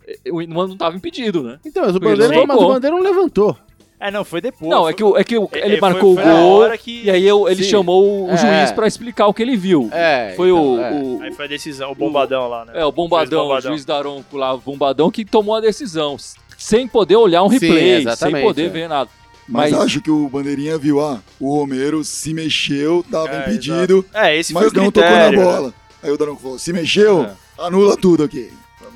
eh, 0.08 0.18
o 0.32 0.42
Inuano 0.42 0.70
não 0.70 0.78
tava 0.78 0.96
impedido, 0.96 1.44
né? 1.44 1.60
Então, 1.66 1.84
mas 1.86 1.94
o 1.96 1.98
Ele 1.98 2.06
Bandeira, 2.06 2.36
não 2.38 2.46
mas 2.48 2.58
o. 2.58 2.68
Bandeira 2.68 2.96
não 2.96 3.04
levantou. 3.04 3.58
É, 4.00 4.12
não, 4.12 4.26
foi 4.26 4.42
depois. 4.42 4.70
não, 4.70 4.82
foi- 4.84 4.92
é 4.92 4.94
que, 4.94 5.04
o- 5.04 5.18
é 5.18 5.24
que 5.24 5.38
o- 5.38 5.50
é- 5.54 5.66
ele 5.66 5.76
é, 5.78 5.80
marcou 5.80 6.14
foi- 6.16 6.24
foi 6.24 6.32
o 6.34 6.36
gol 6.38 6.78
que- 6.78 7.04
e 7.06 7.10
aí 7.10 7.26
eu- 7.26 7.48
ele 7.48 7.64
Sim. 7.64 7.70
chamou 7.70 8.26
o 8.28 8.32
É. 8.32 8.36
juiz 8.38 8.72
pra 8.74 8.86
explicar 8.86 9.28
o 9.28 9.34
que 9.34 9.42
ele 9.42 9.56
viu. 9.56 9.88
É. 9.94 10.34
Foi 10.36 10.50
então, 10.50 10.74
o, 10.76 10.82
é. 10.82 10.92
o- 10.92 11.22
Aí 11.22 11.32
foi 11.32 11.46
a 11.46 11.48
decisão, 11.48 11.90
o 11.90 11.96
bombadão 11.96 12.50
lá, 12.50 12.66
né? 12.66 12.74
é, 12.76 12.84
o 12.86 12.92
bombadão, 12.92 13.44
bombadão. 13.44 13.72
o 13.72 13.74
juiz 13.76 13.86
Daronco 13.86 14.36
lá, 14.36 14.54
o 14.54 14.58
bombadão, 14.58 15.10
que 15.10 15.24
tomou 15.24 15.56
a 15.56 15.62
decisão. 15.62 16.18
Sem 16.58 16.86
poder 16.86 17.16
olhar 17.16 17.44
um 17.44 17.50
Sim, 17.50 17.60
replay, 17.60 17.80
sem 17.80 17.98
exatamente, 18.02 18.44
poder 18.44 18.66
é. 18.66 18.70
ver 18.70 18.90
nada. 18.90 19.10
Mas, 19.48 19.72
Mas- 19.72 19.82
acho 19.82 20.02
que 20.02 20.10
o 20.10 20.28
Bandeirinha 20.30 20.78
viu, 20.78 21.02
ah, 21.02 21.22
o 21.40 21.54
Romero 21.58 22.04
se 22.04 22.34
mexeu, 22.34 23.04
tava 23.10 23.30
É, 23.30 23.40
impedido, 23.42 24.06
É, 24.14 24.38
esse 24.40 24.54
mas 24.54 24.64
foi 24.64 24.72
o 24.72 24.84
não 24.84 24.92
tocou 24.92 25.10
na 25.10 25.30
né? 25.32 25.38
bola. 25.38 25.74
Aí 26.02 26.12
o 26.12 26.18
Daronco 26.18 26.42
falou, 26.42 26.60
se 26.60 26.72
mexeu, 26.72 27.24
É. 27.24 27.34
anula 27.58 27.98
tudo 27.98 28.24
aqui. 28.24 28.50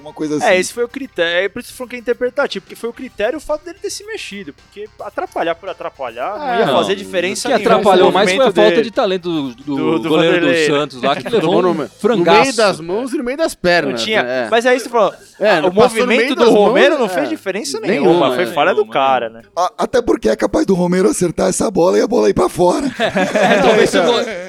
Alguma 0.08 0.10
Uma 0.10 0.14
coisa 0.14 0.38
assim. 0.38 0.46
É, 0.48 0.60
esse 0.60 0.74
foi 0.74 0.84
o 0.84 0.88
critério. 0.88 1.46
É 1.46 1.50
por 1.50 1.60
isso 1.60 1.72
que 1.72 1.78
falou 1.78 1.90
que 1.90 1.96
é 1.96 2.00
interpretativo, 2.00 2.64
porque 2.64 2.76
foi 2.76 2.90
o 2.90 2.94
critério 2.94 3.38
o 3.38 3.42
fato 3.42 3.64
dele 3.66 3.78
ter 3.82 3.90
se 3.90 4.06
mexido. 4.06 4.54
Porque 4.54 4.88
atrapalhar 5.02 5.56
por 5.56 5.68
atrapalhar 5.70 6.38
não 6.38 6.48
É, 6.54 6.60
ia 6.60 6.66
não. 6.66 6.74
fazer 6.78 6.94
O 6.94 6.96
diferença 6.96 7.50
que 7.50 7.56
nenhuma 7.56 7.76
atrapalhou 7.76 8.08
no 8.08 8.14
mais 8.14 8.30
foi 8.30 8.40
a 8.40 8.44
falta 8.44 8.62
dele. 8.70 8.82
de 8.84 8.92
talento 8.92 9.24
do, 9.30 9.54
do 9.54 9.64
Do- 9.64 10.00
do 10.00 10.10
goleiro 10.10 10.40
do 10.42 10.46
Vanderlei. 10.48 10.66
Santos 10.68 11.02
lá, 11.02 11.16
que 11.18 11.30
levou 11.30 11.62
no, 11.62 11.70
um 11.72 11.74
no 11.74 11.88
frangaço. 11.90 12.42
meio 12.42 12.56
das 12.56 12.80
mãos 12.80 13.14
e 13.14 13.18
no 13.18 13.24
meio 13.24 13.38
das 13.38 13.54
Não 13.54 13.62
pernas. 13.62 14.04
tinha. 14.04 14.24
né? 14.24 14.48
Mas 14.50 14.66
aí 14.66 14.80
você 14.80 14.90
falou, 14.90 15.14
É, 15.40 15.50
ah, 15.52 15.62
não 15.62 15.70
o 15.70 15.74
no 15.74 15.76
movimento 15.82 16.30
do 16.30 16.36
das 16.36 16.46
mãos, 16.54 16.68
Romero 16.68 16.98
não 16.98 17.06
é. 17.06 17.10
fez 17.10 17.30
diferença 17.30 17.80
Nenhuma, 17.80 18.10
nenhuma. 18.10 18.36
Foi 18.36 18.44
é. 18.44 18.48
falha 18.48 18.74
do 18.74 18.86
cara, 18.88 19.30
né? 19.30 19.42
A- 19.56 19.74
Até 19.78 20.02
porque 20.02 20.30
é 20.30 20.36
capaz 20.36 20.66
do 20.66 20.74
Romero 20.74 21.10
acertar 21.10 21.50
essa 21.50 21.70
bola 21.70 21.98
e 21.98 22.02
a 22.02 22.08
bola 22.08 22.30
ir 22.30 22.34
pra 22.34 22.50
fora. 22.50 22.88
É, 22.98 23.62
talvez 23.62 23.90
se, 23.90 23.98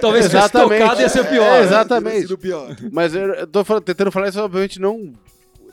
talvez 0.01 0.25
se 0.25 0.31
tivesse 0.31 0.47
Exatamente. 0.49 0.81
tocado 0.83 1.01
ia 1.01 1.09
ser 1.09 1.25
pior. 1.29 1.45
É, 1.57 1.63
exatamente. 1.63 2.29
Mas 2.93 3.15
eu, 3.15 3.47
tô 3.47 3.81
tentando 3.81 4.11
falar 4.11 4.29
isso, 4.29 4.41
obviamente, 4.41 4.81
não. 4.81 5.13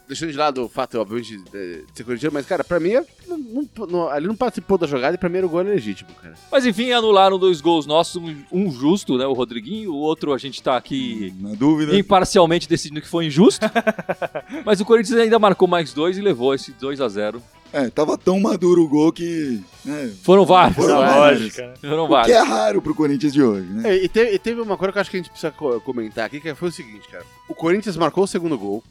Deixando 0.08 0.32
de 0.32 0.38
lado 0.38 0.64
o 0.66 0.70
fato, 0.70 1.00
obviamente, 1.00 1.38
de, 1.52 1.84
ser 1.94 2.04
corintiano, 2.04 2.34
mas, 2.34 2.46
cara, 2.46 2.64
pra 2.64 2.80
mim, 2.80 2.92
é- 2.92 3.06
não- 3.28 3.38
não- 3.38 3.88
não- 3.88 4.08
ali 4.10 4.28
não 4.28 4.36
participou 4.36 4.78
da 4.78 4.86
jogada 4.86 5.16
e 5.16 5.18
pra 5.18 5.28
mim 5.30 5.38
era 5.38 5.46
o 5.48 5.50
gol 5.50 5.62
legítimo, 5.62 6.10
cara. 6.22 6.36
Mas 6.52 6.66
enfim, 6.66 6.92
anularam 6.92 7.40
dois 7.40 7.60
gols 7.60 7.86
nossos, 7.88 8.16
um, 8.22 8.36
um 8.52 8.72
justo, 8.72 9.18
né, 9.18 9.26
o 9.26 9.34
Rodriguinho, 9.34 9.92
o 9.92 9.98
outro 9.98 10.32
a 10.34 10.38
gente 10.38 10.62
tá 10.62 10.78
aqui 10.78 11.34
Na 11.40 11.56
dúvida. 11.56 11.98
imparcialmente 11.98 12.70
decidindo 12.70 13.02
que 13.02 13.08
foi 13.08 13.26
injusto. 13.26 13.66
Mas 14.66 14.80
o 14.80 14.86
Corinthians 14.86 15.20
ainda 15.20 15.40
marcou 15.40 15.68
mais 15.68 15.92
dois 15.94 16.18
e 16.18 16.22
levou 16.22 16.54
esse 16.54 16.72
2 16.74 17.02
a 17.02 17.08
0 17.10 17.42
É, 17.74 17.90
tava 17.90 18.18
tão 18.18 18.40
maduro 18.40 18.84
o 18.84 18.88
gol 18.88 19.12
que. 19.12 19.60
né, 19.84 20.14
Foram 20.24 20.46
vários. 20.46 20.78
Foram 20.78 20.98
vários. 21.00 21.40
lógica, 21.42 21.68
né? 21.68 21.74
Foram 21.82 22.04
o 22.04 22.08
que 22.08 22.12
vários. 22.14 22.38
é 22.38 22.42
raro 22.42 22.82
pro 22.82 22.96
Corinthians 22.96 23.34
de 23.34 23.42
hoje, 23.42 23.68
né? 23.68 23.90
É, 23.90 24.04
e, 24.04 24.08
teve, 24.08 24.34
e 24.36 24.40
teve 24.40 24.62
uma 24.62 24.78
coisa 24.78 24.92
que 24.94 24.98
eu 24.98 25.02
acho 25.02 25.10
que 25.12 25.18
a 25.18 25.20
gente 25.20 25.30
precisa 25.32 25.52
co- 25.52 25.82
comentar 25.82 26.26
aqui, 26.26 26.40
que 26.40 26.54
foi 26.56 26.70
o 26.70 26.72
seguinte, 26.72 27.08
cara. 27.10 27.26
O 27.50 27.56
Corinthians 27.56 27.98
marcou 27.98 28.24
o 28.24 28.28
segundo 28.28 28.58
gol, 28.58 28.84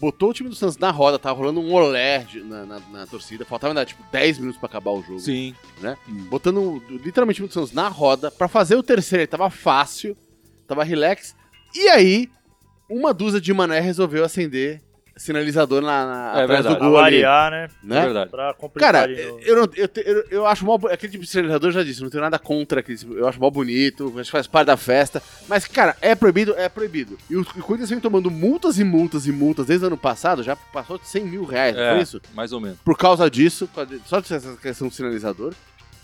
botou 0.00 0.30
o 0.30 0.32
time 0.34 0.48
do 0.48 0.54
Santos 0.54 0.76
na 0.78 0.90
roda, 0.90 1.18
tava 1.18 1.38
rolando 1.38 1.60
um 1.60 1.72
olé 1.72 2.20
de- 2.20 2.40
na, 2.42 2.64
na, 2.64 2.80
na 2.90 3.06
torcida, 3.06 3.44
faltava 3.44 3.72
ainda, 3.72 3.84
tipo, 3.84 4.02
10 4.12 4.38
minutos 4.38 4.58
pra 4.58 4.68
acabar 4.68 4.90
o 4.92 5.02
jogo. 5.02 5.18
Sim. 5.20 5.54
Botando 6.28 6.58
o- 6.60 6.82
literalmente 6.88 7.36
o 7.36 7.42
time 7.42 7.48
do 7.48 7.54
Santos 7.54 7.72
na 7.72 7.88
roda, 7.88 8.30
pra 8.30 8.48
fazer 8.48 8.76
o 8.76 8.82
terceiro, 8.82 9.22
ele 9.22 9.26
tava 9.26 9.50
fácil, 9.50 10.16
tava 10.66 10.84
relax. 10.84 11.34
E 11.74 11.88
aí, 11.88 12.28
uma 12.88 13.12
dúzia 13.12 13.40
de 13.40 13.52
mané 13.52 13.80
resolveu 13.80 14.24
acender 14.24 14.80
sinalizador 15.18 15.82
na, 15.82 16.06
na- 16.06 16.40
É 16.40 16.44
atrás 16.44 16.48
verdade. 16.64 16.74
do 16.74 16.78
gol 16.78 16.98
ali. 16.98 17.16
variar, 17.22 17.50
né? 17.50 17.64
É 17.64 17.86
Né? 17.86 18.00
verdade. 18.04 18.30
Pra 18.30 18.54
complicar 18.54 18.92
Cara, 18.92 19.10
eu, 19.12 19.56
não, 19.56 19.68
eu, 19.76 19.88
eu, 20.04 20.24
eu 20.30 20.46
acho 20.46 20.64
mó, 20.64 20.78
aquele 20.90 21.12
tipo 21.12 21.24
de 21.24 21.30
sinalizador, 21.30 21.68
eu 21.68 21.72
já 21.74 21.82
disse, 21.82 22.02
não 22.02 22.10
tenho 22.10 22.22
nada 22.22 22.38
contra 22.38 22.80
aquele, 22.80 22.96
tipo- 22.98 23.14
eu 23.14 23.26
acho 23.28 23.40
mó 23.40 23.50
bonito, 23.50 24.06
acho 24.18 24.24
que 24.24 24.30
faz 24.30 24.46
parte 24.46 24.66
da 24.68 24.76
festa, 24.76 25.22
mas, 25.48 25.66
cara, 25.66 25.96
é 26.00 26.14
proibido, 26.14 26.54
é 26.56 26.68
proibido. 26.68 27.18
E 27.28 27.36
o, 27.36 27.44
Corinthians 27.44 27.90
vem 27.90 28.00
tomando 28.00 28.30
multas 28.30 28.78
e 28.78 28.84
multas 28.84 29.26
e 29.26 29.32
multas 29.32 29.66
desde 29.66 29.84
o 29.84 29.88
ano 29.88 29.98
passado, 29.98 30.42
já 30.42 30.54
passou 30.56 30.98
de 30.98 31.06
100 31.08 31.24
mil 31.24 31.44
reais, 31.44 31.76
É, 31.76 31.92
foi 31.92 32.02
isso? 32.02 32.20
mais 32.34 32.52
ou 32.52 32.60
menos. 32.60 32.78
Por 32.84 32.96
causa 32.96 33.30
disso, 33.30 33.68
só 34.06 34.20
dessa 34.20 34.56
questão 34.56 34.88
do 34.88 34.94
sinalizador. 34.94 35.52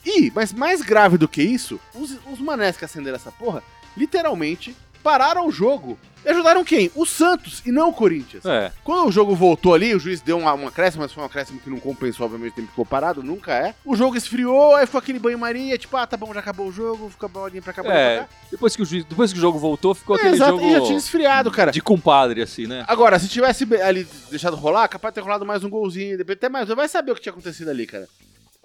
E, 0.05 0.31
mas 0.35 0.53
mais 0.53 0.83
grave 0.83 1.17
do 1.17 1.27
que 1.27 1.43
isso, 1.43 1.81
os, 1.95 2.15
os 2.31 2.39
manés 2.39 2.77
que 2.77 2.85
acenderam 2.85 3.17
essa 3.17 3.33
porra, 3.33 3.63
literalmente 3.97 4.77
pararam 5.05 5.47
o 5.47 5.53
jogo. 5.53 5.99
E 6.25 6.29
ajudaram 6.31 6.65
quem? 6.65 6.91
O 6.95 7.05
Santos 7.05 7.61
e 7.67 7.71
não 7.71 7.91
o 7.91 7.93
Corinthians. 7.93 8.47
É. 8.47 8.73
Quando 8.83 9.09
o 9.09 9.13
jogo 9.13 9.35
voltou 9.37 9.75
ali, 9.75 9.95
o 9.95 9.99
juiz 10.01 10.23
deu 10.23 10.39
uma, 10.39 10.55
uma 10.55 10.71
acréscimo, 10.71 11.03
mas 11.03 11.13
foi 11.13 11.23
um 11.23 11.27
acréscimo 11.27 11.61
que 11.61 11.69
não 11.69 11.79
compensou, 11.79 12.25
obviamente, 12.25 12.53
o 12.53 12.55
tempo 12.57 12.69
que 12.69 12.73
ficou 12.73 12.87
parado, 12.87 13.23
nunca 13.23 13.53
é. 13.53 13.75
O 13.85 13.95
jogo 13.95 14.17
esfriou, 14.17 14.75
aí 14.75 14.87
foi 14.87 15.01
aquele 15.01 15.19
banho-maria, 15.19 15.77
tipo, 15.77 15.95
ah, 15.99 16.07
tá 16.07 16.17
bom, 16.17 16.33
já 16.33 16.41
acabou 16.41 16.69
o 16.69 16.73
jogo, 16.73 17.11
fica 17.11 17.29
bolinha 17.29 17.61
pra 17.61 17.75
bolinha 17.75 17.95
É, 17.95 18.17
pra 18.21 18.29
depois 18.51 18.75
que, 18.75 18.81
o 18.81 18.87
juiz, 18.87 19.05
depois 19.05 19.35
que 19.35 19.39
o 19.39 19.41
jogo 19.43 19.59
voltou, 19.59 19.95
ficou 19.95 20.17
É, 20.17 20.21
aquele 20.21 20.37
exato, 20.37 20.53
jogo 20.53 20.73
já 20.73 20.81
tinha 20.81 20.97
esfriado, 20.97 21.51
cara. 21.51 21.71
de 21.71 21.83
compadre, 21.83 22.41
assim, 22.41 22.67
né? 22.67 22.87
Agora, 22.89 23.19
se 23.19 23.29
tivesse 23.29 23.69
ali 23.83 24.09
deixado 24.31 24.57
rolar, 24.57 24.89
capaz 24.89 25.13
de 25.13 25.17
ter 25.17 25.21
rolado 25.21 25.45
mais 25.45 25.63
um 25.63 25.69
golzinho, 25.69 26.17
depois 26.17 26.39
até 26.39 26.49
mais, 26.49 26.67
vai 26.69 26.89
saber 26.89 27.13
o 27.13 27.15
que 27.15 27.21
tinha 27.21 27.33
acontecido 27.35 27.69
ali, 27.69 27.87
cara. 27.87 28.09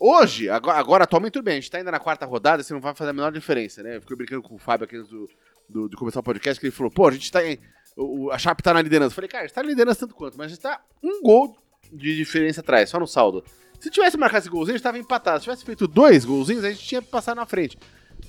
Hoje, 0.01 0.49
agora, 0.49 0.79
agora 0.79 1.03
atualmente 1.03 1.33
tudo 1.33 1.43
bem, 1.43 1.57
a 1.57 1.59
gente 1.59 1.69
tá 1.69 1.77
ainda 1.77 1.91
na 1.91 1.99
quarta 1.99 2.25
rodada, 2.25 2.63
você 2.63 2.73
não 2.73 2.79
vai 2.79 2.95
fazer 2.95 3.09
a 3.09 3.13
menor 3.13 3.33
diferença, 3.33 3.83
né? 3.83 3.97
Eu 3.97 4.01
fiquei 4.01 4.15
brincando 4.15 4.41
com 4.41 4.55
o 4.55 4.57
Fábio 4.57 4.85
aqui 4.85 4.97
do, 4.97 5.29
do, 5.69 5.87
de 5.87 5.95
começar 5.95 6.19
o 6.19 6.23
podcast, 6.23 6.59
que 6.59 6.65
ele 6.67 6.71
falou, 6.75 6.91
pô, 6.91 7.07
a 7.07 7.11
gente 7.11 7.31
tá 7.31 7.45
em. 7.45 7.57
o- 7.95 8.31
a 8.31 8.37
Chape 8.37 8.63
tá 8.63 8.73
na 8.73 8.81
liderança. 8.81 9.11
Eu 9.11 9.15
falei, 9.15 9.27
cara, 9.29 9.43
a 9.43 9.47
gente 9.47 9.55
tá 9.55 9.61
na 9.63 9.69
liderança 9.69 9.99
tanto 10.01 10.15
quanto, 10.15 10.37
mas 10.37 10.47
a 10.47 10.49
gente 10.49 10.59
tá 10.61 10.81
um 11.03 11.21
gol 11.21 11.55
de 11.91 12.15
diferença 12.15 12.61
atrás, 12.61 12.89
só 12.89 12.99
no 12.99 13.07
saldo. 13.07 13.43
Se 13.79 13.89
tivesse 13.89 14.17
marcado 14.17 14.39
esse 14.39 14.49
golzinho, 14.49 14.75
a 14.75 14.77
gente 14.77 14.83
tava 14.83 14.97
empatado. 14.97 15.39
Se 15.39 15.43
tivesse 15.45 15.63
feito 15.63 15.87
dois 15.87 16.25
golzinhos, 16.25 16.63
a 16.65 16.69
gente 16.69 16.83
tinha 16.83 17.01
passado 17.01 17.37
na 17.37 17.45
frente. 17.45 17.77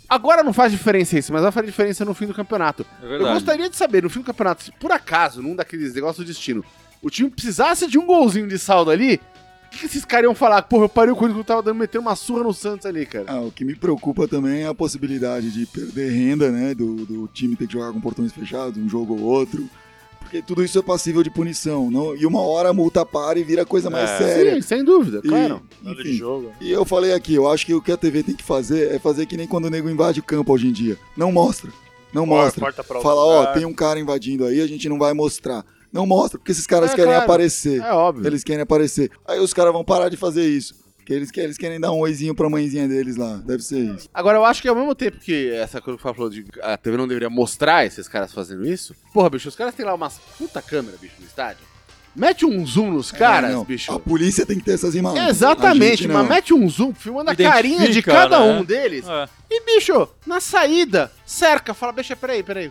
Agora 0.08 0.42
não 0.44 0.52
faz 0.52 0.70
diferença 0.70 1.18
isso, 1.18 1.32
mas 1.32 1.42
vai 1.42 1.50
fazer 1.50 1.66
diferença 1.66 2.04
no 2.04 2.14
fim 2.14 2.26
do 2.26 2.34
campeonato. 2.34 2.86
É 3.02 3.16
Eu 3.16 3.18
gostaria 3.34 3.68
de 3.68 3.76
saber, 3.76 4.02
no 4.04 4.10
fim 4.10 4.20
do 4.20 4.26
campeonato, 4.26 4.62
se 4.62 4.72
por 4.72 4.92
acaso, 4.92 5.42
num 5.42 5.56
daqueles 5.56 5.92
negócios 5.94 6.24
do 6.24 6.28
destino, 6.28 6.64
o 7.02 7.10
time 7.10 7.28
precisasse 7.30 7.86
de 7.88 7.98
um 7.98 8.06
golzinho 8.06 8.46
de 8.46 8.58
saldo 8.58 8.90
ali, 8.90 9.20
o 9.72 9.78
que, 9.78 9.86
esses 9.86 10.04
caras 10.04 10.24
iam 10.24 10.34
falar? 10.34 10.62
Porra, 10.62 10.84
eu 10.84 10.88
parei 10.88 11.12
o 11.12 11.16
Corinthians 11.16 11.42
que 11.42 11.46
tava 11.48 11.62
dando 11.62 11.76
meter 11.78 11.98
uma 11.98 12.16
surra 12.16 12.42
no 12.42 12.52
Santos 12.52 12.86
ali, 12.86 13.06
cara. 13.06 13.24
Ah, 13.28 13.40
o 13.40 13.50
que 13.52 13.64
me 13.64 13.74
preocupa 13.74 14.26
também 14.28 14.62
é 14.62 14.66
a 14.66 14.74
possibilidade 14.74 15.50
de 15.50 15.64
perder 15.66 16.10
renda, 16.12 16.50
né? 16.50 16.74
Do, 16.74 17.06
do 17.06 17.28
time 17.28 17.56
ter 17.56 17.66
que 17.66 17.72
jogar 17.74 17.92
com 17.92 18.00
portões 18.00 18.32
fechados, 18.32 18.76
um 18.82 18.88
jogo 18.88 19.14
ou 19.14 19.20
outro. 19.20 19.68
Porque 20.18 20.42
tudo 20.42 20.62
isso 20.64 20.78
é 20.78 20.82
passível 20.82 21.22
de 21.22 21.30
punição. 21.30 21.90
Não? 21.90 22.14
E 22.16 22.24
uma 22.26 22.40
hora 22.42 22.68
a 22.68 22.72
multa 22.72 23.04
para 23.04 23.38
e 23.38 23.42
vira 23.42 23.64
coisa 23.66 23.90
mais 23.90 24.08
É. 24.10 24.18
séria. 24.18 24.54
Sim, 24.54 24.60
sem 24.62 24.84
dúvida, 24.84 25.20
E, 25.24 25.28
claro. 25.28 25.60
Nada 25.82 26.02
de 26.02 26.08
enfim, 26.10 26.18
jogo. 26.18 26.52
E 26.60 26.70
eu 26.70 26.84
falei 26.84 27.12
aqui, 27.14 27.34
eu 27.34 27.48
acho 27.50 27.66
que 27.66 27.74
o 27.74 27.80
que 27.82 27.90
a 27.90 27.96
TV 27.96 28.22
tem 28.22 28.34
que 28.36 28.44
fazer 28.44 28.92
é 28.94 28.98
fazer 28.98 29.26
que 29.26 29.36
nem 29.36 29.46
quando 29.48 29.64
o 29.64 29.70
nego 29.70 29.88
invade 29.90 30.20
o 30.20 30.22
campo 30.22 30.52
hoje 30.52 30.68
em 30.68 30.72
dia. 30.72 30.96
Não 31.16 31.32
mostra. 31.32 31.70
Não 32.12 32.26
mostra. 32.26 32.60
Pra 32.72 32.96
outro 32.96 33.00
Fala, 33.02 33.20
ó, 33.24 33.38
lugar. 33.40 33.54
tem 33.54 33.64
um 33.64 33.72
cara 33.72 33.98
invadindo 33.98 34.44
aí, 34.44 34.60
a 34.60 34.66
gente 34.66 34.88
não 34.88 34.98
vai 34.98 35.12
mostrar. 35.14 35.64
Não 35.92 36.06
mostra, 36.06 36.38
porque 36.38 36.52
esses 36.52 36.66
caras 36.66 36.92
É, 36.92 36.94
querem 36.94 37.10
claro. 37.10 37.24
aparecer. 37.24 37.80
É 37.82 37.92
óbvio. 37.92 38.26
Eles 38.26 38.44
querem 38.44 38.62
aparecer. 38.62 39.10
Aí 39.26 39.40
os 39.40 39.52
caras 39.52 39.72
vão 39.72 39.84
parar 39.84 40.08
de 40.08 40.16
fazer 40.16 40.46
isso. 40.48 40.74
Porque 40.96 41.12
eles, 41.14 41.30
querem- 41.30 41.46
eles 41.46 41.56
querem 41.58 41.80
dar 41.80 41.90
um 41.92 41.98
oizinho 41.98 42.34
pra 42.34 42.48
mãezinha 42.48 42.86
deles 42.86 43.16
lá. 43.16 43.36
Deve 43.44 43.62
ser 43.64 43.80
isso. 43.80 44.08
Agora, 44.14 44.38
eu 44.38 44.44
acho 44.44 44.62
que 44.62 44.68
ao 44.68 44.76
mesmo 44.76 44.94
tempo 44.94 45.18
que 45.18 45.50
essa 45.50 45.80
coisa 45.80 45.96
que 45.96 46.00
o 46.00 46.04
Fábio 46.04 46.16
falou 46.16 46.30
de 46.30 46.44
a 46.62 46.76
TV 46.76 46.96
não 46.96 47.08
deveria 47.08 47.28
mostrar 47.30 47.84
esses 47.84 48.06
caras 48.06 48.32
fazendo 48.32 48.64
isso, 48.64 48.94
porra, 49.12 49.30
bicho, 49.30 49.48
os 49.48 49.56
caras 49.56 49.74
têm 49.74 49.84
lá 49.84 49.94
umas 49.94 50.18
puta 50.38 50.62
câmera, 50.62 50.96
bicho, 51.00 51.14
no 51.18 51.26
estádio. 51.26 51.64
Mete 52.14 52.44
um 52.44 52.64
zoom 52.66 52.90
nos 52.92 53.10
caras, 53.12 53.54
É, 53.54 53.64
bicho. 53.64 53.92
A 53.92 53.98
polícia 53.98 54.44
tem 54.44 54.58
que 54.58 54.64
ter 54.64 54.72
essas 54.74 54.94
imagens. 54.96 55.28
Exatamente, 55.28 56.06
mas 56.08 56.28
mete 56.28 56.52
um 56.52 56.68
zoom 56.68 56.92
filmando 56.92 57.30
a 57.30 57.36
carinha 57.36 57.88
de 57.88 58.02
cada 58.02 58.38
né? 58.40 58.52
um 58.60 58.64
deles. 58.64 59.04
É. 59.08 59.28
E, 59.50 59.60
bicho, 59.64 60.08
na 60.26 60.40
saída, 60.40 61.10
cerca, 61.24 61.72
fala, 61.72 61.92
deixa, 61.92 62.14
peraí, 62.16 62.42
peraí. 62.42 62.70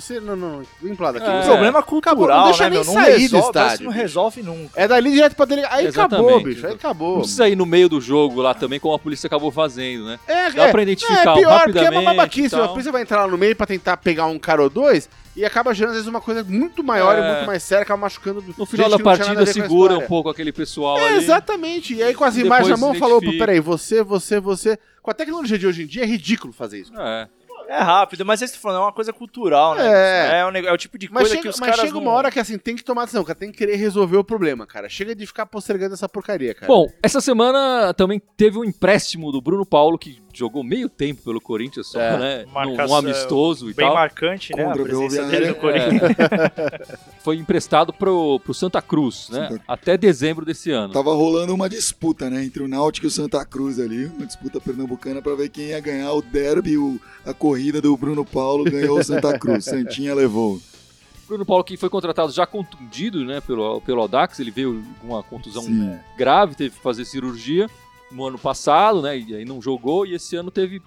Você, 0.00 0.20
não, 0.20 0.36
não, 0.36 0.62
vem 0.82 0.94
pro 0.94 1.04
lado 1.04 1.18
aqui. 1.18 1.26
É. 1.26 1.40
Você- 1.42 1.46
Problema 1.48 1.78
Acabou, 1.78 2.00
cultural, 2.00 2.38
não 2.38 2.44
deixa 2.46 2.64
né, 2.64 2.70
nem 2.70 2.78
meu? 2.78 2.86
Não 2.86 2.92
sair 2.94 3.12
do 3.14 3.18
resolve, 3.20 3.46
estádio, 3.46 3.52
parece 3.62 3.78
que 3.78 3.84
não 3.84 3.92
resolve 3.92 4.42
nunca. 4.42 4.80
É 4.80 4.88
dali 4.88 5.10
direto 5.12 5.34
pra 5.36 5.44
delegacia. 5.46 5.76
Aí 5.78 5.86
acabou, 5.86 6.18
Exatamente. 6.18 6.44
bicho, 6.44 6.66
aí 6.66 6.70
Não 6.70 6.76
acabou. 6.76 7.18
precisa 7.20 7.48
ir 7.48 7.56
no 7.56 7.66
meio 7.66 7.88
do 7.88 8.00
jogo 8.00 8.40
lá 8.42 8.54
também, 8.54 8.78
como 8.78 8.94
a 8.94 8.98
polícia 8.98 9.26
acabou 9.26 9.50
fazendo, 9.50 10.04
né? 10.04 10.18
É, 10.26 10.50
Dá 10.50 10.64
é, 10.64 10.70
pra 10.70 10.80
é 10.80 10.84
identificar 10.84 11.34
pior, 11.34 11.62
porque 11.64 11.78
é 11.78 11.82
rapidamente. 11.82 11.96
uma 11.96 12.14
babaquice. 12.14 12.54
A 12.54 12.68
polícia 12.68 12.92
vai 12.92 13.02
entrar 13.02 13.22
lá 13.24 13.28
no 13.28 13.38
meio 13.38 13.56
pra 13.56 13.66
tentar 13.66 13.96
pegar 13.96 14.26
um 14.26 14.38
cara 14.38 14.62
ou 14.62 14.70
dois 14.70 15.08
e 15.34 15.44
acaba 15.44 15.74
gerando, 15.74 15.90
às 15.90 15.96
vezes, 15.96 16.08
uma 16.08 16.20
coisa 16.20 16.42
muito 16.44 16.82
maior 16.84 17.16
É. 17.16 17.20
e 17.20 17.32
muito 17.34 17.46
mais 17.46 17.62
séria, 17.62 17.82
acaba 17.82 18.00
machucando 18.00 18.42
No 18.56 18.66
final 18.66 18.88
da 18.90 18.96
não 18.98 19.04
partida 19.04 19.44
segura 19.46 19.98
um 19.98 20.06
pouco 20.06 20.28
aquele 20.28 20.52
pessoal 20.52 20.98
É, 20.98 21.08
ali. 21.08 21.16
exatamente. 21.16 21.94
E 21.94 22.02
aí, 22.02 22.14
com 22.14 22.24
as 22.24 22.36
imagens 22.36 22.68
na 22.70 22.76
mão, 22.76 22.94
falou: 22.94 23.20
peraí, 23.20 23.60
você, 23.60 24.02
você, 24.02 24.40
você. 24.40 24.78
Com 25.02 25.10
a 25.10 25.14
tecnologia 25.14 25.56
de 25.56 25.66
hoje 25.66 25.84
em 25.84 25.86
dia, 25.86 26.02
é 26.02 26.06
ridículo 26.06 26.52
fazer 26.52 26.80
isso. 26.80 26.92
É. 26.98 27.28
É 27.68 27.78
rápido, 27.78 28.24
mas 28.24 28.40
esse 28.42 28.56
falando, 28.58 28.78
é 28.78 28.84
uma 28.84 28.92
coisa 28.92 29.12
cultural, 29.12 29.74
né? 29.74 29.86
É. 29.86 30.38
É, 30.40 30.46
um 30.46 30.50
é 30.56 30.72
o 30.72 30.76
tipo 30.76 30.98
de 30.98 31.08
Mas 31.10 31.22
coisa 31.22 31.30
chega, 31.34 31.42
que 31.42 31.48
os 31.48 31.60
mas 31.60 31.70
caras 31.70 31.84
chega 31.84 31.98
uma 31.98 32.04
não- 32.04 32.12
hora 32.12 32.30
que 32.30 32.38
assim, 32.38 32.58
tem 32.58 32.76
que 32.76 32.84
tomar 32.84 33.02
decisão, 33.04 33.24
cara. 33.24 33.38
Tem 33.38 33.50
que 33.50 33.58
querer 33.58 33.76
resolver 33.76 34.16
o 34.16 34.24
problema, 34.24 34.66
cara. 34.66 34.88
Chega 34.88 35.14
de 35.14 35.26
ficar 35.26 35.46
postergando 35.46 35.94
essa 35.94 36.08
porcaria, 36.08 36.54
cara. 36.54 36.66
Bom, 36.66 36.86
essa 37.02 37.20
semana 37.20 37.92
também 37.94 38.20
teve 38.36 38.58
um 38.58 38.64
empréstimo 38.64 39.32
do 39.32 39.40
Bruno 39.40 39.66
Paulo, 39.66 39.98
que 39.98 40.20
jogou 40.38 40.62
meio 40.64 40.88
tempo 40.88 41.22
pelo 41.22 41.40
Corinthians 41.40 41.86
só, 41.88 42.00
É. 42.00 42.18
né? 42.18 42.44
Marcação, 42.52 42.86
num 42.86 42.94
amistoso 42.94 43.70
e 43.70 43.74
Bem 43.74 43.86
tal. 43.86 43.94
marcante, 43.94 44.54
né? 44.54 44.64
Contra 44.64 44.82
a 44.82 44.84
presença 44.84 45.24
dele 45.26 45.46
no 45.48 45.54
Corinthians. 45.56 46.00
Foi 47.22 47.36
emprestado 47.36 47.92
pro, 47.92 48.38
pro 48.40 48.54
Santa 48.54 48.80
Cruz, 48.82 49.28
né? 49.30 49.48
Santa- 49.50 49.64
Até 49.66 49.96
dezembro 49.96 50.44
desse 50.44 50.70
ano. 50.70 50.92
Tava 50.92 51.14
rolando 51.14 51.54
uma 51.54 51.68
disputa, 51.68 52.30
né? 52.30 52.44
Entre 52.44 52.62
o 52.62 52.68
Náutico 52.68 53.06
e 53.06 53.08
o 53.08 53.10
Santa 53.10 53.44
Cruz 53.44 53.78
ali. 53.80 54.06
Uma 54.06 54.26
disputa 54.26 54.60
pernambucana 54.60 55.20
pra 55.22 55.34
ver 55.34 55.48
quem 55.48 55.66
ia 55.66 55.80
ganhar 55.80 56.12
o 56.12 56.22
derby, 56.22 56.76
o- 56.76 57.00
a 57.24 57.32
corrida 57.34 57.80
do 57.80 57.96
Bruno 57.96 58.24
Paulo 58.24 58.64
ganhou 58.64 58.98
o 58.98 59.04
Santa 59.04 59.38
Cruz. 59.38 59.64
Santinha 59.66 60.14
levou. 60.14 60.60
Bruno 61.26 61.44
Paulo 61.44 61.64
que 61.64 61.76
foi 61.76 61.88
contratado 61.90 62.30
já 62.30 62.46
contundido, 62.46 63.24
né, 63.24 63.40
pelo, 63.40 63.80
pelo 63.80 64.00
Audax, 64.00 64.38
ele 64.38 64.52
veio 64.52 64.84
com 65.00 65.08
uma 65.08 65.24
contusão 65.24 65.64
Sim. 65.64 65.98
grave, 66.16 66.54
teve 66.54 66.76
que 66.76 66.80
fazer 66.80 67.04
cirurgia 67.04 67.68
no 68.10 68.26
ano 68.26 68.38
passado, 68.38 69.02
né, 69.02 69.18
e 69.18 69.34
aí 69.34 69.44
não 69.44 69.60
jogou, 69.60 70.06
e 70.06 70.14
esse 70.14 70.36
ano 70.36 70.50
teve 70.50 70.80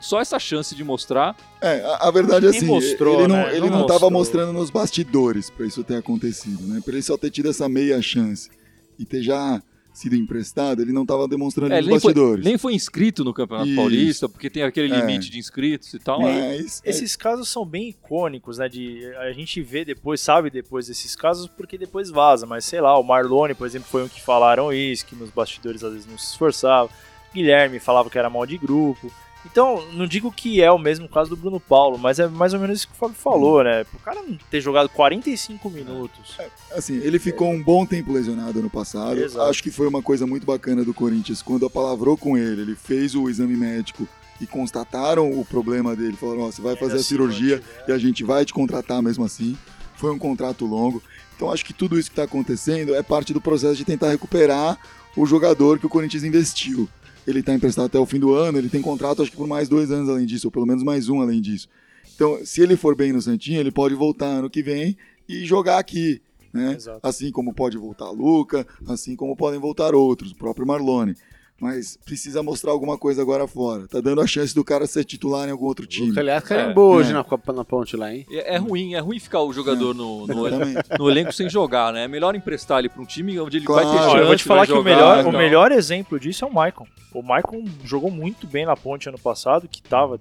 só 0.00 0.20
essa 0.20 0.38
chance 0.38 0.74
de 0.74 0.82
mostrar. 0.82 1.36
É, 1.60 1.80
a, 1.84 2.08
a 2.08 2.10
verdade 2.10 2.46
é 2.46 2.48
assim, 2.50 2.66
mostrou, 2.66 3.20
ele 3.20 3.28
não, 3.28 3.36
né? 3.36 3.56
ele 3.56 3.70
Não 3.70 3.80
não, 3.80 3.86
tava 3.86 4.10
mostrou. 4.10 4.10
mostrando 4.10 4.52
nos 4.52 4.70
bastidores 4.70 5.48
pra 5.50 5.64
isso 5.66 5.84
ter 5.84 5.96
acontecido, 5.96 6.62
né? 6.66 6.80
Pra 6.84 6.94
ele 6.94 7.02
só 7.02 7.16
ter 7.16 7.30
tido 7.30 7.48
essa 7.50 7.68
meia 7.68 8.02
chance 8.02 8.50
e 8.98 9.04
ter 9.04 9.22
já 9.22 9.62
sido 9.92 10.16
emprestado, 10.16 10.80
ele 10.80 10.92
não 10.92 11.02
estava 11.02 11.28
demonstrando 11.28 11.72
É, 11.74 11.76
nos 11.76 11.84
ele 11.86 11.90
nem 11.92 12.00
foi, 12.00 12.14
bastidores. 12.14 12.44
nem 12.44 12.58
foi 12.58 12.74
inscrito 12.74 13.22
no 13.24 13.34
Campeonato 13.34 13.68
Isso. 13.68 13.76
Paulista, 13.76 14.28
porque 14.28 14.48
tem 14.48 14.62
aquele 14.62 14.92
É. 14.92 14.98
limite 15.00 15.30
de 15.30 15.38
inscritos 15.38 15.92
e 15.94 15.98
tal. 15.98 16.20
Mas 16.22 16.80
é, 16.84 16.90
Esses 16.90 17.14
casos 17.14 17.48
são 17.48 17.64
bem 17.66 17.90
icônicos, 17.90 18.58
né? 18.58 18.68
De, 18.68 19.04
a 19.16 19.32
gente 19.32 19.60
vê 19.60 19.84
depois, 19.84 20.20
sabe 20.20 20.48
depois 20.50 20.86
desses 20.86 21.14
casos, 21.14 21.46
porque 21.46 21.76
depois 21.76 22.08
vaza. 22.10 22.46
Mas 22.46 22.64
sei 22.64 22.80
lá, 22.80 22.98
o 22.98 23.02
Marlone, 23.02 23.54
por 23.54 23.66
exemplo, 23.66 23.88
foi 23.90 24.02
um 24.02 24.08
que 24.08 24.20
falaram 24.22 24.72
isso, 24.72 25.04
que 25.04 25.14
nos 25.14 25.30
bastidores 25.30 25.84
às 25.84 25.92
vezes 25.92 26.06
não 26.08 26.16
se 26.16 26.26
esforçava. 26.32 26.88
Guilherme 27.34 27.78
falava 27.78 28.08
que 28.10 28.18
era 28.18 28.28
mal 28.30 28.44
de 28.46 28.56
grupo. 28.58 29.10
Então, 29.44 29.84
não 29.92 30.06
digo 30.06 30.30
que 30.30 30.62
é 30.62 30.70
o 30.70 30.78
mesmo 30.78 31.08
caso 31.08 31.30
do 31.30 31.36
Bruno 31.36 31.58
Paulo, 31.58 31.98
mas 31.98 32.18
é 32.18 32.28
mais 32.28 32.54
ou 32.54 32.60
menos 32.60 32.78
isso 32.78 32.88
que 32.88 32.94
o 32.94 32.96
Fábio 32.96 33.16
falou, 33.16 33.62
né? 33.64 33.84
O 33.92 33.98
cara 33.98 34.22
não 34.22 34.38
ter 34.50 34.60
jogado 34.60 34.88
45 34.88 35.68
minutos. 35.68 36.36
Assim, 36.70 36.94
ele 36.94 37.18
ficou 37.18 37.50
um 37.50 37.62
bom 37.62 37.84
tempo 37.84 38.12
lesionado 38.12 38.60
ano 38.60 38.70
passado. 38.70 39.18
Exato. 39.18 39.50
Acho 39.50 39.62
que 39.62 39.70
foi 39.70 39.88
uma 39.88 40.00
coisa 40.02 40.26
muito 40.26 40.46
bacana 40.46 40.84
do 40.84 40.94
Corinthians. 40.94 41.42
Quando 41.42 41.66
apalavrou 41.66 42.16
com 42.16 42.36
ele, 42.38 42.62
ele 42.62 42.76
fez 42.76 43.14
o 43.14 43.28
exame 43.28 43.56
médico 43.56 44.06
e 44.40 44.46
constataram 44.46 45.30
o 45.32 45.44
problema 45.44 45.96
dele. 45.96 46.16
Falaram: 46.16 46.42
Ó, 46.42 46.46
você 46.50 46.62
vai 46.62 46.76
fazer 46.76 46.96
a 46.96 47.02
cirurgia 47.02 47.56
mantiver. 47.56 47.84
e 47.88 47.92
a 47.92 47.98
gente 47.98 48.24
vai 48.24 48.44
te 48.44 48.52
contratar 48.52 49.02
mesmo 49.02 49.24
assim. 49.24 49.56
Foi 49.96 50.12
um 50.12 50.18
contrato 50.18 50.64
longo. 50.64 51.02
Então 51.36 51.50
acho 51.50 51.64
que 51.64 51.72
tudo 51.72 51.98
isso 51.98 52.08
que 52.10 52.12
está 52.12 52.24
acontecendo 52.24 52.94
é 52.94 53.02
parte 53.02 53.32
do 53.32 53.40
processo 53.40 53.76
de 53.76 53.84
tentar 53.84 54.10
recuperar 54.10 54.78
o 55.16 55.26
jogador 55.26 55.78
que 55.78 55.86
o 55.86 55.88
Corinthians 55.88 56.24
investiu. 56.24 56.88
Ele 57.26 57.40
está 57.40 57.54
emprestado 57.54 57.86
até 57.86 57.98
o 57.98 58.06
fim 58.06 58.18
do 58.18 58.34
ano, 58.34 58.58
ele 58.58 58.68
tem 58.68 58.82
contrato 58.82 59.22
acho 59.22 59.30
que 59.30 59.36
por 59.36 59.46
mais 59.46 59.68
dois 59.68 59.90
anos 59.90 60.08
além 60.08 60.26
disso, 60.26 60.48
ou 60.48 60.50
pelo 60.50 60.66
menos 60.66 60.82
mais 60.82 61.08
um 61.08 61.20
além 61.20 61.40
disso. 61.40 61.68
Então, 62.14 62.38
se 62.44 62.60
ele 62.60 62.76
for 62.76 62.94
bem 62.94 63.12
no 63.12 63.22
Santinho, 63.22 63.60
ele 63.60 63.70
pode 63.70 63.94
voltar 63.94 64.26
ano 64.26 64.50
que 64.50 64.62
vem 64.62 64.96
e 65.28 65.44
jogar 65.44 65.78
aqui. 65.78 66.20
Né? 66.52 66.76
Assim 67.02 67.30
como 67.30 67.54
pode 67.54 67.78
voltar 67.78 68.10
Luca, 68.10 68.66
assim 68.86 69.16
como 69.16 69.34
podem 69.34 69.58
voltar 69.58 69.94
outros, 69.94 70.32
o 70.32 70.36
próprio 70.36 70.66
Marlone. 70.66 71.14
Mas 71.62 71.96
precisa 72.04 72.42
mostrar 72.42 72.72
alguma 72.72 72.98
coisa 72.98 73.22
agora 73.22 73.46
fora. 73.46 73.86
Tá 73.86 74.00
dando 74.00 74.20
a 74.20 74.26
chance 74.26 74.52
do 74.52 74.64
cara 74.64 74.84
ser 74.84 75.04
titular 75.04 75.46
em 75.48 75.52
algum 75.52 75.66
outro 75.66 75.84
O 75.84 75.88
time. 75.88 76.18
Aliás, 76.18 76.42
carimbou 76.42 76.70
É. 76.70 76.74
boa 76.74 76.96
hoje 76.96 77.10
É. 77.10 77.14
na, 77.14 77.22
Copa- 77.22 77.52
na 77.52 77.64
ponte 77.64 77.96
lá, 77.96 78.12
hein? 78.12 78.26
É, 78.32 78.56
é 78.56 78.58
ruim, 78.58 78.94
é 78.94 78.98
ruim 78.98 79.20
ficar 79.20 79.42
o 79.42 79.52
jogador 79.52 79.94
no, 79.94 80.26
no, 80.26 80.48
Exatamente. 80.48 80.88
no 80.98 81.08
elenco 81.08 81.32
sem 81.32 81.48
jogar, 81.48 81.92
né? 81.92 82.02
É 82.02 82.08
melhor 82.08 82.34
emprestar 82.34 82.80
ele 82.80 82.88
para 82.88 83.00
um 83.00 83.04
time 83.06 83.38
onde 83.38 83.58
ele 83.58 83.64
Claro. 83.64 83.86
vai 83.86 83.96
ter 83.96 84.02
chance. 84.02 84.16
Eu 84.18 84.26
vou 84.26 84.36
te 84.36 84.42
falar 84.42 84.66
que 84.66 84.72
o 84.72 84.76
jogar 84.78 84.90
melhor, 84.90 85.16
e 85.18 85.20
o 85.20 85.30
tal. 85.30 85.32
melhor 85.40 85.70
exemplo 85.70 86.18
disso 86.18 86.44
é 86.44 86.48
o 86.48 86.52
Maicon. 86.52 86.86
O 87.14 87.22
Maicon 87.22 87.64
jogou 87.84 88.10
muito 88.10 88.44
bem 88.48 88.66
na 88.66 88.74
ponte 88.76 89.08
ano 89.08 89.18
passado, 89.18 89.68
que 89.68 89.80
tava, 89.80 90.20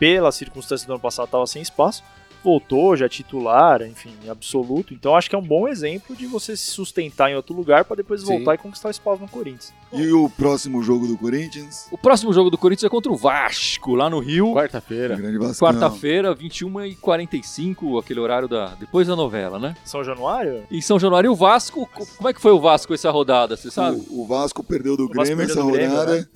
pela 0.00 0.32
circunstância 0.32 0.84
do 0.84 0.94
ano 0.94 1.00
passado, 1.00 1.28
tava 1.30 1.46
sem 1.46 1.62
espaço. 1.62 2.02
Voltou, 2.42 2.96
já 2.96 3.06
é 3.06 3.08
titular, 3.08 3.82
enfim, 3.82 4.12
absoluto. 4.28 4.92
Então 4.92 5.14
acho 5.14 5.28
que 5.30 5.36
é 5.36 5.38
um 5.38 5.42
bom 5.46 5.68
exemplo 5.68 6.16
de 6.16 6.26
você 6.26 6.56
se 6.56 6.70
sustentar 6.70 7.30
em 7.30 7.36
outro 7.36 7.54
lugar 7.54 7.84
para 7.84 7.96
depois 7.96 8.20
Sim. 8.20 8.26
voltar 8.26 8.54
e 8.54 8.58
conquistar 8.58 8.90
espaço 8.90 9.20
no 9.22 9.28
Corinthians. 9.28 9.72
E 9.92 10.10
o 10.12 10.28
próximo 10.30 10.82
jogo 10.82 11.06
do 11.06 11.16
Corinthians? 11.18 11.86
O 11.90 11.98
próximo 11.98 12.32
jogo 12.32 12.50
do 12.50 12.58
Corinthians 12.58 12.84
é 12.84 12.88
contra 12.88 13.12
o 13.12 13.16
Vasco, 13.16 13.94
lá 13.94 14.08
no 14.10 14.18
Rio. 14.18 14.50
O 14.50 14.54
Quarta-feira. 14.54 15.16
grande 15.16 15.38
Vasco. 15.38 15.64
Quarta-feira, 15.64 16.34
21h45, 16.34 17.98
aquele 18.00 18.20
horário 18.20 18.48
da 18.48 18.74
depois 18.74 19.06
da 19.06 19.14
novela, 19.16 19.58
né? 19.58 19.76
São 19.84 20.02
Januário? 20.02 20.64
Em 20.70 20.80
São 20.80 20.98
Januário, 20.98 21.28
e 21.28 21.32
o 21.32 21.36
Vasco, 21.36 21.86
co- 21.86 22.06
como 22.16 22.28
é 22.28 22.32
que 22.32 22.40
foi 22.40 22.52
o 22.52 22.60
Vasco 22.60 22.94
essa 22.94 23.10
rodada, 23.10 23.56
você 23.56 23.70
sabe? 23.70 24.02
O, 24.10 24.22
o 24.22 24.26
Vasco 24.26 24.62
perdeu 24.64 24.96
do 24.96 25.04
O 25.04 25.08
Grêmio 25.08 25.36
perdeu 25.36 25.54
essa 25.54 25.62
do 25.64 25.70
Grêmio, 25.72 25.90
rodada. 25.96 26.16
né? 26.20 26.26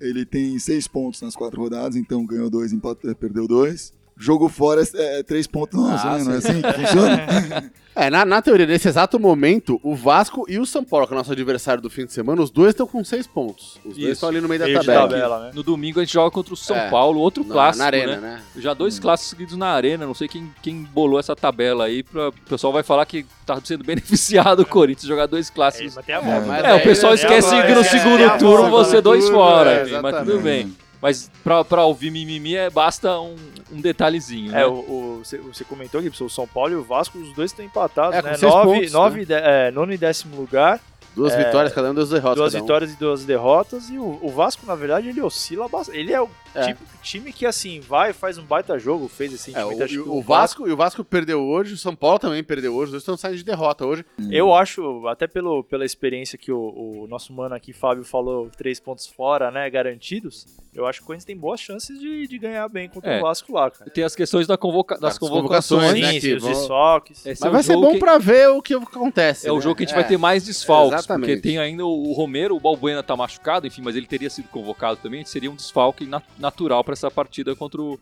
Ele 0.00 0.26
tem 0.26 0.58
seis 0.58 0.86
pontos 0.86 1.22
nas 1.22 1.34
quatro 1.34 1.60
rodadas, 1.60 1.96
então 1.96 2.24
ganhou 2.26 2.50
dois, 2.50 2.72
empatou, 2.72 3.14
perdeu 3.14 3.48
dois. 3.48 3.94
Jogo 4.18 4.48
fora 4.48 4.82
é, 4.94 5.18
é 5.18 5.22
três 5.22 5.46
pontos 5.46 5.78
nosso, 5.78 6.06
Ah, 6.06 6.18
né? 6.18 6.24
Não 6.24 6.32
é 6.34 6.40
sim. 6.40 6.48
assim 6.50 6.62
que 6.62 6.72
funciona? 6.72 7.70
É, 7.98 8.10
na, 8.10 8.26
na 8.26 8.42
teoria, 8.42 8.66
nesse 8.66 8.86
exato 8.86 9.18
momento, 9.18 9.80
o 9.82 9.94
Vasco 9.96 10.44
e 10.50 10.58
o 10.58 10.66
São 10.66 10.84
Paulo, 10.84 11.06
que 11.06 11.14
é 11.14 11.16
o 11.16 11.18
nosso 11.18 11.32
adversário 11.32 11.80
do 11.82 11.88
fim 11.88 12.04
de 12.04 12.12
semana, 12.12 12.42
os 12.42 12.50
dois 12.50 12.72
estão 12.72 12.86
com 12.86 13.02
seis 13.02 13.26
pontos. 13.26 13.76
Os 13.78 13.94
dois 13.94 13.96
Isso. 13.96 14.08
estão 14.12 14.28
ali 14.28 14.38
no 14.38 14.46
meio 14.50 14.60
da 14.60 14.66
tabela. 14.80 15.08
tabela, 15.08 15.44
né? 15.46 15.50
No 15.54 15.62
domingo 15.62 15.98
a 15.98 16.04
gente 16.04 16.12
joga 16.12 16.30
contra 16.30 16.52
o 16.52 16.56
São 16.58 16.76
É. 16.76 16.90
Paulo, 16.90 17.18
outro 17.20 17.42
Na- 17.42 17.54
clássico, 17.54 17.78
na 17.78 17.86
arena, 17.86 18.16
né? 18.16 18.20
né? 18.20 18.42
Já 18.58 18.74
dois 18.74 18.98
clássicos 18.98 19.30
seguidos 19.30 19.56
na 19.56 19.68
arena, 19.68 20.04
não 20.04 20.12
sei 20.12 20.28
quem, 20.28 20.52
quem 20.62 20.82
bolou 20.82 21.18
essa 21.18 21.34
tabela 21.34 21.86
aí, 21.86 22.02
pra, 22.02 22.28
o 22.28 22.32
pessoal 22.32 22.70
vai 22.70 22.82
falar 22.82 23.06
que 23.06 23.24
tá 23.46 23.58
sendo 23.64 23.82
beneficiado 23.82 24.60
o 24.60 24.66
Corinthians 24.66 25.08
jogar 25.08 25.24
dois 25.24 25.48
É, 25.48 25.52
clássicos. 25.54 25.94
mas 25.94 26.04
tem 26.04 26.14
a 26.14 26.18
É, 26.18 26.20
volta. 26.20 26.46
mas 26.48 26.64
É, 26.66 26.74
o 26.74 26.82
pessoal 26.82 27.12
né, 27.14 27.18
esquece 27.18 27.48
que 27.62 27.72
no 27.74 27.80
é, 27.80 27.84
segundo 27.84 28.22
é, 28.24 28.36
turno 28.36 28.66
é, 28.66 28.70
você 28.70 28.96
é, 28.98 29.00
dois 29.00 29.26
fora, 29.30 29.70
é, 29.70 30.00
mas 30.02 30.18
tudo 30.18 30.38
bem. 30.40 30.76
Mas 31.06 31.30
pra, 31.44 31.64
pra 31.64 31.84
ouvir 31.84 32.10
mimimi 32.10 32.56
é, 32.56 32.68
basta 32.68 33.18
um, 33.20 33.36
um 33.72 33.80
detalhezinho, 33.80 34.50
né? 34.50 34.62
É, 34.62 34.66
o, 34.66 34.72
o- 34.72 35.20
você, 35.22 35.64
comentou 35.64 36.00
aqui, 36.00 36.08
o 36.08 36.28
São 36.28 36.46
Paulo 36.48 36.72
e 36.72 36.76
o 36.76 36.82
Vasco, 36.82 37.16
os 37.18 37.32
dois 37.32 37.52
estão 37.52 37.64
empatados, 37.64 38.16
É, 38.16 38.22
com 38.22 38.28
né? 38.28 38.34
seis 38.34 38.52
Nove, 38.52 38.72
pontos, 38.74 38.92
nove 38.92 39.24
de- 39.24 39.32
é, 39.34 39.70
nono 39.70 39.92
e 39.92 39.96
décimo 39.98 40.36
lugar, 40.36 40.80
Duas 41.14 41.32
É, 41.32 41.44
vitórias, 41.44 41.72
cada 41.72 41.90
um, 41.92 41.94
duas 41.94 42.10
derrotas. 42.10 42.36
duas 42.36 42.54
um. 42.54 42.60
vitórias 42.60 42.92
e 42.92 42.96
duas 42.96 43.24
derrotas. 43.24 43.88
E 43.88 43.96
o, 43.98 44.18
o 44.20 44.28
Vasco, 44.30 44.66
na 44.66 44.74
verdade, 44.74 45.08
ele 45.08 45.22
oscila 45.22 45.66
bastante. 45.66 45.96
Ele 45.96 46.12
é 46.12 46.20
o 46.20 46.28
É. 46.60 46.66
tipo 46.68 46.84
de 46.84 47.02
time 47.02 47.32
que, 47.32 47.46
assim, 47.46 47.80
vai 47.80 48.12
faz 48.12 48.38
um 48.38 48.44
baita 48.44 48.78
jogo, 48.78 49.08
fez 49.08 49.30
É, 49.30 49.34
recentemente. 49.34 49.74
o, 49.80 49.84
acho 49.84 49.92
que 50.04 50.08
o 50.08 50.22
Vasco, 50.22 50.68
e 50.68 50.72
o 50.72 50.76
Vasco 50.76 51.04
perdeu 51.04 51.42
hoje, 51.42 51.74
o 51.74 51.76
São 51.78 51.94
Paulo 51.94 52.18
também 52.18 52.42
perdeu 52.42 52.72
hoje, 52.74 52.84
os 52.86 52.90
dois 52.92 53.02
estão 53.02 53.16
saindo 53.16 53.36
de 53.38 53.44
derrota 53.44 53.84
hoje. 53.86 54.04
Eu 54.30 54.54
acho, 54.54 55.06
até 55.08 55.26
pelo, 55.26 55.62
pela 55.64 55.84
experiência 55.84 56.38
que 56.38 56.50
o, 56.52 57.02
o 57.02 57.06
nosso 57.08 57.32
mano 57.32 57.54
aqui, 57.54 57.72
Fábio, 57.72 58.04
falou, 58.04 58.50
três 58.56 58.78
pontos 58.80 59.06
fora, 59.06 59.50
né, 59.50 59.68
garantidos, 59.70 60.46
eu 60.74 60.86
acho 60.86 60.98
que 61.00 61.04
o 61.04 61.06
Corinthians 61.06 61.24
tem 61.24 61.36
boas 61.36 61.60
chances 61.60 61.98
de, 61.98 62.26
de 62.26 62.38
ganhar 62.38 62.68
bem 62.68 62.88
contra 62.88 63.12
É. 63.14 63.18
o 63.18 63.22
Vasco 63.22 63.52
lá, 63.52 63.70
cara. 63.70 63.90
Tem 63.90 64.04
as 64.04 64.14
questões 64.14 64.46
da 64.46 64.56
convoca- 64.58 64.98
das 64.98 65.18
convocações. 65.18 65.82
convocações, 65.82 65.92
Sim, 65.94 66.00
né, 66.02 66.12
sim, 66.12 66.20
que 66.20 66.34
os 66.34 66.42
vão- 66.42 66.52
desfoques. 66.52 67.22
Mas 67.24 67.42
é 67.42 67.48
o 67.48 67.52
vai 67.52 67.62
ser 67.62 67.74
bom 67.76 67.92
que- 67.92 67.98
pra 67.98 68.18
ver 68.18 68.48
o 68.48 68.60
que 68.62 68.74
acontece. 68.74 69.48
É 69.48 69.52
o 69.52 69.56
né? 69.56 69.60
jogo 69.62 69.74
que 69.76 69.84
a 69.84 69.86
gente 69.86 69.94
É. 69.94 70.00
vai 70.00 70.06
ter 70.08 70.16
mais 70.18 70.44
desfalques, 70.44 70.98
Exatamente. 71.00 71.28
porque 71.28 71.40
tem 71.42 71.58
ainda 71.58 71.84
o 71.84 72.06
o 72.06 72.12
Romero, 72.12 72.54
o 72.54 72.60
Balbuena 72.60 73.02
tá 73.02 73.16
machucado, 73.16 73.66
enfim, 73.66 73.80
mas 73.82 73.96
ele 73.96 74.06
teria 74.06 74.30
sido 74.30 74.48
convocado 74.48 75.00
também, 75.02 75.24
seria 75.24 75.50
um 75.50 75.56
desfalque 75.56 76.06
na- 76.06 76.22
natural 76.46 76.82
para 76.84 76.92
essa 76.94 77.10
partida 77.10 77.54
contra 77.56 77.82
o, 77.82 77.98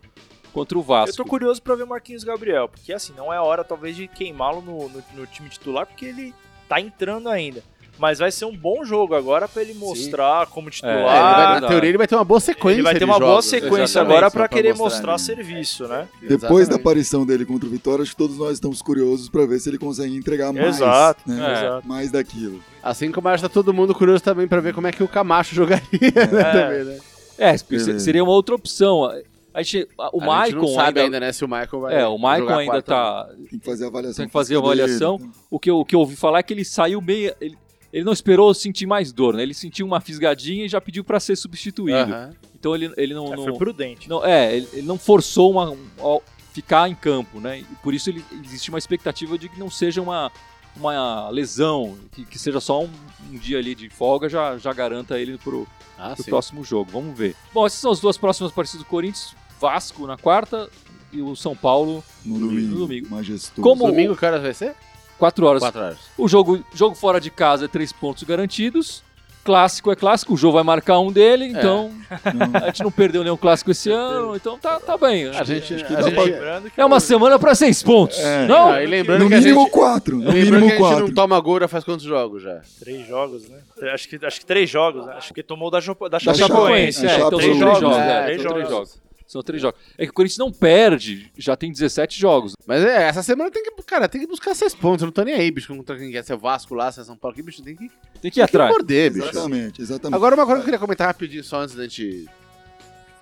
contra 0.52 0.78
o 0.78 0.82
Vasco. 0.82 1.10
Eu 1.10 1.24
tô 1.24 1.24
curioso 1.24 1.60
pra 1.62 1.74
ver 1.74 1.84
o 1.84 1.88
Marquinhos 1.88 2.22
Gabriel, 2.24 2.68
porque 2.68 2.92
assim, 2.92 3.12
não 3.16 3.32
é 3.32 3.40
hora 3.40 3.64
talvez 3.64 3.96
de 3.96 4.06
queimá-lo 4.06 4.60
no, 4.60 4.88
no, 4.88 5.02
no 5.14 5.26
time 5.26 5.48
titular, 5.48 5.86
porque 5.86 6.04
ele 6.04 6.34
tá 6.68 6.80
entrando 6.80 7.28
ainda. 7.28 7.62
Mas 7.96 8.18
vai 8.18 8.32
ser 8.32 8.44
um 8.44 8.56
bom 8.56 8.84
jogo 8.84 9.14
agora 9.14 9.46
pra 9.46 9.62
ele 9.62 9.72
mostrar 9.74 10.48
como 10.48 10.66
É, 10.68 10.72
titular. 10.72 10.96
ele 10.98 11.06
vai- 11.52 11.60
na 11.60 11.68
teoria 11.68 11.88
ele 11.90 11.98
vai 11.98 12.08
ter 12.08 12.16
uma 12.16 12.24
boa 12.24 12.40
sequência. 12.40 12.74
Ele 12.74 12.82
vai 12.82 12.94
ter 12.96 13.04
uma 13.04 13.20
boa 13.20 13.30
jogos. 13.34 13.44
sequência 13.44 14.00
agora 14.00 14.28
pra 14.32 14.48
querer 14.48 14.74
mostrar, 14.74 15.12
mostrar 15.12 15.12
né? 15.12 15.18
serviço, 15.18 15.86
né? 15.86 16.08
Depois 16.20 16.40
da 16.40 16.44
Exatamente. 16.48 16.80
aparição 16.80 17.24
dele 17.24 17.46
contra 17.46 17.68
o 17.68 17.70
Vitória, 17.70 18.02
acho 18.02 18.10
que 18.10 18.16
todos 18.16 18.36
nós 18.36 18.54
estamos 18.54 18.82
curiosos 18.82 19.28
pra 19.28 19.46
ver 19.46 19.60
se 19.60 19.68
ele 19.70 19.78
consegue 19.78 20.16
entregar 20.16 20.52
mais. 20.52 20.66
Exato, 20.76 21.22
né? 21.24 21.36
é. 21.48 21.52
exato. 21.66 21.86
Mais 21.86 22.10
daquilo. 22.10 22.60
Assim 22.82 23.12
como 23.12 23.28
acho 23.28 23.44
que 23.44 23.48
tá 23.48 23.54
todo 23.54 23.72
mundo 23.72 23.94
curioso 23.94 24.24
também 24.24 24.48
pra 24.48 24.58
ver 24.60 24.74
como 24.74 24.88
é 24.88 24.92
que 24.92 25.02
o 25.04 25.06
Camacho 25.08 25.54
jogaria, 25.54 25.86
né, 26.32 26.44
também, 26.52 26.84
né? 26.84 26.98
É, 27.38 27.56
Beleza. 27.58 27.98
seria 28.00 28.22
uma 28.22 28.32
outra 28.32 28.54
opção. 28.54 29.04
A 29.52 29.62
gente, 29.62 29.88
o 29.96 30.02
a 30.02 30.10
gente 30.12 30.26
Maicon 30.26 30.56
não 30.62 30.68
sabe 30.68 31.00
ainda, 31.00 31.02
ainda, 31.02 31.20
né, 31.20 31.32
se 31.32 31.44
o 31.44 31.48
Michael 31.48 31.80
vai 31.80 31.94
É, 32.00 32.06
o 32.06 32.18
Maicon 32.18 32.42
jogar 32.46 32.58
ainda 32.58 32.72
quarta, 32.82 32.92
tá. 32.92 33.28
Tem 33.50 33.58
que 33.58 33.64
fazer 33.64 33.84
a 33.84 33.86
avaliação. 33.88 34.16
Tem 34.16 34.26
que 34.26 34.32
fazer 34.32 34.54
a 34.56 34.60
dele, 34.60 34.72
avaliação. 34.82 35.14
então. 35.20 35.32
O 35.50 35.58
que, 35.60 35.70
eu, 35.70 35.78
o 35.78 35.84
que 35.84 35.94
eu 35.94 36.00
ouvi 36.00 36.16
falar 36.16 36.40
é 36.40 36.42
que 36.42 36.52
ele 36.52 36.64
saiu 36.64 37.00
meio. 37.00 37.32
Ele, 37.40 37.56
ele 37.92 38.04
não 38.04 38.12
esperou 38.12 38.52
sentir 38.52 38.86
mais 38.86 39.12
dor, 39.12 39.34
né? 39.34 39.42
Ele 39.44 39.54
sentiu 39.54 39.86
uma 39.86 40.00
fisgadinha 40.00 40.64
e 40.64 40.68
já 40.68 40.80
pediu 40.80 41.04
pra 41.04 41.20
ser 41.20 41.36
substituído. 41.36 42.12
Então 42.58 42.74
ele, 42.74 42.92
ele 42.96 43.14
não. 43.14 43.32
É, 43.32 43.36
não- 43.36 43.44
foi 43.44 43.52
prudente. 43.56 44.08
Não, 44.08 44.24
é, 44.24 44.56
ele, 44.56 44.68
ele 44.72 44.86
não 44.86 44.98
forçou 44.98 45.52
uma, 45.52 45.70
um- 45.70 45.86
ó, 46.00 46.20
ficar 46.52 46.88
em 46.88 46.94
campo, 46.96 47.38
né? 47.38 47.60
E 47.60 47.64
por 47.82 47.94
isso 47.94 48.10
ele, 48.10 48.24
existe 48.44 48.68
uma 48.70 48.78
expectativa 48.78 49.38
de 49.38 49.48
que 49.48 49.58
não 49.60 49.70
seja 49.70 50.02
uma, 50.02 50.32
uma 50.76 51.28
lesão, 51.30 51.96
que, 52.12 52.24
que 52.24 52.38
seja 52.38 52.60
só 52.60 52.82
um, 52.82 52.90
um 53.30 53.38
dia 53.38 53.58
ali 53.58 53.74
de 53.74 53.88
folga, 53.90 54.28
já, 54.28 54.56
já 54.58 54.72
garanta 54.72 55.18
ele 55.18 55.38
pro, 55.38 55.66
Ah, 55.98 56.14
pro 56.14 56.24
próximo 56.24 56.64
jogo. 56.64 56.90
Vamos 56.92 57.16
ver. 57.16 57.34
Bom, 57.52 57.64
essas 57.66 57.78
são 57.80 57.90
as 57.92 58.00
duas 58.00 58.16
próximas 58.18 58.52
partidas 58.52 58.80
do 58.84 58.88
Corinthians: 58.88 59.34
Vasco 59.60 60.06
na 60.06 60.16
quarta 60.16 60.68
e 61.12 61.22
o 61.22 61.34
São 61.36 61.54
Paulo, 61.54 62.02
No 62.24 62.38
No 62.38 62.48
domingo. 62.48 62.76
domingo. 62.78 63.08
Majestoso. 63.10 63.62
Como- 63.62 63.86
Domingo, 63.86 64.16
que 64.16 64.24
horas 64.26 64.42
vai 64.42 64.52
ser? 64.54 64.74
4 65.18 65.46
horas. 65.46 65.60
Quatro 65.62 65.80
horas. 65.80 65.98
O 66.18 66.26
jogo, 66.26 66.64
jogo 66.74 66.94
fora 66.96 67.20
de 67.20 67.30
casa 67.30 67.66
é 67.66 67.68
três 67.68 67.92
pontos 67.92 68.24
garantidos. 68.24 69.02
Clássico 69.44 69.92
é 69.92 69.94
clássico, 69.96 70.32
o 70.32 70.36
jogo 70.38 70.54
vai 70.54 70.62
marcar 70.64 70.98
um 71.00 71.12
dele, 71.12 71.44
então 71.44 71.90
Não, 72.34 72.62
a 72.62 72.66
gente 72.68 72.82
não 72.82 72.90
perdeu 72.90 73.22
nenhum 73.22 73.36
clássico 73.36 73.70
esse 73.72 73.90
ano, 73.90 74.34
então 74.34 74.56
tá, 74.58 74.80
tá 74.80 74.96
bem. 74.96 75.28
A 75.28 75.44
gente, 75.44 75.74
acho 75.74 75.84
que 75.84 75.94
a 75.94 76.00
gente- 76.02 76.14
pra- 76.14 76.62
É 76.78 76.84
uma 76.84 76.98
semana 76.98 77.38
pra 77.38 77.54
seis 77.54 77.82
pontos. 77.82 78.18
É. 78.18 78.46
Não? 78.46 78.70
Ah, 78.70 78.82
e 78.82 78.86
lembrando 78.86 79.24
no 79.24 79.28
que 79.28 79.34
a 79.34 79.38
mínimo 79.38 79.60
gente, 79.64 79.70
quatro. 79.70 80.16
No 80.16 80.32
mínimo 80.32 80.58
que 80.60 80.64
a 80.64 80.68
gente 80.70 80.78
quatro. 80.78 81.06
não 81.08 81.14
toma 81.14 81.38
Goura 81.40 81.68
faz 81.68 81.84
quantos 81.84 82.06
jogos 82.06 82.42
já? 82.42 82.60
Três 82.80 83.06
jogos, 83.06 83.46
né? 83.48 83.58
Acho 83.92 84.08
que, 84.08 84.24
acho 84.24 84.40
que 84.40 84.46
três 84.46 84.70
jogos, 84.70 85.04
né? 85.04 85.12
Acho 85.18 85.34
que 85.34 85.42
tomou 85.42 85.70
da, 85.70 85.78
da 85.80 86.08
Da 86.08 86.18
Chapecoense, 86.18 87.02
Chape- 87.02 87.12
é, 87.12 87.16
então 87.26 87.30
Chape- 87.30 87.36
três 87.42 87.58
jogos. 87.58 87.96
é, 87.98 88.10
é, 88.18 88.22
três 88.24 88.42
são 88.42 88.52
três 88.52 88.68
jogos. 88.68 89.03
São 89.26 89.42
três 89.42 89.60
jogos. 89.62 89.80
É 89.96 90.04
que 90.04 90.10
o 90.10 90.14
Corinthians 90.14 90.38
não 90.38 90.52
perde, 90.52 91.30
já 91.36 91.56
tem 91.56 91.72
17 91.72 92.20
jogos. 92.20 92.52
Mas 92.66 92.84
é, 92.84 93.04
essa 93.08 93.22
semana 93.22 93.50
tem 93.50 93.62
que, 93.64 93.70
cara, 93.82 94.06
tem 94.08 94.20
que 94.20 94.26
buscar 94.26 94.54
seis 94.54 94.74
pontos. 94.74 95.02
Eu 95.02 95.06
não 95.06 95.12
tô 95.12 95.22
nem 95.22 95.34
aí, 95.34 95.50
bicho, 95.50 95.74
contra 95.74 95.96
quem 95.96 96.10
quer 96.12 96.22
ser 96.22 96.36
Vasco 96.36 96.74
lá, 96.74 96.92
se 96.92 97.00
é 97.00 97.04
São 97.04 97.16
Paulo 97.16 97.32
aqui, 97.32 97.42
bicho, 97.42 97.62
tem 97.62 97.74
que, 97.74 97.88
Tem 97.88 97.90
que 97.90 98.26
ir 98.28 98.30
tem 98.30 98.32
que 98.32 98.40
atrás. 98.42 98.70
morder, 98.70 99.12
bicho. 99.12 99.28
Exatamente, 99.28 99.80
exatamente. 99.82 100.14
Agora, 100.16 100.34
uma 100.34 100.44
coisa 100.44 100.60
que 100.60 100.62
eu 100.62 100.64
queria 100.66 100.78
comentar 100.78 101.06
rapidinho, 101.06 101.42
só 101.42 101.60
antes 101.62 101.74
da 101.74 101.84
gente 101.84 102.26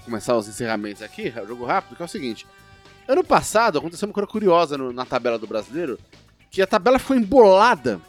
começar 0.04 0.36
os 0.36 0.48
encerramentos 0.48 1.02
aqui, 1.02 1.32
o 1.42 1.46
jogo 1.46 1.64
rápido, 1.64 1.96
que 1.96 2.02
é 2.02 2.04
o 2.04 2.08
seguinte. 2.08 2.46
Ano 3.06 3.22
passado 3.22 3.78
aconteceu 3.78 4.06
uma 4.08 4.12
coisa 4.14 4.26
curiosa 4.26 4.76
no- 4.76 4.92
na 4.92 5.04
tabela 5.04 5.38
do 5.38 5.46
brasileiro, 5.46 5.98
que 6.50 6.60
a 6.60 6.66
tabela 6.66 6.98
foi 6.98 7.16
embolada 7.18 8.00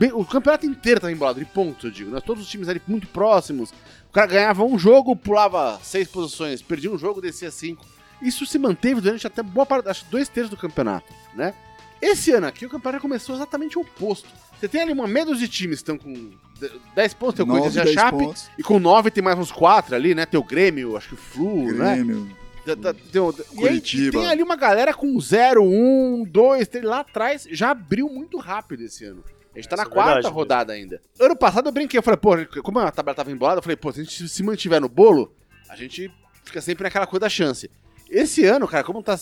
bem- 0.00 0.12
o 0.12 0.24
campeonato 0.24 0.64
inteiro 0.66 0.98
tava 1.00 1.12
embolado, 1.12 1.38
de 1.38 1.44
pontos, 1.44 1.84
eu 1.84 1.90
digo. 1.90 2.10
Nós, 2.10 2.22
todos 2.24 2.42
os 2.42 2.48
times 2.48 2.68
ali 2.68 2.80
muito 2.88 3.06
próximos. 3.06 3.70
O 4.08 4.12
cara 4.12 4.26
ganhava 4.26 4.64
um 4.64 4.78
jogo, 4.78 5.14
pulava 5.14 5.78
seis 5.82 6.08
posições, 6.08 6.62
perdia 6.62 6.90
um 6.90 6.98
jogo, 6.98 7.20
descia 7.20 7.50
cinco. 7.50 7.84
Isso 8.22 8.44
se 8.46 8.58
manteve 8.58 9.00
durante 9.00 9.26
até 9.26 9.42
boa 9.42 9.64
parte, 9.66 9.88
acho 9.88 10.04
que 10.06 10.10
dois 10.10 10.28
terços 10.28 10.50
do 10.50 10.56
campeonato, 10.56 11.12
né? 11.34 11.54
Esse 12.02 12.32
ano 12.32 12.46
aqui 12.46 12.64
o 12.64 12.70
campeonato 12.70 13.02
começou 13.02 13.34
exatamente 13.36 13.78
o 13.78 13.82
oposto. 13.82 14.26
Você 14.58 14.66
tem 14.68 14.80
ali 14.80 14.92
uma 14.92 15.06
meia 15.06 15.26
dúzia 15.26 15.46
de 15.46 15.52
times 15.52 15.82
que 15.82 15.90
estão 15.92 15.98
com 15.98 16.12
de- 16.58 16.72
10 16.94 17.14
pontos, 17.14 17.36
tem 17.36 17.44
o 17.44 17.48
Corinthians 17.48 17.74
e 17.74 17.80
a 17.80 17.86
Chape, 17.92 18.18
pontos. 18.18 18.50
e 18.58 18.62
com 18.62 18.78
9 18.78 19.10
tem 19.10 19.22
mais 19.22 19.38
uns 19.38 19.52
4 19.52 19.94
ali, 19.94 20.14
né? 20.14 20.24
Tem 20.26 20.40
o 20.40 20.44
Grêmio, 20.44 20.96
acho 20.96 21.08
que 21.08 21.14
o 21.14 21.18
Flu, 21.18 21.72
né? 21.72 21.94
Grêmio. 21.96 22.36
Tá- 22.66 22.76
tá- 22.76 22.94
tem 22.94 23.20
o- 23.20 23.30
e 23.30 23.56
Curitiba. 23.56 24.18
tem 24.18 24.28
ali 24.28 24.42
uma 24.42 24.56
galera 24.56 24.92
com 24.92 25.18
0, 25.20 25.62
1, 25.64 26.24
2, 26.26 26.68
3 26.68 26.84
lá 26.84 27.00
atrás, 27.00 27.46
já 27.50 27.70
abriu 27.70 28.08
muito 28.08 28.36
rápido 28.38 28.82
esse 28.82 29.04
ano. 29.04 29.22
A 29.54 29.58
gente 29.58 29.68
tá 29.68 29.76
na 29.76 29.82
é 29.82 29.86
quarta 29.86 30.14
verdade 30.14 30.34
rodada 30.34 30.72
ainda. 30.72 31.00
Ano 31.18 31.36
passado 31.36 31.68
eu 31.68 31.72
brinquei, 31.72 31.98
eu 31.98 32.02
falei, 32.02 32.18
pô, 32.18 32.62
como 32.62 32.78
a 32.78 32.90
tabela 32.90 33.14
tava 33.14 33.30
embolada, 33.32 33.58
eu 33.58 33.62
falei, 33.62 33.76
pô, 33.76 33.92
se 33.92 34.00
a 34.00 34.04
gente 34.04 34.28
se 34.28 34.42
mantiver 34.42 34.80
no 34.80 34.88
bolo, 34.88 35.34
a 35.68 35.76
gente 35.76 36.12
fica 36.44 36.60
sempre 36.60 36.84
naquela 36.84 37.06
coisa 37.06 37.20
da 37.20 37.28
chance. 37.28 37.70
Esse 38.08 38.44
ano, 38.44 38.66
cara, 38.66 38.82
como 38.82 39.02
tá. 39.02 39.18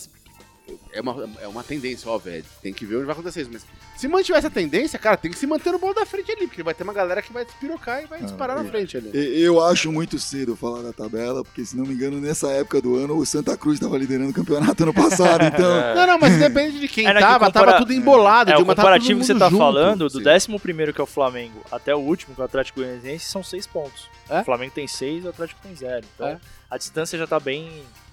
É 0.91 1.01
uma, 1.01 1.29
é 1.41 1.47
uma 1.47 1.63
tendência, 1.63 2.09
ó, 2.09 2.17
velho. 2.17 2.43
Tem 2.61 2.73
que 2.73 2.85
ver 2.85 2.97
onde 2.97 3.05
vai 3.05 3.13
acontecer 3.13 3.41
isso. 3.41 3.49
Mas 3.51 3.65
se 3.97 4.07
mantiver 4.07 4.39
essa 4.39 4.49
tendência, 4.49 4.97
cara, 4.97 5.17
tem 5.17 5.29
que 5.29 5.37
se 5.37 5.45
manter 5.45 5.71
no 5.71 5.79
bolo 5.79 5.93
da 5.93 6.05
frente 6.05 6.31
ali, 6.31 6.47
porque 6.47 6.63
vai 6.63 6.73
ter 6.73 6.83
uma 6.83 6.93
galera 6.93 7.21
que 7.21 7.33
vai 7.33 7.43
despirocar 7.43 8.03
e 8.03 8.07
vai 8.07 8.21
disparar 8.21 8.55
na 8.57 8.63
é. 8.65 8.71
frente 8.71 8.95
ali. 8.97 9.11
Eu 9.13 9.61
acho 9.61 9.91
muito 9.91 10.17
cedo 10.17 10.55
falar 10.55 10.81
da 10.81 10.93
tabela, 10.93 11.43
porque 11.43 11.65
se 11.65 11.75
não 11.75 11.85
me 11.85 11.93
engano, 11.93 12.19
nessa 12.21 12.49
época 12.51 12.81
do 12.81 12.95
ano, 12.95 13.17
o 13.17 13.25
Santa 13.25 13.57
Cruz 13.57 13.75
estava 13.75 13.97
liderando 13.97 14.29
o 14.31 14.33
campeonato 14.33 14.83
ano 14.83 14.93
passado, 14.93 15.43
então. 15.53 15.95
Não, 15.95 16.07
não, 16.07 16.19
mas 16.19 16.37
depende 16.37 16.79
de 16.79 16.87
quem 16.87 17.05
É, 17.05 17.13
né, 17.13 17.19
que 17.19 17.25
tava, 17.25 17.45
compara- 17.47 17.65
tava 17.73 17.77
tudo 17.79 17.93
embolado. 17.93 18.51
É, 18.51 18.53
o 18.53 18.57
Dilma, 18.57 18.75
tava 18.75 18.87
todo 18.87 18.93
comparativo 18.99 19.19
que 19.19 19.25
você 19.25 19.35
tá 19.35 19.49
junto. 19.49 19.59
falando, 19.59 20.09
do 20.09 20.21
Sim. 20.21 20.27
11 20.27 20.93
que 20.93 21.01
é 21.01 21.03
o 21.03 21.07
Flamengo 21.07 21.61
até 21.71 21.93
o 21.95 21.99
último, 21.99 22.35
que 22.35 22.41
é 22.41 22.43
o 22.43 22.45
Atlético 22.45 22.79
Goianiense, 22.79 23.25
são 23.25 23.43
seis 23.43 23.67
pontos. 23.67 24.07
É? 24.29 24.41
O 24.41 24.45
Flamengo 24.45 24.71
tem 24.73 24.87
seis, 24.87 25.25
o 25.25 25.29
Atlético 25.29 25.59
tem 25.61 25.75
zero. 25.75 26.05
Então 26.15 26.27
É. 26.27 26.37
a 26.69 26.77
distância 26.77 27.17
já 27.17 27.27
tá 27.27 27.39
bem, 27.39 27.69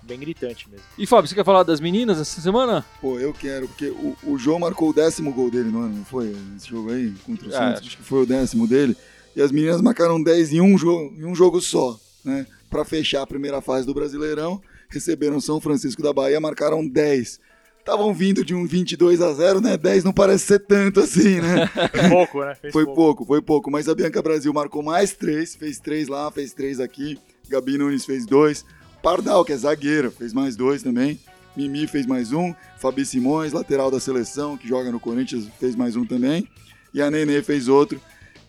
bem 0.06 0.18
gritante 0.18 0.68
mesmo. 0.70 0.84
E 0.96 1.06
Fábio, 1.06 1.28
você 1.28 1.34
quer 1.34 1.44
falar 1.44 1.62
das 1.62 1.80
meninas 1.80 2.18
essa 2.20 2.40
semana? 2.40 2.84
Pô, 3.00 3.18
eu 3.18 3.32
quero, 3.32 3.66
porque 3.68 3.88
o, 3.88 4.16
o 4.24 4.38
João 4.38 4.58
marcou 4.58 4.90
o 4.90 4.92
décimo 4.92 5.32
gol 5.32 5.50
dele 5.50 5.70
no 5.70 5.80
ano, 5.80 5.96
não 5.96 6.04
foi? 6.04 6.34
Esse 6.56 6.68
jogo 6.68 6.90
aí, 6.90 7.12
contra 7.26 7.46
o 7.46 7.50
É. 7.50 7.52
Santos, 7.52 7.86
acho 7.88 7.96
que 7.98 8.02
foi 8.02 8.22
o 8.22 8.26
décimo 8.26 8.66
dele. 8.66 8.96
E 9.34 9.42
as 9.42 9.52
meninas 9.52 9.82
marcaram 9.82 10.22
10 10.22 10.52
em 10.54 10.60
um, 10.60 10.78
jogo, 10.78 11.14
em 11.18 11.24
um 11.24 11.34
jogo 11.34 11.60
só, 11.60 11.98
né? 12.24 12.46
Pra 12.70 12.84
fechar 12.84 13.22
a 13.22 13.26
primeira 13.26 13.60
fase 13.60 13.86
do 13.86 13.92
Brasileirão, 13.92 14.60
receberam 14.88 15.40
São 15.40 15.60
Francisco 15.60 16.02
da 16.02 16.12
Bahia, 16.12 16.40
marcaram 16.40 16.86
10. 16.86 17.38
Estavam 17.78 18.12
vindo 18.12 18.44
de 18.44 18.52
um 18.52 18.66
22 18.66 19.22
a 19.22 19.32
0, 19.32 19.60
né? 19.60 19.76
10 19.76 20.02
não 20.02 20.12
parece 20.12 20.44
ser 20.46 20.58
tanto 20.58 20.98
assim, 21.00 21.40
né? 21.40 21.68
Foi 21.68 22.08
pouco, 22.08 22.40
né? 22.44 22.54
Fez 22.56 22.72
Foi 22.72 22.84
pouco, 22.84 23.24
foi 23.24 23.40
pouco. 23.40 23.70
Mas 23.70 23.88
a 23.88 23.94
Bianca 23.94 24.20
Brasil 24.20 24.52
marcou 24.52 24.82
mais 24.82 25.12
três, 25.12 25.54
fez 25.54 25.78
três 25.78 26.08
lá, 26.08 26.28
fez 26.32 26.52
três 26.52 26.80
aqui. 26.80 27.16
Gabi 27.48 27.78
Nunes 27.78 28.04
fez 28.04 28.26
dois. 28.26 28.64
Pardal, 29.06 29.44
que 29.44 29.52
é 29.52 29.56
zagueira, 29.56 30.10
fez 30.10 30.32
mais 30.32 30.56
dois 30.56 30.82
também. 30.82 31.16
Mimi 31.56 31.86
fez 31.86 32.06
mais 32.06 32.32
um. 32.32 32.52
Fabi 32.76 33.06
Simões, 33.06 33.52
lateral 33.52 33.88
da 33.88 34.00
seleção, 34.00 34.56
que 34.56 34.66
joga 34.66 34.90
no 34.90 34.98
Corinthians, 34.98 35.46
fez 35.60 35.76
mais 35.76 35.94
um 35.94 36.04
também. 36.04 36.48
E 36.92 37.00
a 37.00 37.08
Nenê 37.08 37.40
fez 37.40 37.68
outro. 37.68 38.00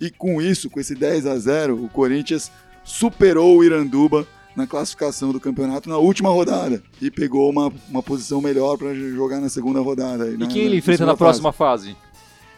E 0.02 0.10
com 0.10 0.42
isso, 0.42 0.68
com 0.68 0.80
esse 0.80 0.96
10 0.96 1.28
a 1.28 1.38
0 1.38 1.76
o 1.86 1.88
Corinthians 1.88 2.52
superou 2.84 3.56
o 3.56 3.64
Iranduba 3.64 4.26
na 4.56 4.66
classificação 4.66 5.32
do 5.32 5.40
campeonato 5.40 5.88
na 5.90 5.98
última 6.00 6.30
rodada. 6.30 6.82
E 7.00 7.12
pegou 7.12 7.52
uma, 7.52 7.72
uma 7.88 8.02
posição 8.02 8.42
melhor 8.42 8.80
para 8.80 8.96
jogar 8.96 9.40
na 9.40 9.50
segunda 9.50 9.80
rodada. 9.80 10.28
E 10.28 10.38
na- 10.38 10.48
quem 10.48 10.64
ele 10.64 10.78
enfrenta 10.78 11.06
na 11.06 11.16
próxima 11.16 11.54
fase? 11.54 11.96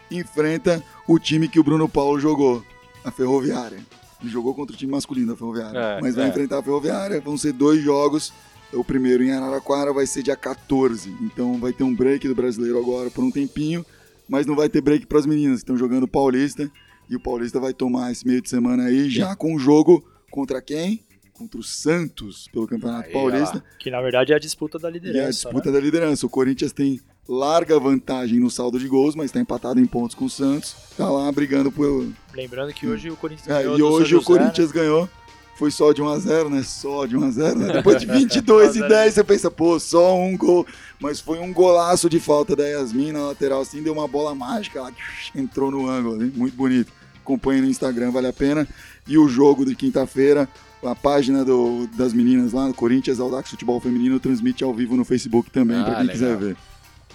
enfrenta 0.09 0.81
o 1.05 1.19
time 1.19 1.49
que 1.49 1.59
o 1.59 1.63
Bruno 1.65 1.89
Paulo 1.89 2.17
jogou, 2.17 2.63
a 3.03 3.11
Ferroviária. 3.11 3.79
Ele 4.21 4.29
jogou 4.29 4.53
contra 4.53 4.75
o 4.75 4.77
time 4.77 4.91
masculino 4.91 5.27
da 5.31 5.37
Ferroviária. 5.37 5.77
É, 5.77 6.01
mas 6.01 6.15
vai 6.15 6.25
é. 6.25 6.29
enfrentar 6.29 6.59
a 6.59 6.63
Ferroviária, 6.63 7.21
vão 7.21 7.37
ser 7.37 7.53
dois 7.53 7.81
jogos. 7.81 8.33
O 8.73 8.83
primeiro 8.83 9.23
em 9.23 9.31
Araraquara 9.31 9.91
vai 9.93 10.05
ser 10.05 10.21
dia 10.21 10.35
14. 10.35 11.15
Então 11.21 11.59
vai 11.59 11.73
ter 11.73 11.83
um 11.83 11.95
break 11.95 12.27
do 12.27 12.35
brasileiro 12.35 12.77
agora 12.77 13.09
por 13.09 13.23
um 13.23 13.31
tempinho, 13.31 13.85
mas 14.27 14.45
não 14.45 14.55
vai 14.55 14.69
ter 14.69 14.81
break 14.81 15.07
para 15.07 15.19
as 15.19 15.25
meninas 15.25 15.57
que 15.57 15.63
estão 15.63 15.77
jogando 15.77 16.07
Paulista. 16.07 16.69
E 17.09 17.15
o 17.15 17.19
Paulista 17.19 17.59
vai 17.59 17.73
tomar 17.73 18.11
esse 18.11 18.27
meio 18.27 18.41
de 18.41 18.49
semana 18.49 18.83
aí 18.83 19.09
já 19.09 19.35
com 19.35 19.55
o 19.55 19.59
jogo 19.59 20.05
contra 20.29 20.61
quem? 20.61 21.03
Contra 21.33 21.59
o 21.59 21.63
Santos 21.63 22.47
pelo 22.51 22.67
Campeonato 22.67 23.07
Aí, 23.07 23.13
Paulista. 23.13 23.63
Que 23.79 23.89
na 23.89 24.01
verdade 24.01 24.33
é 24.33 24.35
a 24.35 24.39
disputa 24.39 24.77
da 24.77 24.89
E 24.89 24.93
liderança. 24.93 25.25
a 25.25 25.29
disputa 25.29 25.71
né? 25.71 25.77
da 25.77 25.79
liderança. 25.79 26.25
O 26.25 26.29
Corinthians 26.29 26.73
tem 26.73 26.99
larga 27.31 27.79
vantagem 27.79 28.39
no 28.39 28.49
saldo 28.49 28.79
de 28.79 28.87
gols, 28.87 29.13
mas 29.15 29.25
está 29.27 29.39
empatado 29.39 29.79
em 29.79 29.85
pontos 29.85 30.15
com 30.15 30.25
o 30.25 30.29
Santos. 30.29 30.75
Tá 30.97 31.07
lá 31.09 31.31
brigando 31.31 31.71
por. 31.71 32.07
Lembrando 32.33 32.73
que 32.73 32.87
hoje 32.87 33.11
o 33.11 33.15
Corinthians 33.15 33.47
É, 33.47 33.61
ganhou 33.63 33.77
e 33.77 33.83
hoje 33.83 34.15
o 34.15 34.19
José, 34.21 34.25
Corinthians 34.25 34.71
ganhou. 34.71 35.07
Foi 35.55 35.69
só 35.71 35.91
de 35.91 36.01
1x0, 36.01 36.49
né? 36.49 36.63
Só 36.63 37.05
de 37.05 37.17
1x0, 37.17 37.55
né? 37.55 37.73
Depois 37.83 37.99
de 37.99 38.05
22 38.07 38.77
e 38.77 38.87
10, 38.87 39.13
você 39.13 39.23
pensa, 39.25 39.51
pô, 39.51 39.77
só 39.79 40.17
um 40.17 40.35
gol. 40.37 40.65
Mas 40.99 41.19
foi 41.19 41.37
um 41.39 41.51
golaço 41.53 42.09
de 42.09 42.17
falta 42.19 42.55
da 42.55 42.63
Yasmin 42.65 43.11
na 43.11 43.27
lateral, 43.27 43.61
assim, 43.61 43.83
deu 43.83 43.91
uma 43.93 44.07
bola 44.07 44.33
mágica, 44.33 44.79
ela 44.79 44.91
entrou 45.35 45.69
no 45.69 45.87
ângulo, 45.89 46.23
hein? 46.23 46.31
muito 46.35 46.55
bonito. 46.55 46.91
Acompanhe 47.21 47.61
no 47.61 47.67
Instagram, 47.67 48.09
vale 48.09 48.27
a 48.27 48.33
pena. 48.33 48.65
E 49.05 49.17
o 49.17 49.27
jogo 49.27 49.65
de 49.65 49.75
quinta-feira, 49.75 50.47
a 50.81 50.95
página 50.95 51.43
do- 51.43 51.87
das 51.95 52.13
meninas 52.13 52.53
lá, 52.53 52.65
do 52.65 52.73
Corinthians, 52.73 53.19
Audax 53.19 53.49
Futebol 53.49 53.81
Feminino, 53.81 54.17
transmite 54.19 54.63
ao 54.63 54.73
vivo 54.73 54.95
no 54.95 55.03
Facebook 55.03 55.51
também, 55.51 55.77
Ah, 55.77 55.83
pra 55.83 55.95
quem 55.95 56.03
legal. 56.07 56.13
quiser 56.13 56.37
ver. 56.37 56.57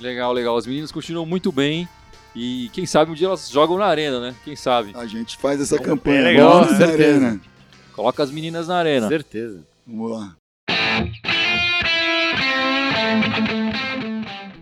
Legal, 0.01 0.33
legal. 0.33 0.57
As 0.57 0.67
meninas 0.67 0.91
continuam 0.93 1.27
muito 1.27 1.51
bem. 1.53 1.89
E 2.37 2.69
quem 2.73 2.85
sabe 2.85 3.13
um 3.13 3.15
dia 3.15 3.29
elas 3.29 3.49
jogam 3.49 3.79
na 3.79 3.87
arena, 3.87 4.19
né? 4.19 4.35
Quem 4.45 4.57
sabe? 4.57 4.91
A 4.95 5.07
gente 5.07 5.37
faz 5.37 5.61
essa 5.61 5.77
Bom, 5.77 5.85
campanha. 5.85 6.17
bem 6.25 6.33
legal, 6.33 6.53
Vamos 6.65 6.73
na 6.73 6.77
certeza. 6.87 7.17
arena. 7.27 7.41
Coloca 7.93 8.23
as 8.25 8.31
meninas 8.33 8.67
na 8.67 8.77
arena. 8.77 9.09
Certeza. 9.09 9.61
Vamos 9.87 10.11
lá. 10.11 10.35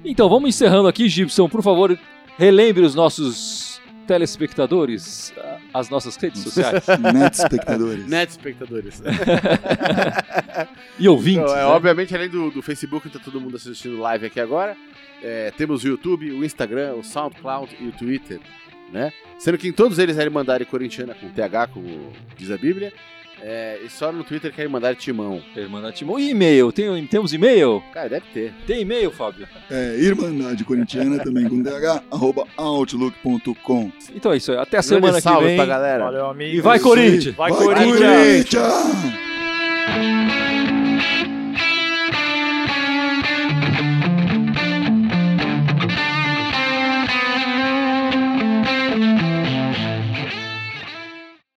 Então, 0.04 0.28
vamos 0.28 0.48
encerrando 0.50 0.88
aqui, 0.88 1.08
Gibson. 1.08 1.48
Por 1.48 1.62
favor, 1.62 1.98
relembre 2.36 2.82
os 2.84 2.94
nossos 2.94 3.80
telespectadores 4.06 5.32
a- 5.38 5.58
as 5.78 5.88
nossas 5.88 6.16
redes 6.16 6.42
sociais 6.44 6.84
Net 7.14 7.34
espectadores. 7.38 8.06
Net 8.06 8.30
espectadores. 8.30 9.02
e 10.98 11.08
ouvintes. 11.08 11.42
Então, 11.44 11.54
é, 11.56 11.60
né? 11.60 11.64
Obviamente, 11.66 12.14
além 12.14 12.28
do, 12.28 12.50
do 12.50 12.60
Facebook, 12.60 13.08
tá 13.08 13.18
todo 13.18 13.40
mundo 13.40 13.56
assistindo 13.56 13.98
live 13.98 14.26
aqui 14.26 14.40
agora. 14.40 14.76
É, 15.22 15.52
temos 15.56 15.84
o 15.84 15.88
YouTube, 15.88 16.30
o 16.32 16.44
Instagram, 16.44 16.94
o 16.94 17.04
SoundCloud 17.04 17.76
e 17.80 17.88
o 17.88 17.92
Twitter, 17.92 18.40
né? 18.92 19.12
Sendo 19.38 19.58
que 19.58 19.68
em 19.68 19.72
todos 19.72 19.98
eles 19.98 20.18
é 20.18 20.22
Irmandade 20.22 20.64
Corintiana 20.64 21.14
com 21.14 21.28
TH, 21.28 21.68
como 21.68 22.12
diz 22.36 22.50
a 22.50 22.56
Bíblia. 22.56 22.92
É, 23.44 23.80
e 23.84 23.90
só 23.90 24.12
no 24.12 24.22
Twitter 24.22 24.52
que 24.52 24.60
é 24.60 24.64
Irmandade 24.64 25.00
Timão. 25.00 25.42
Irmandade 25.56 25.96
Timão. 25.96 26.16
E 26.16 26.30
e-mail? 26.30 26.70
Tem, 26.70 27.04
temos 27.08 27.34
e-mail? 27.34 27.82
Cara, 27.92 28.08
deve 28.08 28.24
ter. 28.32 28.54
Tem 28.68 28.82
e-mail, 28.82 29.10
Fábio? 29.10 29.48
É, 29.68 29.96
Irmandade 29.98 30.62
Corintiana 30.64 31.18
também 31.18 31.48
com 31.48 31.60
DH, 31.60 32.04
arroba 32.12 32.46
outlook.com. 32.56 33.90
Então 34.14 34.32
é 34.32 34.36
isso 34.36 34.52
aí. 34.52 34.58
Até 34.58 34.78
a 34.78 34.80
Grande 34.80 34.86
semana 34.86 35.20
que 35.20 35.44
vem. 35.44 35.56
pra 35.56 35.66
galera. 35.66 36.04
Valeu, 36.04 36.26
amigo. 36.26 36.56
E 36.56 36.60
vai. 36.60 36.78
Corinthians! 36.78 37.34
Vai, 37.34 37.50
Vai, 37.50 37.64
Corinthians! 37.64 38.48
Corinthians! 38.48 40.61